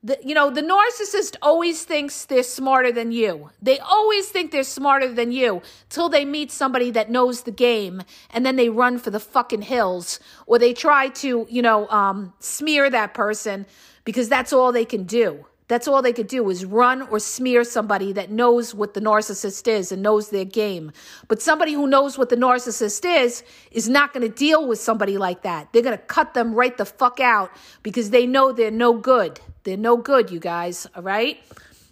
the, 0.03 0.17
you 0.23 0.35
know, 0.35 0.49
the 0.49 0.61
narcissist 0.61 1.35
always 1.41 1.83
thinks 1.83 2.25
they're 2.25 2.43
smarter 2.43 2.91
than 2.91 3.11
you. 3.11 3.49
They 3.61 3.79
always 3.79 4.29
think 4.29 4.51
they're 4.51 4.63
smarter 4.63 5.11
than 5.11 5.31
you 5.31 5.61
till 5.89 6.07
they 6.07 6.23
meet 6.23 6.51
somebody 6.51 6.91
that 6.91 7.09
knows 7.09 7.41
the 7.41 7.51
game 7.51 8.03
and 8.29 8.45
then 8.45 8.55
they 8.55 8.69
run 8.69 8.99
for 8.99 9.09
the 9.09 9.19
fucking 9.19 9.63
hills 9.63 10.19
or 10.45 10.59
they 10.59 10.73
try 10.73 11.09
to, 11.09 11.47
you 11.49 11.61
know, 11.61 11.87
um, 11.89 12.33
smear 12.39 12.89
that 12.89 13.13
person 13.13 13.65
because 14.05 14.29
that's 14.29 14.53
all 14.53 14.71
they 14.71 14.85
can 14.85 15.03
do. 15.03 15.45
That's 15.67 15.87
all 15.87 16.01
they 16.01 16.13
could 16.13 16.27
do 16.27 16.49
is 16.49 16.63
run 16.63 17.01
or 17.01 17.19
smear 17.19 17.65
somebody 17.65 18.13
that 18.13 18.31
knows 18.31 18.73
what 18.73 18.93
the 18.93 19.01
narcissist 19.01 19.67
is 19.67 19.91
and 19.91 20.01
knows 20.01 20.29
their 20.29 20.45
game. 20.45 20.93
But 21.27 21.41
somebody 21.41 21.73
who 21.73 21.87
knows 21.87 22.17
what 22.17 22.29
the 22.29 22.37
narcissist 22.37 23.03
is 23.05 23.43
is 23.71 23.89
not 23.89 24.13
going 24.13 24.25
to 24.25 24.33
deal 24.33 24.65
with 24.65 24.79
somebody 24.79 25.17
like 25.17 25.43
that. 25.43 25.73
They're 25.73 25.81
going 25.81 25.97
to 25.97 26.03
cut 26.03 26.33
them 26.33 26.53
right 26.53 26.77
the 26.77 26.85
fuck 26.85 27.19
out 27.19 27.51
because 27.83 28.11
they 28.11 28.25
know 28.25 28.53
they're 28.53 28.71
no 28.71 28.93
good. 28.93 29.41
They're 29.63 29.75
no 29.75 29.97
good, 29.97 30.31
you 30.31 30.39
guys, 30.39 30.87
all 30.95 31.03
right? 31.03 31.37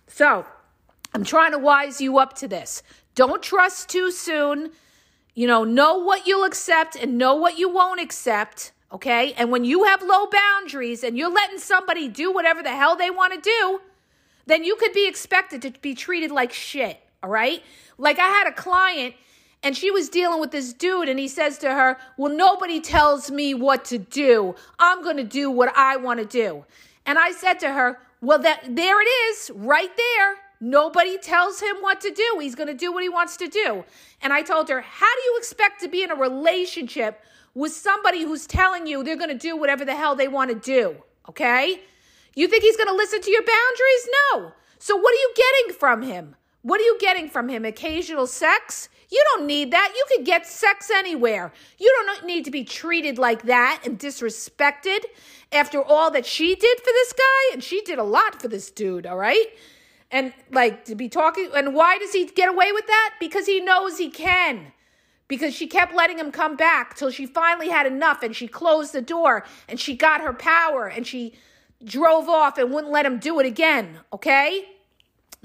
So, 0.07 0.45
I'm 1.13 1.25
trying 1.25 1.51
to 1.51 1.57
wise 1.57 1.99
you 1.99 2.17
up 2.17 2.33
to 2.37 2.47
this. 2.47 2.81
Don't 3.13 3.43
trust 3.43 3.89
too 3.89 4.11
soon. 4.11 4.71
You 5.33 5.47
know, 5.47 5.65
know 5.65 5.97
what 5.97 6.25
you'll 6.25 6.45
accept 6.45 6.95
and 6.95 7.17
know 7.17 7.35
what 7.35 7.57
you 7.57 7.69
won't 7.69 7.99
accept. 7.99 8.71
Okay. 8.91 9.33
And 9.33 9.51
when 9.51 9.65
you 9.65 9.83
have 9.85 10.01
low 10.01 10.27
boundaries 10.27 11.03
and 11.03 11.17
you're 11.17 11.31
letting 11.31 11.57
somebody 11.57 12.07
do 12.07 12.31
whatever 12.31 12.63
the 12.63 12.75
hell 12.75 12.95
they 12.95 13.09
want 13.09 13.33
to 13.33 13.41
do, 13.41 13.81
then 14.45 14.63
you 14.63 14.75
could 14.75 14.93
be 14.93 15.07
expected 15.07 15.61
to 15.63 15.71
be 15.81 15.95
treated 15.95 16.31
like 16.31 16.53
shit. 16.53 16.99
All 17.23 17.29
right. 17.29 17.63
Like 17.97 18.19
I 18.19 18.27
had 18.27 18.47
a 18.47 18.51
client 18.51 19.15
and 19.63 19.75
she 19.75 19.89
was 19.89 20.09
dealing 20.09 20.39
with 20.39 20.51
this 20.51 20.73
dude 20.73 21.09
and 21.09 21.19
he 21.19 21.27
says 21.27 21.57
to 21.59 21.73
her, 21.73 21.97
Well, 22.17 22.31
nobody 22.31 22.79
tells 22.79 23.31
me 23.31 23.53
what 23.55 23.83
to 23.85 23.97
do. 23.97 24.55
I'm 24.77 25.03
going 25.03 25.17
to 25.17 25.23
do 25.23 25.49
what 25.49 25.75
I 25.75 25.97
want 25.97 26.19
to 26.19 26.25
do. 26.25 26.65
And 27.05 27.17
I 27.17 27.31
said 27.31 27.59
to 27.61 27.73
her, 27.73 27.97
Well, 28.21 28.39
that 28.39 28.75
there 28.75 29.01
it 29.01 29.09
is, 29.31 29.51
right 29.55 29.89
there. 29.97 30.35
Nobody 30.61 31.17
tells 31.17 31.59
him 31.59 31.77
what 31.81 31.99
to 32.01 32.11
do. 32.11 32.37
He's 32.39 32.55
going 32.55 32.67
to 32.67 32.73
do 32.73 32.91
what 32.93 33.03
he 33.03 33.09
wants 33.09 33.37
to 33.37 33.47
do. 33.47 33.83
And 34.21 34.31
I 34.31 34.43
told 34.43 34.69
her, 34.69 34.81
How 34.81 35.15
do 35.15 35.21
you 35.23 35.37
expect 35.39 35.81
to 35.81 35.87
be 35.87 36.03
in 36.03 36.11
a 36.11 36.15
relationship 36.15 37.21
with 37.55 37.71
somebody 37.71 38.23
who's 38.23 38.45
telling 38.45 38.85
you 38.85 39.03
they're 39.03 39.15
going 39.15 39.29
to 39.29 39.35
do 39.35 39.57
whatever 39.57 39.85
the 39.85 39.95
hell 39.95 40.15
they 40.15 40.27
want 40.27 40.51
to 40.51 40.55
do. 40.55 40.97
Okay? 41.29 41.81
You 42.35 42.47
think 42.47 42.63
he's 42.63 42.77
going 42.77 42.89
to 42.89 42.93
listen 42.93 43.21
to 43.21 43.31
your 43.31 43.41
boundaries? 43.41 44.09
No. 44.33 44.51
So 44.77 44.95
what 44.95 45.13
are 45.13 45.17
you 45.17 45.33
getting 45.35 45.79
from 45.79 46.01
him? 46.03 46.35
What 46.61 46.81
are 46.81 46.83
you 46.83 46.97
getting 46.99 47.29
from 47.29 47.47
him? 47.47 47.63
Occasional 47.63 48.27
sex? 48.27 48.89
You 49.09 49.23
don't 49.33 49.47
need 49.47 49.71
that. 49.71 49.93
You 49.95 50.05
could 50.09 50.25
get 50.25 50.45
sex 50.45 50.91
anywhere. 50.91 51.53
You 51.79 51.91
don't 52.05 52.25
need 52.25 52.43
to 52.45 52.51
be 52.51 52.63
treated 52.63 53.17
like 53.17 53.43
that 53.43 53.81
and 53.85 53.97
disrespected 53.97 54.99
after 55.51 55.81
all 55.81 56.11
that 56.11 56.25
she 56.25 56.55
did 56.55 56.79
for 56.79 56.85
this 56.85 57.13
guy. 57.13 57.53
And 57.53 57.63
she 57.63 57.81
did 57.81 57.99
a 57.99 58.03
lot 58.03 58.41
for 58.41 58.47
this 58.47 58.69
dude, 58.69 59.05
all 59.05 59.17
right? 59.17 59.45
And 60.11 60.33
like 60.51 60.85
to 60.85 60.95
be 60.95 61.07
talking, 61.07 61.49
and 61.55 61.73
why 61.73 61.99
does 61.99 62.11
he 62.11 62.25
get 62.25 62.49
away 62.49 62.71
with 62.71 62.87
that? 62.87 63.15
Because 63.19 63.45
he 63.45 63.61
knows 63.61 63.97
he 63.97 64.09
can 64.09 64.73
because 65.27 65.53
she 65.53 65.67
kept 65.67 65.95
letting 65.95 66.19
him 66.19 66.31
come 66.31 66.55
back 66.55 66.95
till 66.95 67.09
she 67.09 67.25
finally 67.25 67.69
had 67.69 67.85
enough 67.85 68.21
and 68.21 68.35
she 68.35 68.47
closed 68.47 68.93
the 68.93 69.01
door 69.01 69.43
and 69.67 69.79
she 69.79 69.95
got 69.95 70.21
her 70.21 70.33
power 70.33 70.87
and 70.87 71.07
she 71.07 71.33
drove 71.83 72.29
off 72.29 72.57
and 72.57 72.71
wouldn't 72.71 72.93
let 72.93 73.05
him 73.05 73.19
do 73.19 73.39
it 73.39 73.45
again, 73.45 73.99
okay? 74.13 74.65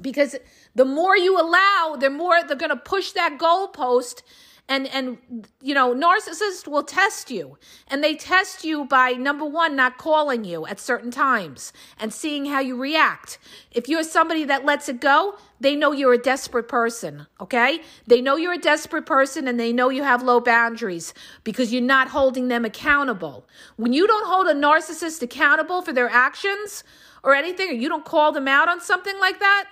Because 0.01 0.37
the 0.75 0.85
more 0.85 1.17
you 1.17 1.39
allow, 1.41 1.97
the 1.99 2.11
more 2.11 2.43
they're 2.43 2.57
going 2.57 2.71
to 2.71 2.77
push 2.77 3.13
that 3.13 3.39
goalpost 3.39 4.23
and 4.71 4.87
and 4.87 5.19
you 5.61 5.75
know 5.75 5.95
narcissists 5.95 6.67
will 6.67 6.85
test 6.85 7.31
you. 7.31 7.59
And 7.89 8.03
they 8.03 8.15
test 8.15 8.65
you 8.65 8.87
by 8.87 9.11
number 9.11 9.45
one 9.45 9.77
not 9.77 9.99
calling 9.99 10.45
you 10.45 10.67
at 10.67 10.81
certain 10.81 11.11
times 11.11 11.73
and 11.99 12.15
seeing 12.15 12.47
how 12.47 12.61
you 12.61 12.77
react. 12.77 13.39
If 13.73 13.89
you're 13.89 14.05
somebody 14.05 14.45
that 14.45 14.65
lets 14.65 14.89
it 14.89 15.01
go 15.01 15.37
they 15.63 15.77
know 15.77 15.93
you're 15.93 16.15
a 16.15 16.19
desperate 16.19 16.69
person 16.69 17.27
okay? 17.41 17.81
They 18.07 18.23
know 18.23 18.37
you're 18.37 18.55
a 18.55 18.59
desperate 18.59 19.05
person 19.05 19.47
and 19.47 19.61
they 19.61 19.73
know 19.73 19.91
you 19.91 20.05
have 20.05 20.23
low 20.23 20.41
boundaries 20.41 21.13
because 21.45 21.73
you're 21.73 21.83
not 21.83 22.09
holding 22.09 22.49
them 22.49 22.65
accountable. 22.65 23.47
When 23.77 23.93
you 23.93 24.07
don't 24.07 24.27
hold 24.27 24.47
a 24.47 24.55
narcissist 24.55 25.21
accountable 25.21 25.83
for 25.83 25.93
their 25.93 26.09
actions 26.09 26.85
or 27.23 27.35
anything 27.35 27.69
or 27.69 27.75
you 27.75 27.89
don't 27.89 28.05
call 28.05 28.33
them 28.33 28.49
out 28.49 28.69
on 28.69 28.81
something 28.81 29.19
like 29.19 29.41
that 29.41 29.69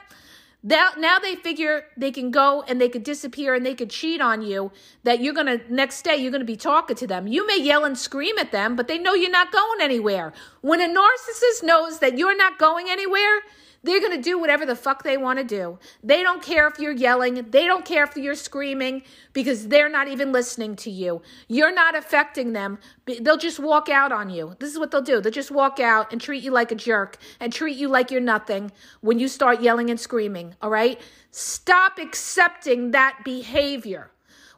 now, 0.63 0.91
now 0.99 1.21
they 1.21 1.37
figure 1.37 1.85
they 1.97 2.11
can 2.11 2.33
go 2.33 2.65
and 2.67 2.81
they 2.81 2.89
could 2.89 3.05
disappear 3.05 3.55
and 3.55 3.65
they 3.65 3.77
could 3.77 3.91
cheat 3.91 4.21
on 4.21 4.43
you. 4.43 4.73
That 5.05 5.21
you're 5.21 5.35
gonna 5.35 5.61
next 5.69 6.03
day 6.03 6.17
you're 6.17 6.33
gonna 6.33 6.45
be 6.45 6.57
talking 6.57 6.97
to 6.97 7.07
them. 7.07 7.29
You 7.29 7.47
may 7.47 7.59
yell 7.61 7.85
and 7.85 7.97
scream 7.97 8.37
at 8.39 8.51
them, 8.51 8.75
but 8.75 8.89
they 8.89 8.99
know 8.99 9.15
you're 9.15 9.31
not 9.31 9.53
going 9.53 9.81
anywhere. 9.81 10.33
When 10.61 10.81
a 10.81 10.89
narcissist 10.89 11.63
knows 11.63 12.01
that 12.01 12.19
you're 12.19 12.37
not 12.37 12.59
going 12.59 12.87
anywhere, 12.89 13.43
they're 13.89 14.01
going 14.01 14.17
to 14.17 14.23
do 14.23 14.39
whatever 14.39 14.67
the 14.67 14.77
fuck 14.77 15.03
they 15.03 15.17
want 15.17 15.39
to 15.39 15.45
do. 15.45 15.79
They 16.03 16.23
don't 16.23 16.43
care 16.43 16.67
if 16.67 16.79
you're 16.79 16.93
yelling. 16.93 17.51
They 17.51 17.67
don't 17.67 17.85
care 17.85 18.05
if 18.05 18.17
you're 18.17 18.35
screaming 18.35 19.03
because 19.33 19.69
they're 19.69 19.89
not 19.89 20.09
even 20.09 20.33
listening 20.33 20.77
to 20.77 20.91
you. 20.91 21.23
You're 21.49 21.73
not 21.73 21.97
affecting 21.97 22.53
them. 22.53 22.79
They'll 23.21 23.37
just 23.37 23.59
walk 23.59 23.89
out 23.89 24.13
on 24.13 24.31
you. 24.31 24.57
This 24.59 24.71
is 24.71 24.79
what 24.79 24.91
they'll 24.91 25.01
do. 25.01 25.21
They'll 25.21 25.33
just 25.33 25.51
walk 25.51 25.81
out 25.81 26.13
and 26.13 26.21
treat 26.21 26.43
you 26.43 26.51
like 26.51 26.73
a 26.73 26.75
jerk 26.75 27.19
and 27.41 27.53
treat 27.53 27.77
you 27.77 27.89
like 27.89 28.11
you're 28.11 28.21
nothing 28.21 28.73
when 29.01 29.19
you 29.19 29.29
start 29.29 29.61
yelling 29.61 29.91
and 29.91 29.99
screaming. 29.99 30.55
All 30.61 30.71
right? 30.71 31.01
Stop 31.31 31.99
accepting 31.99 32.91
that 32.93 33.21
behavior. 33.25 34.11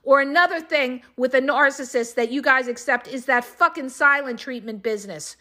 Or 0.02 0.20
another 0.20 0.60
thing 0.60 1.02
with 1.16 1.34
a 1.34 1.40
narcissist 1.40 2.14
that 2.14 2.32
you 2.32 2.40
guys 2.40 2.68
accept 2.68 3.06
is 3.06 3.26
that 3.26 3.44
fucking 3.44 3.90
silent 3.90 4.38
treatment 4.38 4.82
business. 4.82 5.36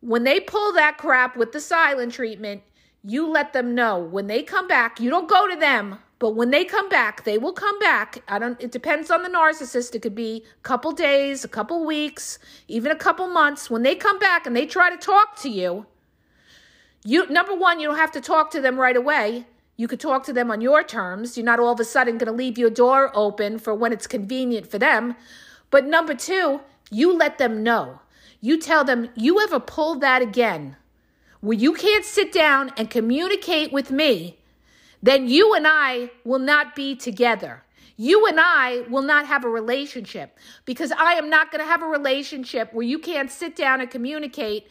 When 0.00 0.24
they 0.24 0.38
pull 0.38 0.74
that 0.74 0.98
crap 0.98 1.36
with 1.36 1.52
the 1.52 1.60
silent 1.60 2.12
treatment, 2.12 2.62
you 3.04 3.28
let 3.28 3.52
them 3.52 3.74
know 3.74 3.98
when 3.98 4.26
they 4.26 4.42
come 4.42 4.66
back, 4.66 4.98
you 4.98 5.10
don't 5.10 5.28
go 5.28 5.46
to 5.46 5.56
them, 5.56 5.98
but 6.18 6.30
when 6.30 6.50
they 6.50 6.64
come 6.64 6.88
back, 6.88 7.24
they 7.24 7.36
will 7.36 7.52
come 7.52 7.78
back. 7.78 8.22
I 8.28 8.38
don't 8.38 8.60
it 8.60 8.72
depends 8.72 9.10
on 9.10 9.22
the 9.22 9.28
narcissist. 9.28 9.94
It 9.94 10.00
could 10.00 10.14
be 10.14 10.44
a 10.60 10.62
couple 10.62 10.92
days, 10.92 11.44
a 11.44 11.48
couple 11.48 11.84
weeks, 11.84 12.38
even 12.66 12.90
a 12.90 12.96
couple 12.96 13.28
months. 13.28 13.68
When 13.68 13.82
they 13.82 13.94
come 13.94 14.18
back 14.18 14.46
and 14.46 14.56
they 14.56 14.64
try 14.64 14.88
to 14.88 14.96
talk 14.96 15.36
to 15.42 15.50
you, 15.50 15.84
you 17.04 17.26
number 17.28 17.54
1, 17.54 17.78
you 17.80 17.88
don't 17.88 17.98
have 17.98 18.12
to 18.12 18.20
talk 18.22 18.50
to 18.52 18.60
them 18.60 18.80
right 18.80 18.96
away. 18.96 19.46
You 19.76 19.86
could 19.88 20.00
talk 20.00 20.24
to 20.24 20.32
them 20.32 20.50
on 20.50 20.62
your 20.62 20.82
terms. 20.82 21.36
You're 21.36 21.44
not 21.44 21.60
all 21.60 21.72
of 21.72 21.80
a 21.80 21.84
sudden 21.84 22.16
going 22.16 22.32
to 22.32 22.32
leave 22.32 22.56
your 22.56 22.70
door 22.70 23.10
open 23.14 23.58
for 23.58 23.74
when 23.74 23.92
it's 23.92 24.06
convenient 24.06 24.66
for 24.66 24.78
them. 24.78 25.16
But 25.70 25.84
number 25.84 26.14
2, 26.14 26.60
you 26.90 27.12
let 27.12 27.36
them 27.38 27.62
know. 27.62 28.00
you 28.44 28.58
tell 28.58 28.84
them, 28.84 29.08
you 29.14 29.40
ever 29.40 29.58
pull 29.58 29.94
that 30.00 30.20
again, 30.20 30.76
where 31.44 31.58
you 31.58 31.74
can't 31.74 32.06
sit 32.06 32.32
down 32.32 32.72
and 32.78 32.88
communicate 32.88 33.70
with 33.70 33.90
me, 33.90 34.38
then 35.02 35.28
you 35.28 35.52
and 35.52 35.66
I 35.68 36.10
will 36.24 36.38
not 36.38 36.74
be 36.74 36.96
together. 36.96 37.62
You 37.98 38.26
and 38.26 38.40
I 38.40 38.84
will 38.88 39.02
not 39.02 39.26
have 39.26 39.44
a 39.44 39.48
relationship 39.50 40.38
because 40.64 40.90
I 40.90 41.12
am 41.12 41.28
not 41.28 41.52
going 41.52 41.62
to 41.62 41.70
have 41.70 41.82
a 41.82 41.86
relationship 41.86 42.72
where 42.72 42.86
you 42.86 42.98
can't 42.98 43.30
sit 43.30 43.54
down 43.54 43.82
and 43.82 43.90
communicate 43.90 44.68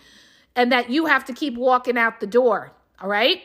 and 0.56 0.72
that 0.72 0.90
you 0.90 1.06
have 1.06 1.24
to 1.26 1.34
keep 1.34 1.56
walking 1.56 1.96
out 1.96 2.20
the 2.20 2.26
door. 2.26 2.72
All 3.00 3.08
right? 3.08 3.42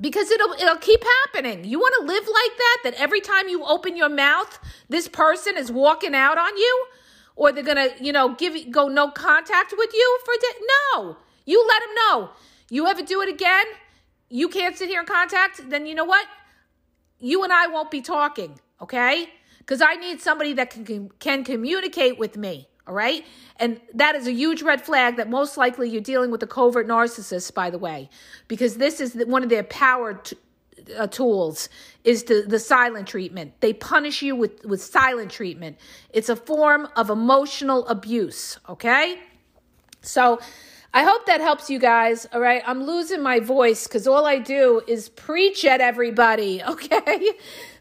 Because 0.00 0.30
it'll 0.30 0.54
it'll 0.54 0.76
keep 0.76 1.04
happening. 1.24 1.62
You 1.64 1.78
want 1.78 1.94
to 2.00 2.06
live 2.06 2.24
like 2.24 2.56
that 2.56 2.78
that 2.84 2.94
every 2.94 3.20
time 3.20 3.48
you 3.48 3.64
open 3.64 3.98
your 3.98 4.08
mouth, 4.08 4.58
this 4.88 5.08
person 5.08 5.58
is 5.58 5.70
walking 5.70 6.14
out 6.14 6.38
on 6.38 6.56
you 6.56 6.86
or 7.36 7.52
they're 7.52 7.62
going 7.62 7.76
to, 7.76 8.02
you 8.02 8.12
know, 8.12 8.34
give 8.34 8.70
go 8.70 8.88
no 8.88 9.10
contact 9.10 9.74
with 9.76 9.90
you 9.92 10.18
for 10.24 10.32
di- 10.40 10.66
no. 10.94 11.16
You 11.46 11.66
let 11.66 11.80
them 11.80 11.94
know. 11.94 12.30
You 12.68 12.86
ever 12.86 13.02
do 13.02 13.22
it 13.22 13.30
again? 13.30 13.64
You 14.28 14.48
can't 14.48 14.76
sit 14.76 14.88
here 14.88 15.00
in 15.00 15.06
contact, 15.06 15.70
then 15.70 15.86
you 15.86 15.94
know 15.94 16.04
what? 16.04 16.26
You 17.18 17.44
and 17.44 17.52
I 17.52 17.68
won't 17.68 17.90
be 17.90 18.02
talking 18.02 18.60
okay? 18.80 19.28
Because 19.58 19.80
I 19.80 19.94
need 19.94 20.20
somebody 20.20 20.52
that 20.54 20.70
can, 20.70 21.10
can 21.18 21.44
communicate 21.44 22.18
with 22.18 22.36
me, 22.36 22.68
all 22.86 22.94
right? 22.94 23.24
And 23.56 23.80
that 23.94 24.14
is 24.14 24.26
a 24.26 24.32
huge 24.32 24.62
red 24.62 24.82
flag 24.82 25.16
that 25.16 25.28
most 25.28 25.56
likely 25.56 25.88
you're 25.88 26.00
dealing 26.00 26.30
with 26.30 26.42
a 26.42 26.46
covert 26.46 26.86
narcissist, 26.86 27.54
by 27.54 27.70
the 27.70 27.78
way, 27.78 28.08
because 28.48 28.76
this 28.76 29.00
is 29.00 29.14
one 29.26 29.42
of 29.42 29.48
their 29.48 29.64
power 29.64 30.14
t- 30.14 30.36
uh, 30.96 31.06
tools 31.08 31.68
is 32.04 32.24
the, 32.24 32.44
the 32.46 32.60
silent 32.60 33.08
treatment. 33.08 33.60
They 33.60 33.72
punish 33.72 34.22
you 34.22 34.36
with, 34.36 34.64
with 34.64 34.82
silent 34.82 35.32
treatment. 35.32 35.78
It's 36.10 36.28
a 36.28 36.36
form 36.36 36.88
of 36.94 37.10
emotional 37.10 37.88
abuse, 37.88 38.58
okay? 38.68 39.18
So 40.02 40.38
I 40.94 41.04
hope 41.04 41.26
that 41.26 41.40
helps 41.40 41.68
you 41.68 41.78
guys. 41.78 42.26
All 42.32 42.40
right. 42.40 42.62
I'm 42.66 42.84
losing 42.84 43.22
my 43.22 43.40
voice 43.40 43.86
because 43.86 44.06
all 44.06 44.24
I 44.24 44.38
do 44.38 44.80
is 44.86 45.08
preach 45.08 45.64
at 45.64 45.80
everybody. 45.80 46.62
Okay. 46.76 47.32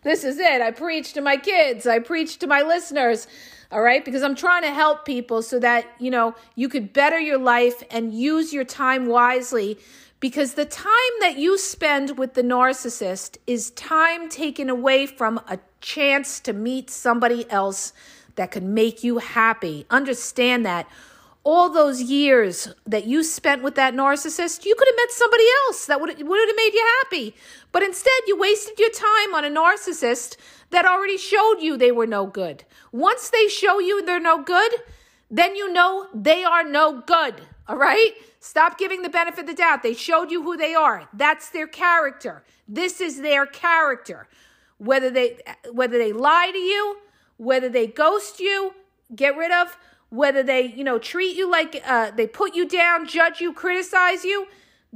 this 0.04 0.24
is 0.24 0.38
it. 0.40 0.62
I 0.62 0.72
preach 0.72 1.14
to 1.14 1.22
my 1.22 1.38
kids, 1.38 1.86
I 1.86 2.00
preach 2.00 2.38
to 2.40 2.48
my 2.48 2.62
listeners. 2.62 3.28
All 3.72 3.82
right. 3.82 4.04
Because 4.06 4.24
I'm 4.24 4.36
trying 4.36 4.62
to 4.64 4.72
help 4.72 5.06
people 5.06 5.42
so 5.42 5.60
that, 5.60 5.86
you 6.00 6.12
know, 6.12 6.36
you 6.56 6.70
could 6.70 6.94
better 6.94 7.20
your 7.20 7.38
life 7.38 7.84
and 7.92 8.14
use 8.14 8.54
your 8.54 8.64
time 8.64 9.08
wisely. 9.08 9.78
Because 10.20 10.54
the 10.54 10.66
time 10.66 11.14
that 11.20 11.38
you 11.38 11.58
spend 11.58 12.18
with 12.18 12.36
the 12.36 12.42
narcissist 12.44 13.38
is 13.48 13.72
time 13.72 14.30
taken 14.30 14.70
away 14.70 15.06
from 15.06 15.40
a 15.48 15.60
chance 15.82 16.40
to 16.42 16.54
meet 16.54 16.90
somebody 16.90 17.50
else 17.52 17.92
that 18.36 18.52
could 18.52 18.64
make 18.64 19.04
you 19.04 19.18
happy. 19.18 19.86
Understand 19.90 20.66
that 20.66 20.88
all 21.46 21.70
those 21.70 22.02
years 22.02 22.70
that 22.88 23.06
you 23.06 23.24
spent 23.24 23.62
with 23.62 23.76
that 23.76 23.94
narcissist, 23.94 24.66
you 24.66 24.76
could 24.76 24.88
have 24.88 24.98
met 24.98 25.12
somebody 25.12 25.44
else 25.66 25.86
that 25.86 26.02
would 26.02 26.10
would 26.10 26.48
have 26.48 26.56
made 26.58 26.74
you 26.74 26.94
happy. 27.04 27.36
But 27.72 27.84
instead, 27.84 28.12
you 28.26 28.38
wasted 28.38 28.80
your 28.80 28.90
time 28.90 29.36
on 29.36 29.46
a 29.46 29.50
narcissist 29.50 30.38
that 30.72 30.86
already 30.86 31.18
showed 31.18 31.60
you 31.62 31.78
they 31.78 31.92
were 31.92 32.08
no 32.08 32.26
good. 32.26 32.66
Once 32.92 33.30
they 33.30 33.48
show 33.48 33.80
you 33.80 34.04
they're 34.04 34.20
no 34.20 34.44
good, 34.44 34.74
then 35.30 35.56
you 35.56 35.72
know 35.72 36.08
they 36.16 36.44
are 36.44 36.64
no 36.64 37.02
good. 37.02 37.36
All 37.68 37.78
right? 37.78 38.12
Stop 38.40 38.78
giving 38.78 39.04
the 39.04 39.10
benefit 39.10 39.42
of 39.42 39.48
the 39.48 39.54
doubt. 39.54 39.84
They 39.84 39.94
showed 39.94 40.32
you 40.32 40.42
who 40.42 40.58
they 40.58 40.74
are. 40.74 41.08
That's 41.14 41.50
their 41.50 41.68
character. 41.68 42.44
This 42.68 43.00
is 43.02 43.22
their 43.22 43.46
character. 43.46 44.28
Whether 44.80 45.12
they 45.12 45.38
whether 45.72 46.00
they 46.00 46.12
lie 46.12 46.50
to 46.52 46.58
you, 46.58 46.98
whether 47.38 47.70
they 47.70 47.86
ghost 47.86 48.40
you, 48.40 48.74
get 49.16 49.38
rid 49.38 49.52
of 49.52 49.78
whether 50.10 50.44
they, 50.44 50.66
you 50.66 50.84
know, 50.84 51.00
treat 51.00 51.36
you 51.36 51.50
like 51.50 51.82
uh, 51.86 52.12
they 52.12 52.28
put 52.28 52.56
you 52.56 52.68
down, 52.68 53.08
judge 53.08 53.42
you, 53.42 53.54
criticize 53.54 54.24
you, 54.24 54.48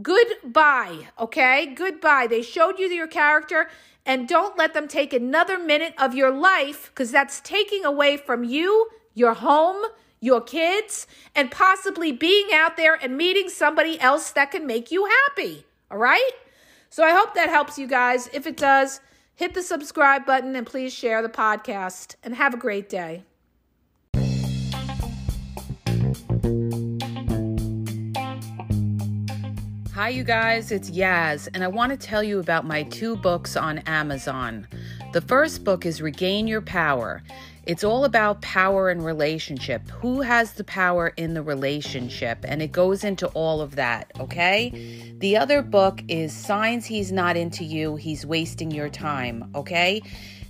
goodbye, 0.02 1.08
okay? 1.20 1.66
Goodbye. 1.68 2.28
They 2.28 2.42
showed 2.42 2.80
you 2.80 2.88
your 2.88 3.08
character, 3.08 3.70
and 4.06 4.28
don't 4.28 4.58
let 4.58 4.74
them 4.74 4.88
take 4.88 5.14
another 5.14 5.60
minute 5.60 5.94
of 5.98 6.14
your 6.14 6.32
life 6.32 6.90
because 6.90 7.12
that's 7.12 7.42
taking 7.42 7.86
away 7.86 8.18
from 8.18 8.44
you, 8.44 8.90
your 9.14 9.34
home, 9.34 9.84
your 10.22 10.42
kids, 10.42 11.08
and 11.36 11.52
possibly 11.52 12.12
being 12.12 12.48
out 12.54 12.78
there 12.78 12.96
and 12.96 13.18
meeting 13.18 13.50
somebody 13.50 14.00
else 14.00 14.32
that 14.32 14.52
can 14.52 14.66
make 14.66 14.92
you 14.92 15.06
happy, 15.06 15.66
all 15.92 15.98
right? 15.98 16.32
So 16.90 17.04
I 17.04 17.12
hope 17.12 17.36
that 17.36 17.50
helps 17.50 17.78
you 17.78 17.88
guys. 17.88 18.30
If 18.34 18.48
it 18.48 18.58
does, 18.58 19.00
hit 19.36 19.54
the 19.54 19.62
subscribe 19.62 20.26
button 20.26 20.56
and 20.56 20.66
please 20.66 20.94
share 20.94 21.22
the 21.22 21.30
podcast 21.30 22.16
and 22.24 22.36
have 22.36 22.54
a 22.54 22.58
great 22.58 22.90
day. 22.90 23.24
Hi, 30.00 30.08
you 30.08 30.24
guys, 30.24 30.72
it's 30.72 30.90
Yaz, 30.90 31.50
and 31.54 31.62
I 31.62 31.68
want 31.68 31.92
to 31.92 31.98
tell 31.98 32.24
you 32.24 32.40
about 32.40 32.66
my 32.66 32.84
two 32.84 33.18
books 33.18 33.58
on 33.58 33.80
Amazon. 33.80 34.66
The 35.12 35.20
first 35.20 35.66
book 35.66 35.86
is 35.86 36.02
Regain 36.02 36.48
Your 36.48 36.62
Power. 36.62 37.22
It's 37.66 37.84
all 37.84 38.06
about 38.06 38.42
power 38.42 38.90
and 38.90 39.04
relationship. 39.04 39.90
Who 39.90 40.22
has 40.22 40.54
the 40.54 40.64
power 40.64 41.10
in 41.18 41.34
the 41.34 41.44
relationship? 41.44 42.46
And 42.48 42.62
it 42.62 42.72
goes 42.72 43.04
into 43.04 43.28
all 43.32 43.60
of 43.60 43.76
that, 43.76 44.10
okay? 44.22 45.18
The 45.18 45.36
other 45.36 45.62
book 45.62 46.02
is 46.08 46.32
Signs 46.32 46.86
He's 46.86 47.12
Not 47.12 47.36
Into 47.36 47.66
You, 47.66 47.98
He's 47.98 48.26
Wasting 48.26 48.72
Your 48.72 48.88
Time, 48.88 49.52
okay? 49.54 50.02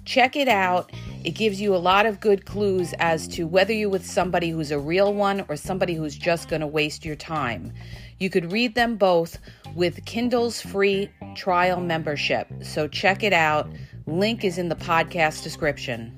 Check 0.06 0.36
it 0.36 0.48
out. 0.48 0.92
It 1.24 1.32
gives 1.32 1.60
you 1.60 1.76
a 1.76 1.78
lot 1.78 2.06
of 2.06 2.20
good 2.20 2.46
clues 2.46 2.94
as 3.00 3.28
to 3.30 3.48
whether 3.48 3.74
you're 3.74 3.90
with 3.90 4.06
somebody 4.06 4.52
who's 4.52 4.72
a 4.72 4.80
real 4.80 5.12
one 5.14 5.44
or 5.50 5.56
somebody 5.56 5.96
who's 5.96 6.16
just 6.16 6.50
going 6.50 6.62
to 6.62 6.68
waste 6.68 7.04
your 7.04 7.16
time. 7.16 7.74
You 8.20 8.30
could 8.30 8.52
read 8.52 8.76
them 8.76 8.98
both 8.98 9.40
with 9.76 10.04
Kindle's 10.06 10.60
free 10.60 11.10
trial 11.36 11.80
membership. 11.80 12.48
So 12.62 12.88
check 12.88 13.24
it 13.24 13.32
out. 13.32 13.72
Link 14.08 14.44
is 14.44 14.58
in 14.58 14.68
the 14.68 14.76
podcast 14.76 15.42
description. 15.42 16.14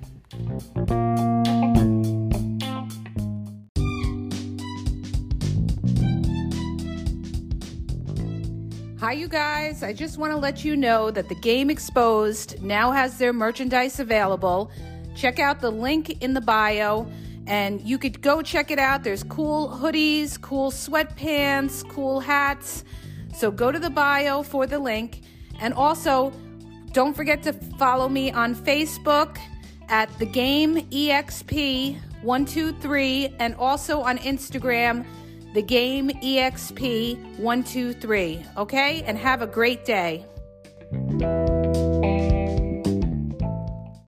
Hi, 8.99 9.13
you 9.13 9.27
guys. 9.27 9.83
I 9.83 9.93
just 9.93 10.17
want 10.17 10.31
to 10.31 10.37
let 10.37 10.65
you 10.65 10.75
know 10.75 11.11
that 11.11 11.29
the 11.29 11.35
Game 11.35 11.69
Exposed 11.69 12.61
now 12.63 12.91
has 12.91 13.19
their 13.19 13.33
merchandise 13.33 13.99
available. 13.99 14.71
Check 15.15 15.39
out 15.39 15.59
the 15.59 15.71
link 15.71 16.23
in 16.23 16.33
the 16.33 16.41
bio 16.41 17.11
and 17.47 17.81
you 17.81 17.97
could 17.97 18.21
go 18.21 18.41
check 18.41 18.71
it 18.71 18.79
out. 18.79 19.03
There's 19.03 19.23
cool 19.23 19.69
hoodies, 19.69 20.39
cool 20.39 20.71
sweatpants, 20.71 21.87
cool 21.89 22.19
hats. 22.19 22.83
So 23.33 23.51
go 23.51 23.71
to 23.71 23.79
the 23.79 23.89
bio 23.89 24.43
for 24.43 24.67
the 24.67 24.79
link. 24.79 25.21
And 25.59 25.73
also, 25.73 26.31
don't 26.91 27.15
forget 27.15 27.43
to 27.43 27.53
follow 27.53 28.09
me 28.09 28.31
on 28.31 28.55
Facebook 28.55 29.37
at 29.89 30.09
the 30.19 30.25
Game 30.25 30.77
EXP 30.89 31.97
123 32.21 33.35
and 33.39 33.55
also 33.55 34.01
on 34.01 34.17
Instagram, 34.19 35.05
the 35.53 35.61
Game 35.61 36.09
EXP 36.09 37.37
123. 37.37 38.45
Okay? 38.57 39.03
And 39.03 39.17
have 39.17 39.41
a 39.41 39.47
great 39.47 39.85
day. 39.85 40.25